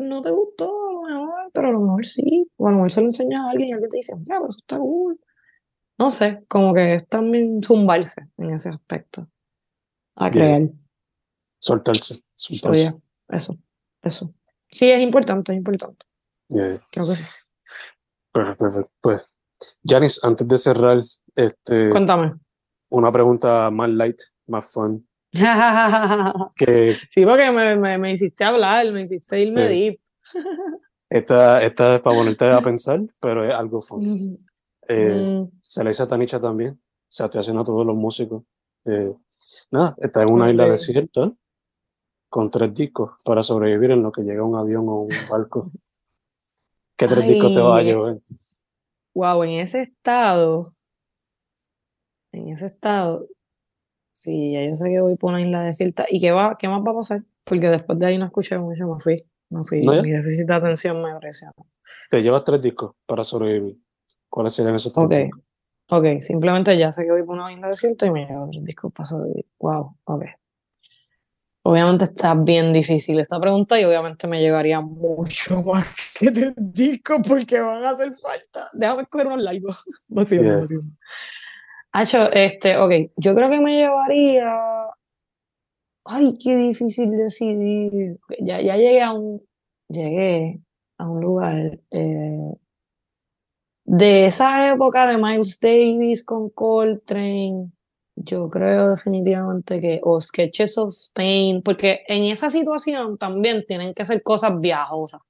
no 0.00 0.20
te 0.22 0.30
gustó, 0.30 1.06
a 1.06 1.10
lo 1.10 1.20
mejor, 1.24 1.50
pero 1.52 1.68
a 1.68 1.72
lo 1.72 1.80
mejor 1.80 2.04
sí, 2.06 2.46
o 2.56 2.66
a 2.68 2.70
lo 2.70 2.76
mejor 2.76 2.90
se 2.90 3.00
lo 3.00 3.06
enseñas 3.06 3.40
a 3.40 3.50
alguien 3.50 3.68
y 3.68 3.72
alguien 3.72 3.90
te 3.90 3.96
dice, 3.98 4.12
ya, 4.18 4.36
pero 4.36 4.48
eso 4.48 4.58
está 4.58 4.78
cool. 4.78 5.20
No 5.98 6.08
sé, 6.10 6.44
como 6.48 6.72
que 6.74 6.94
es 6.94 7.08
también 7.08 7.62
zumbarse 7.62 8.22
en 8.38 8.54
ese 8.54 8.70
aspecto, 8.70 9.28
a 10.16 10.30
Bien. 10.30 10.68
crear. 10.68 10.80
Soltarse. 11.58 12.20
soltarse. 12.34 12.88
Oye, 12.88 12.96
eso, 13.28 13.58
eso. 14.02 14.34
Sí, 14.70 14.90
es 14.90 15.00
importante, 15.00 15.52
es 15.52 15.58
importante. 15.58 16.06
Yeah. 16.48 16.80
Creo 16.90 17.04
que 17.04 17.12
sí. 17.12 17.50
Perfecto, 18.32 18.64
perfecto. 18.64 18.92
Pues, 19.00 19.30
Janice, 19.84 20.20
antes 20.26 20.48
de 20.48 20.56
cerrar, 20.58 20.98
este, 21.34 21.90
Cuéntame. 21.90 22.34
una 22.90 23.12
pregunta 23.12 23.70
más 23.70 23.90
light, 23.90 24.16
más 24.46 24.72
fun. 24.72 25.06
Que 26.56 26.96
Sí, 27.08 27.24
porque 27.24 27.50
me, 27.52 27.76
me, 27.76 27.98
me 27.98 28.12
hiciste 28.12 28.44
hablar, 28.44 28.90
me 28.92 29.02
hiciste 29.02 29.40
irme 29.40 29.68
Sí. 29.68 29.68
deep. 29.68 30.00
esta, 31.08 31.62
esta 31.62 31.96
es 31.96 32.00
para 32.02 32.16
ponerte 32.16 32.50
a 32.50 32.60
pensar, 32.62 33.00
pero 33.20 33.44
es 33.44 33.54
algo 33.54 33.80
fun. 33.80 34.02
Eh, 34.88 35.22
Mm, 35.22 35.50
se 35.62 35.84
le 35.84 35.90
hizo 35.90 36.02
a 36.04 36.08
Tanicha 36.08 36.40
también. 36.40 36.72
O 36.72 37.12
sea, 37.12 37.26
estoy 37.26 37.40
haciendo 37.40 37.62
a 37.62 37.64
todos 37.64 37.86
los 37.86 37.96
músicos. 37.96 38.42
Eh, 38.86 39.12
nada, 39.70 39.94
está 39.98 40.22
en 40.22 40.30
una 40.30 40.50
isla 40.50 40.64
Ok. 40.64 40.70
desierta 40.72 41.32
con 42.28 42.50
tres 42.50 42.72
discos 42.74 43.10
para 43.24 43.42
sobrevivir 43.42 43.90
en 43.92 44.02
lo 44.02 44.12
que 44.12 44.22
llega 44.22 44.44
un 44.44 44.56
avión 44.56 44.88
o 44.88 45.00
un 45.02 45.28
barco. 45.28 45.64
¿Qué 46.96 47.08
tres 47.08 47.26
discos 47.26 47.52
te 47.52 47.60
vas 47.60 47.80
a 47.80 47.82
llevar? 47.82 48.18
Wow, 49.14 49.42
en 49.44 49.60
ese 49.60 49.82
estado, 49.82 50.72
en 52.32 52.48
ese 52.48 52.66
estado, 52.66 53.26
sí, 54.22 54.52
ya 54.52 54.64
yo 54.68 54.76
sé 54.76 54.88
que 54.88 55.00
voy 55.00 55.16
por 55.16 55.30
una 55.32 55.42
isla 55.42 55.62
desierta. 55.62 56.06
¿Y 56.08 56.20
qué 56.20 56.32
va, 56.32 56.56
qué 56.58 56.68
más 56.68 56.82
va 56.86 56.92
a 56.92 56.94
pasar? 56.94 57.22
Porque 57.44 57.68
después 57.68 57.98
de 57.98 58.06
ahí 58.06 58.18
no 58.18 58.26
escuché 58.26 58.58
mucho, 58.58 58.86
me 58.86 59.00
fui, 59.00 59.24
me 59.50 59.64
fui. 59.64 59.80
Mi 59.80 60.10
déficit 60.10 60.46
de 60.46 60.54
atención 60.54 61.02
me 61.02 61.18
presionó. 61.18 61.54
Te 62.10 62.22
llevas 62.22 62.44
tres 62.44 62.60
discos 62.60 62.92
para 63.06 63.24
sobrevivir. 63.24 63.76
¿Cuáles 64.28 64.52
serían 64.54 64.74
esos 64.74 64.92
tres 64.92 65.06
Ok, 65.06 65.12
discos? 65.12 65.42
ok, 65.90 66.20
simplemente 66.20 66.76
ya 66.76 66.92
sé 66.92 67.04
que 67.04 67.10
voy 67.12 67.22
por 67.24 67.36
una 67.36 67.52
isla 67.52 67.68
desierta 67.68 68.06
y 68.06 68.10
me 68.10 68.26
llevo 68.26 68.48
tres 68.50 68.64
discos 68.64 68.92
para 68.92 69.06
sobrevivir. 69.06 69.46
Wow, 69.58 69.96
ok. 70.04 70.24
Obviamente 71.62 72.04
está 72.06 72.34
bien 72.34 72.72
difícil 72.72 73.20
esta 73.20 73.38
pregunta 73.38 73.78
y 73.78 73.84
obviamente 73.84 74.26
me 74.26 74.40
llevaría 74.40 74.80
mucho 74.80 75.62
más 75.62 75.86
que 76.18 76.30
tres 76.30 76.54
discos 76.56 77.18
porque 77.26 77.60
van 77.60 77.84
a 77.84 77.90
hacer 77.90 78.14
falta. 78.14 78.66
Déjame 78.72 79.02
escoger 79.02 79.26
unos 79.26 79.42
largos. 79.42 79.84
Vacío, 80.08 80.42
Yeah. 80.42 80.56
vacío. 80.58 80.80
Hacho, 81.92 82.30
este, 82.30 82.76
ok, 82.76 83.12
yo 83.16 83.34
creo 83.34 83.50
que 83.50 83.60
me 83.60 83.76
llevaría. 83.76 84.54
Ay, 86.04 86.38
qué 86.42 86.56
difícil 86.56 87.10
decidir. 87.10 88.18
Ya, 88.40 88.60
ya 88.60 88.76
llegué 88.76 89.02
a 89.02 89.12
un, 89.12 89.42
llegué 89.88 90.60
a 90.98 91.08
un 91.08 91.20
lugar 91.20 91.78
eh, 91.90 92.54
de 93.84 94.26
esa 94.26 94.72
época 94.72 95.06
de 95.06 95.16
Miles 95.16 95.58
Davis 95.60 96.24
con 96.24 96.50
Coltrane. 96.50 97.70
Yo 98.14 98.48
creo 98.50 98.90
definitivamente 98.90 99.80
que, 99.80 100.00
o 100.02 100.20
Sketches 100.20 100.78
of 100.78 100.90
Spain, 100.90 101.62
porque 101.62 102.02
en 102.06 102.24
esa 102.24 102.50
situación 102.50 103.18
también 103.18 103.64
tienen 103.66 103.94
que 103.94 104.04
ser 104.04 104.22
cosas 104.22 104.60
viajosas 104.60 105.22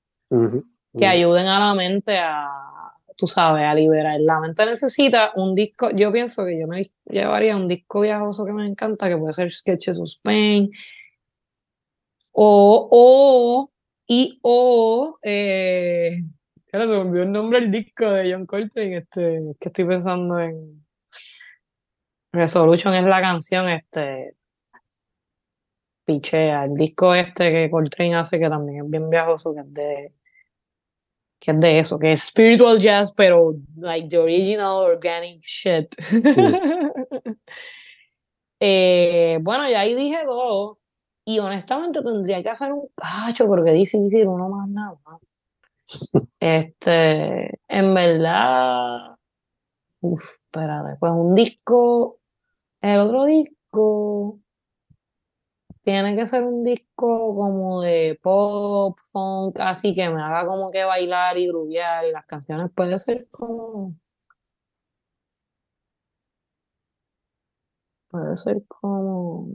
que 0.96 1.06
ayuden 1.06 1.46
a 1.46 1.60
la 1.60 1.74
mente 1.74 2.18
a, 2.18 2.69
tú 3.20 3.26
sabes, 3.26 3.64
a 3.64 3.74
liberar. 3.74 4.18
La 4.20 4.40
mente 4.40 4.64
necesita 4.66 5.30
un 5.36 5.54
disco, 5.54 5.90
yo 5.90 6.10
pienso 6.10 6.44
que 6.46 6.58
yo 6.58 6.66
me 6.66 6.90
llevaría 7.04 7.54
un 7.56 7.68
disco 7.68 8.00
viajoso 8.00 8.46
que 8.46 8.52
me 8.52 8.66
encanta, 8.66 9.08
que 9.08 9.18
puede 9.18 9.34
ser 9.34 9.52
Sketches 9.52 10.00
of 10.00 10.06
Spain, 10.06 10.70
o, 12.32 12.88
o, 12.90 13.70
y 14.06 14.38
o, 14.42 15.18
eh, 15.22 16.16
ahora 16.72 16.86
se 16.86 16.92
me 16.92 16.98
olvidó 16.98 17.22
el 17.24 17.32
nombre 17.32 17.60
del 17.60 17.70
disco 17.70 18.06
de 18.06 18.32
John 18.32 18.46
Coltrane, 18.46 18.96
este, 18.98 19.40
que 19.60 19.68
estoy 19.68 19.84
pensando 19.84 20.38
en 20.40 20.86
Resolution 22.32 22.94
es 22.94 23.04
la 23.04 23.20
canción, 23.20 23.68
este, 23.68 24.36
pichea, 26.06 26.64
el 26.64 26.74
disco 26.74 27.14
este 27.14 27.50
que 27.52 27.70
Coltrane 27.70 28.16
hace 28.16 28.38
que 28.38 28.48
también 28.48 28.84
es 28.84 28.90
bien 28.90 29.10
viajoso, 29.10 29.54
que 29.54 29.60
es 29.60 29.74
de 29.74 30.14
que 31.40 31.52
es 31.52 31.60
de 31.60 31.78
eso, 31.78 31.98
que 31.98 32.12
es 32.12 32.22
spiritual 32.22 32.78
jazz, 32.78 33.12
pero 33.14 33.52
like 33.76 34.08
the 34.08 34.18
original 34.18 34.76
organic 34.84 35.40
shit. 35.42 35.94
Eh, 38.62 39.38
bueno, 39.40 39.66
ya 39.70 39.80
ahí 39.80 39.94
dije 39.94 40.22
dos, 40.26 40.76
y 41.24 41.38
honestamente 41.38 42.02
tendría 42.02 42.42
que 42.42 42.50
hacer 42.50 42.70
un 42.70 42.88
cacho, 42.94 43.46
porque 43.46 43.72
difícil 43.72 44.28
uno 44.28 44.50
más 44.50 44.68
nada. 44.68 44.98
más. 45.06 45.20
Este, 46.38 47.58
en 47.68 47.94
verdad, 47.94 49.16
uff, 50.00 50.22
espérate, 50.22 50.98
pues 51.00 51.12
un 51.12 51.34
disco, 51.34 52.18
el 52.82 53.00
otro 53.00 53.24
disco 53.24 54.40
tiene 55.82 56.14
que 56.14 56.26
ser 56.26 56.42
un 56.44 56.62
disco 56.62 57.34
como 57.34 57.80
de 57.80 58.18
pop, 58.22 58.98
funk, 59.12 59.58
así 59.60 59.94
que 59.94 60.08
me 60.10 60.22
haga 60.22 60.46
como 60.46 60.70
que 60.70 60.84
bailar 60.84 61.38
y 61.38 61.48
grubear, 61.48 62.06
y 62.06 62.12
las 62.12 62.26
canciones 62.26 62.70
puede 62.74 62.98
ser 62.98 63.28
como, 63.30 63.94
puede 68.10 68.36
ser 68.36 68.62
como, 68.68 69.48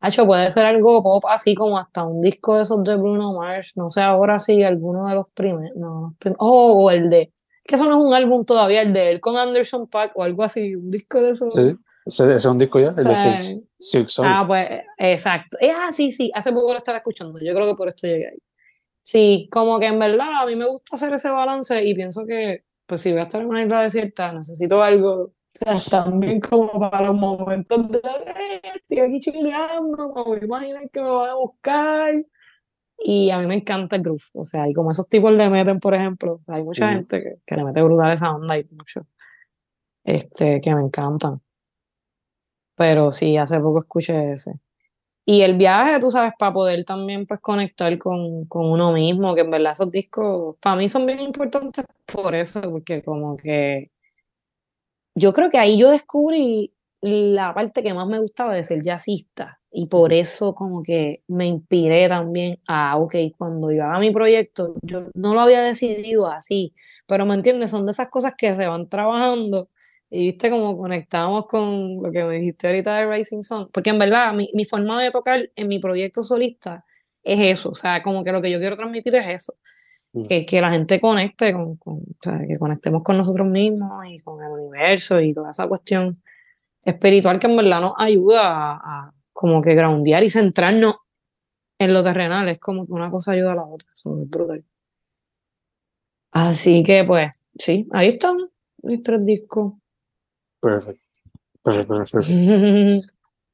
Hacho, 0.00 0.24
puede 0.26 0.50
ser 0.50 0.64
algo 0.66 1.02
pop 1.02 1.24
así 1.28 1.54
como 1.54 1.78
hasta 1.78 2.04
un 2.04 2.20
disco 2.22 2.56
de 2.56 2.62
esos 2.62 2.82
de 2.84 2.96
Bruno 2.96 3.34
Mars, 3.34 3.72
no 3.76 3.90
sé 3.90 4.02
ahora 4.02 4.38
si 4.38 4.62
alguno 4.62 5.08
de 5.08 5.14
los 5.14 5.30
primeros, 5.30 5.76
no, 5.76 6.16
oh, 6.38 6.84
o 6.84 6.90
el 6.90 7.10
de, 7.10 7.32
que 7.64 7.74
eso 7.74 7.86
no 7.86 7.98
es 7.98 8.04
un 8.06 8.14
álbum 8.14 8.44
todavía, 8.44 8.82
el 8.82 8.92
de 8.92 9.10
él 9.10 9.20
con 9.20 9.36
Anderson 9.36 9.88
Paak 9.88 10.16
o 10.16 10.22
algo 10.22 10.42
así, 10.42 10.74
un 10.74 10.90
disco 10.90 11.20
de 11.20 11.30
esos. 11.30 11.54
Sí, 11.54 11.70
sí. 11.70 11.76
Ese, 12.06 12.34
es 12.36 12.44
un 12.44 12.58
disco 12.58 12.80
ya, 12.80 12.88
el 12.88 12.96
de 12.96 13.02
sea, 13.16 13.40
Silk, 13.40 13.64
Silk 13.78 14.08
Sonic. 14.08 14.32
Ah, 14.32 14.44
pues, 14.46 14.68
exacto. 14.98 15.56
Eh, 15.60 15.70
ah, 15.74 15.92
sí, 15.92 16.12
sí, 16.12 16.30
hace 16.34 16.52
poco 16.52 16.72
lo 16.72 16.78
estaba 16.78 16.98
escuchando, 16.98 17.38
yo 17.40 17.54
creo 17.54 17.66
que 17.66 17.76
por 17.76 17.88
esto 17.88 18.06
llegué 18.06 18.28
ahí. 18.28 18.38
Sí, 19.02 19.48
como 19.50 19.78
que 19.80 19.86
en 19.86 19.98
verdad 19.98 20.42
a 20.42 20.46
mí 20.46 20.56
me 20.56 20.66
gusta 20.68 20.96
hacer 20.96 21.12
ese 21.14 21.30
balance 21.30 21.82
y 21.84 21.94
pienso 21.94 22.24
que, 22.26 22.64
pues 22.86 23.00
si 23.00 23.10
voy 23.12 23.20
a 23.20 23.24
estar 23.24 23.40
en 23.40 23.48
una 23.48 23.62
isla 23.62 23.82
desierta, 23.82 24.32
necesito 24.32 24.82
algo, 24.82 25.12
o 25.12 25.32
sea, 25.52 25.74
también 26.04 26.40
como 26.40 26.78
para 26.78 27.06
los 27.08 27.16
momentos 27.16 27.88
de, 27.90 27.98
"Eh, 27.98 28.60
estoy 28.76 29.00
aquí 29.00 29.20
chileando, 29.20 30.14
a 30.34 30.44
imaginar 30.44 30.88
que 30.90 31.00
me 31.00 31.08
van 31.10 31.30
a 31.30 31.34
buscar. 31.34 32.14
Y 33.02 33.30
a 33.30 33.38
mí 33.38 33.46
me 33.46 33.54
encanta 33.56 33.96
el 33.96 34.02
groove, 34.02 34.22
o 34.34 34.44
sea, 34.44 34.68
y 34.68 34.74
como 34.74 34.90
esos 34.90 35.08
tipos 35.08 35.32
le 35.32 35.50
meten, 35.50 35.80
por 35.80 35.94
ejemplo, 35.94 36.34
o 36.34 36.40
sea, 36.44 36.56
hay 36.56 36.62
mucha 36.64 36.86
Ujú. 36.86 36.94
gente 36.96 37.22
que, 37.22 37.34
que 37.46 37.56
le 37.56 37.64
mete 37.64 37.82
brutal 37.82 38.12
esa 38.12 38.30
onda 38.34 38.58
y 38.58 38.64
mucho, 38.72 39.06
este, 40.04 40.60
que 40.60 40.74
me 40.74 40.82
encantan. 40.82 41.40
Pero 42.80 43.10
sí, 43.10 43.36
hace 43.36 43.60
poco 43.60 43.80
escuché 43.80 44.32
ese. 44.32 44.54
Y 45.26 45.42
el 45.42 45.58
viaje, 45.58 46.00
tú 46.00 46.10
sabes, 46.10 46.32
para 46.38 46.54
poder 46.54 46.82
también 46.86 47.26
pues 47.26 47.38
conectar 47.40 47.98
con, 47.98 48.46
con 48.46 48.70
uno 48.70 48.90
mismo, 48.94 49.34
que 49.34 49.42
en 49.42 49.50
verdad 49.50 49.72
esos 49.72 49.90
discos 49.90 50.56
para 50.60 50.76
mí 50.76 50.88
son 50.88 51.04
bien 51.04 51.20
importantes 51.20 51.84
por 52.06 52.34
eso, 52.34 52.62
porque 52.62 53.02
como 53.02 53.36
que 53.36 53.84
yo 55.14 55.34
creo 55.34 55.50
que 55.50 55.58
ahí 55.58 55.78
yo 55.78 55.90
descubrí 55.90 56.72
la 57.02 57.52
parte 57.52 57.82
que 57.82 57.92
más 57.92 58.08
me 58.08 58.18
gustaba 58.18 58.54
de 58.54 58.64
ser 58.64 58.82
jazzista 58.82 59.60
y 59.70 59.86
por 59.88 60.14
eso 60.14 60.54
como 60.54 60.82
que 60.82 61.22
me 61.28 61.46
inspiré 61.46 62.08
también 62.08 62.60
a, 62.66 62.96
ok, 62.96 63.14
cuando 63.36 63.70
yo 63.72 63.84
haga 63.84 63.98
mi 63.98 64.10
proyecto, 64.10 64.74
yo 64.80 65.08
no 65.12 65.34
lo 65.34 65.40
había 65.40 65.60
decidido 65.62 66.28
así, 66.28 66.74
pero 67.06 67.26
me 67.26 67.34
entiendes, 67.34 67.72
son 67.72 67.84
de 67.84 67.92
esas 67.92 68.08
cosas 68.08 68.32
que 68.38 68.54
se 68.54 68.66
van 68.66 68.88
trabajando 68.88 69.68
y 70.10 70.26
viste 70.26 70.50
como 70.50 70.76
conectamos 70.76 71.46
con 71.46 72.02
lo 72.02 72.10
que 72.10 72.24
me 72.24 72.34
dijiste 72.38 72.66
ahorita 72.66 72.96
de 72.96 73.06
Rising 73.06 73.42
Sun, 73.42 73.68
porque 73.72 73.90
en 73.90 73.98
verdad 73.98 74.34
mi, 74.34 74.50
mi 74.54 74.64
forma 74.64 75.02
de 75.02 75.10
tocar 75.10 75.50
en 75.54 75.68
mi 75.68 75.78
proyecto 75.78 76.22
solista 76.22 76.84
es 77.22 77.38
eso, 77.40 77.70
o 77.70 77.74
sea, 77.74 78.02
como 78.02 78.24
que 78.24 78.32
lo 78.32 78.42
que 78.42 78.50
yo 78.50 78.58
quiero 78.58 78.76
transmitir 78.76 79.14
es 79.16 79.28
eso, 79.28 79.54
Mm. 80.12 80.26
que, 80.26 80.44
que 80.46 80.60
la 80.60 80.70
gente 80.70 81.00
conecte 81.00 81.52
con, 81.52 81.76
con 81.76 81.98
o 81.98 82.16
sea, 82.20 82.40
que 82.46 82.58
conectemos 82.58 83.02
con 83.02 83.16
nosotros 83.16 83.46
mismos 83.46 84.04
y 84.08 84.18
con 84.20 84.42
el 84.42 84.50
universo 84.50 85.20
y 85.20 85.32
toda 85.32 85.50
esa 85.50 85.68
cuestión 85.68 86.12
espiritual 86.84 87.38
que 87.38 87.46
en 87.46 87.56
verdad 87.56 87.80
nos 87.80 87.92
ayuda 87.96 88.40
a, 88.42 88.72
a 88.82 89.14
como 89.32 89.62
que 89.62 89.74
groundear 89.74 90.24
y 90.24 90.30
centrarnos 90.30 90.96
en 91.78 91.92
lo 91.94 92.02
terrenal, 92.02 92.48
es 92.48 92.58
como 92.58 92.86
que 92.86 92.92
una 92.92 93.10
cosa 93.10 93.32
ayuda 93.32 93.52
a 93.52 93.54
la 93.54 93.64
otra, 93.64 93.88
eso 93.94 94.20
es 94.20 94.28
brutal. 94.28 94.64
Así 96.32 96.82
que 96.82 97.04
pues, 97.04 97.46
sí, 97.58 97.86
ahí 97.92 98.08
están 98.08 98.36
mis 98.82 99.02
tres 99.02 99.24
discos. 99.24 99.74
Perfecto. 100.60 101.00
Perfecto, 101.62 101.94
perfecto. 101.94 102.26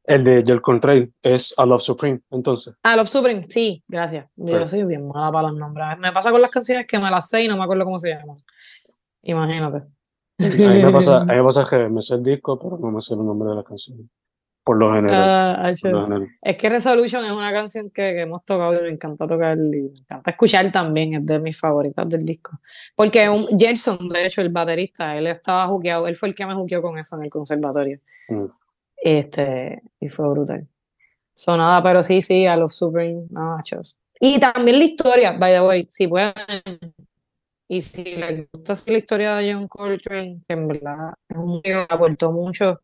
El 0.05 0.23
de 0.23 0.45
Joel 0.47 0.63
Contrail 0.63 1.13
es 1.21 1.53
A 1.57 1.67
Love 1.67 1.83
Supreme, 1.83 2.21
entonces. 2.31 2.75
Ah, 2.85 2.95
Love 2.95 3.09
Supreme, 3.09 3.43
sí, 3.43 3.83
gracias. 3.89 4.27
Yo 4.37 4.69
soy 4.69 4.85
bien 4.85 5.09
mala 5.09 5.33
para 5.33 5.49
los 5.49 5.59
nombres. 5.59 5.99
Me 5.99 6.13
pasa 6.13 6.31
con 6.31 6.41
las 6.41 6.51
canciones 6.51 6.87
que 6.87 6.99
me 6.99 7.11
las 7.11 7.29
sé 7.29 7.43
y 7.43 7.49
no 7.49 7.57
me 7.57 7.65
acuerdo 7.65 7.85
cómo 7.85 7.99
se 7.99 8.11
llaman. 8.11 8.37
Imagínate. 9.23 9.79
A 10.39 10.49
mí 10.49 10.85
me 10.85 10.91
pasa, 10.93 11.23
a 11.23 11.25
mí 11.25 11.35
me 11.35 11.43
pasa 11.45 11.67
que 11.69 11.89
me 11.89 12.03
sé 12.03 12.15
el 12.15 12.23
disco, 12.23 12.57
pero 12.59 12.79
no 12.79 12.93
me 12.93 13.01
sé 13.01 13.15
el 13.15 13.25
nombre 13.25 13.49
de 13.49 13.57
la 13.57 13.65
canción. 13.65 14.09
Por 14.67 14.79
lo 14.79 14.93
general. 14.93 15.23
Ah, 15.25 15.71
por 15.81 15.91
lo 15.93 16.03
general. 16.03 16.29
Es 16.43 16.57
que 16.57 16.69
Resolution 16.69 17.25
es 17.25 17.31
una 17.31 17.53
canción 17.53 17.87
que, 17.87 18.15
que 18.15 18.23
hemos 18.23 18.45
tocado 18.45 18.75
y 18.75 18.83
me 18.83 18.89
encanta 18.89 19.25
tocar 19.25 19.57
y 19.57 19.61
me 19.61 20.01
encanta 20.01 20.29
escuchar 20.29 20.73
también, 20.73 21.15
es 21.15 21.25
de 21.25 21.39
mis 21.39 21.57
favoritas 21.57 22.09
del 22.09 22.27
disco. 22.27 22.59
Porque 22.97 23.29
un, 23.29 23.47
Gerson, 23.57 24.09
de 24.09 24.27
hecho, 24.27 24.41
el 24.41 24.49
baterista, 24.49 25.17
él 25.17 25.29
estaba 25.29 25.69
juqueado, 25.69 26.09
él 26.09 26.17
fue 26.17 26.31
el 26.31 26.35
que 26.35 26.45
me 26.47 26.55
juqueó 26.55 26.83
con 26.83 26.99
eso 26.99 27.15
en 27.15 27.23
el 27.23 27.31
conservatorio. 27.31 28.01
Mm. 28.29 28.47
Este, 28.97 29.83
y 30.01 30.09
fue 30.09 30.29
brutal. 30.31 30.67
Sonaba, 31.33 31.81
pero 31.85 32.03
sí, 32.03 32.21
sí, 32.21 32.45
a 32.49 32.57
los 32.57 32.75
Supreme, 32.75 33.21
no, 33.31 33.61
chos. 33.63 33.97
Y 34.19 34.41
también 34.41 34.81
la 34.81 34.85
historia, 34.85 35.31
by 35.31 35.53
the 35.53 35.61
way, 35.61 35.87
si 35.89 36.09
pueden. 36.09 36.33
Y 37.69 37.83
si 37.83 38.17
les 38.17 38.51
gusta 38.51 38.75
la 38.91 38.99
historia 38.99 39.37
de 39.37 39.53
John 39.53 39.69
Coltrane, 39.69 40.41
que 40.49 40.55
en 40.55 40.67
verdad 40.67 41.15
es 41.29 41.37
un 41.37 41.63
que 41.63 41.87
aportó 41.89 42.33
mucho 42.33 42.81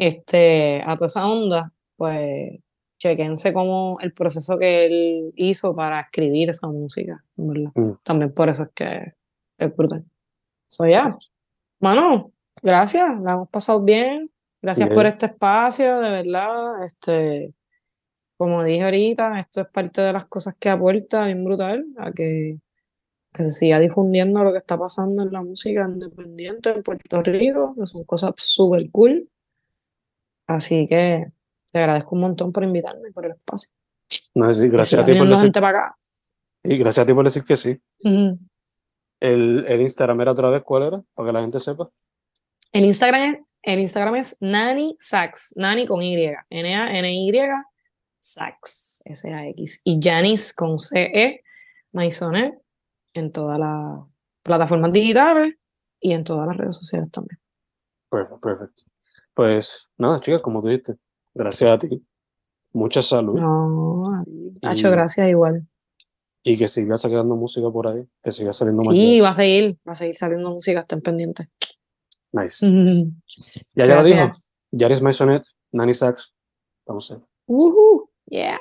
este, 0.00 0.82
a 0.82 0.96
toda 0.96 1.06
esa 1.06 1.26
onda, 1.26 1.72
pues 1.96 2.58
chequense 2.98 3.52
como 3.52 3.98
el 4.00 4.14
proceso 4.14 4.58
que 4.58 4.86
él 4.86 5.32
hizo 5.36 5.74
para 5.74 6.00
escribir 6.00 6.48
esa 6.50 6.68
música, 6.68 7.22
verdad. 7.36 7.70
Mm. 7.74 7.92
También 8.02 8.32
por 8.32 8.48
eso 8.48 8.64
es 8.64 8.70
que 8.74 9.12
es 9.58 9.76
brutal. 9.76 10.04
So, 10.68 10.86
ya. 10.86 11.18
Bueno, 11.80 12.32
gracias, 12.62 13.20
la 13.20 13.32
hemos 13.32 13.50
pasado 13.50 13.82
bien. 13.82 14.30
Gracias 14.62 14.88
por 14.88 15.02
Bien. 15.02 15.06
este 15.06 15.26
espacio, 15.26 16.00
de 16.00 16.10
verdad. 16.10 16.84
Este, 16.84 17.54
como 18.36 18.62
dije 18.64 18.84
ahorita, 18.84 19.38
esto 19.38 19.62
es 19.62 19.68
parte 19.68 20.00
de 20.00 20.12
las 20.12 20.26
cosas 20.26 20.54
que 20.58 20.70
aporta 20.70 21.26
bien 21.26 21.44
brutal 21.44 21.84
a 21.98 22.12
que, 22.12 22.58
que 23.32 23.44
se 23.44 23.52
siga 23.52 23.78
difundiendo 23.78 24.44
lo 24.44 24.52
que 24.52 24.58
está 24.58 24.78
pasando 24.78 25.22
en 25.22 25.32
la 25.32 25.42
música 25.42 25.86
independiente 25.86 26.70
en 26.70 26.82
Puerto 26.82 27.22
Rico, 27.22 27.74
que 27.78 27.86
son 27.86 28.04
cosas 28.04 28.32
súper 28.36 28.90
cool. 28.90 29.28
Así 30.54 30.86
que 30.88 31.26
te 31.72 31.78
agradezco 31.78 32.14
un 32.16 32.22
montón 32.22 32.52
por 32.52 32.64
invitarme, 32.64 33.12
por 33.12 33.24
el 33.26 33.32
espacio. 33.32 33.70
No, 34.34 34.52
sí, 34.52 34.68
gracias 34.68 35.02
a 35.02 35.04
ti 35.04 35.12
por 35.16 35.28
decir, 35.28 35.44
gente 35.44 35.60
para 35.60 35.78
acá. 35.78 35.98
y 36.64 36.76
gracias 36.78 37.04
a 37.04 37.06
ti 37.06 37.14
por 37.14 37.24
decir 37.24 37.44
que 37.44 37.56
sí. 37.56 37.80
El, 39.20 39.64
el 39.68 39.80
Instagram 39.80 40.20
era 40.22 40.32
otra 40.32 40.50
vez, 40.50 40.62
¿cuál 40.62 40.82
era? 40.84 41.02
Para 41.14 41.28
que 41.28 41.32
la 41.32 41.40
gente 41.42 41.60
sepa. 41.60 41.88
El 42.72 42.84
Instagram, 42.84 43.34
es- 43.34 43.40
el 43.62 43.78
Instagram 43.80 44.16
es 44.16 44.36
Nani 44.40 44.96
Sax, 44.98 45.54
Nani 45.56 45.86
con 45.86 46.02
Y, 46.02 46.16
N-A-N-Y, 46.50 47.32
Sax, 48.20 49.02
S-A-X. 49.04 49.80
Y 49.84 50.00
Janice 50.02 50.52
con 50.56 50.78
C-E, 50.78 51.42
Maisonet, 51.92 52.54
en 53.14 53.30
todas 53.32 53.58
las 53.58 54.00
plataformas 54.42 54.92
digitales 54.92 55.54
y 56.00 56.12
en 56.12 56.24
todas 56.24 56.46
las 56.48 56.56
redes 56.56 56.76
sociales 56.76 57.10
también. 57.12 57.38
Perfecto, 58.10 58.40
perfecto. 58.40 58.82
Pues 59.40 59.90
nada, 59.96 60.20
chicas, 60.20 60.42
como 60.42 60.60
tú 60.60 60.68
dijiste, 60.68 60.96
gracias 61.32 61.70
a 61.70 61.78
ti. 61.78 62.06
Mucha 62.74 63.00
salud 63.00 63.40
No, 63.40 64.04
Hacho, 64.60 64.88
Y- 64.88 64.90
gracias 64.90 65.30
igual. 65.30 65.66
y 66.42 66.58
que 66.58 66.68
sigas 66.68 67.00
sacando 67.00 67.36
música 67.36 67.70
por 67.70 67.88
ahí, 67.88 68.04
que 68.22 68.32
siga 68.32 68.52
saliendo 68.52 68.82
más 68.84 68.94
Sí, 68.94 69.18
va 69.20 69.30
a 69.30 69.34
seguir, 69.34 69.78
va 69.88 69.92
a 69.92 69.94
seguir 69.94 70.14
saliendo 70.14 70.50
música, 70.50 70.80
estén 70.80 71.00
pendientes. 71.00 71.48
Nice. 72.32 72.66
Ya 73.74 73.86
ya 73.86 73.96
lo 73.96 74.04
dijo. 74.04 74.30
Yaris 74.72 75.00
Maisonet, 75.00 75.42
Nani 75.72 75.94
Sax. 75.94 76.34
Estamos 76.80 77.10
ahí. 77.10 77.18
Woohoo, 77.48 78.10
yeah. 78.26 78.60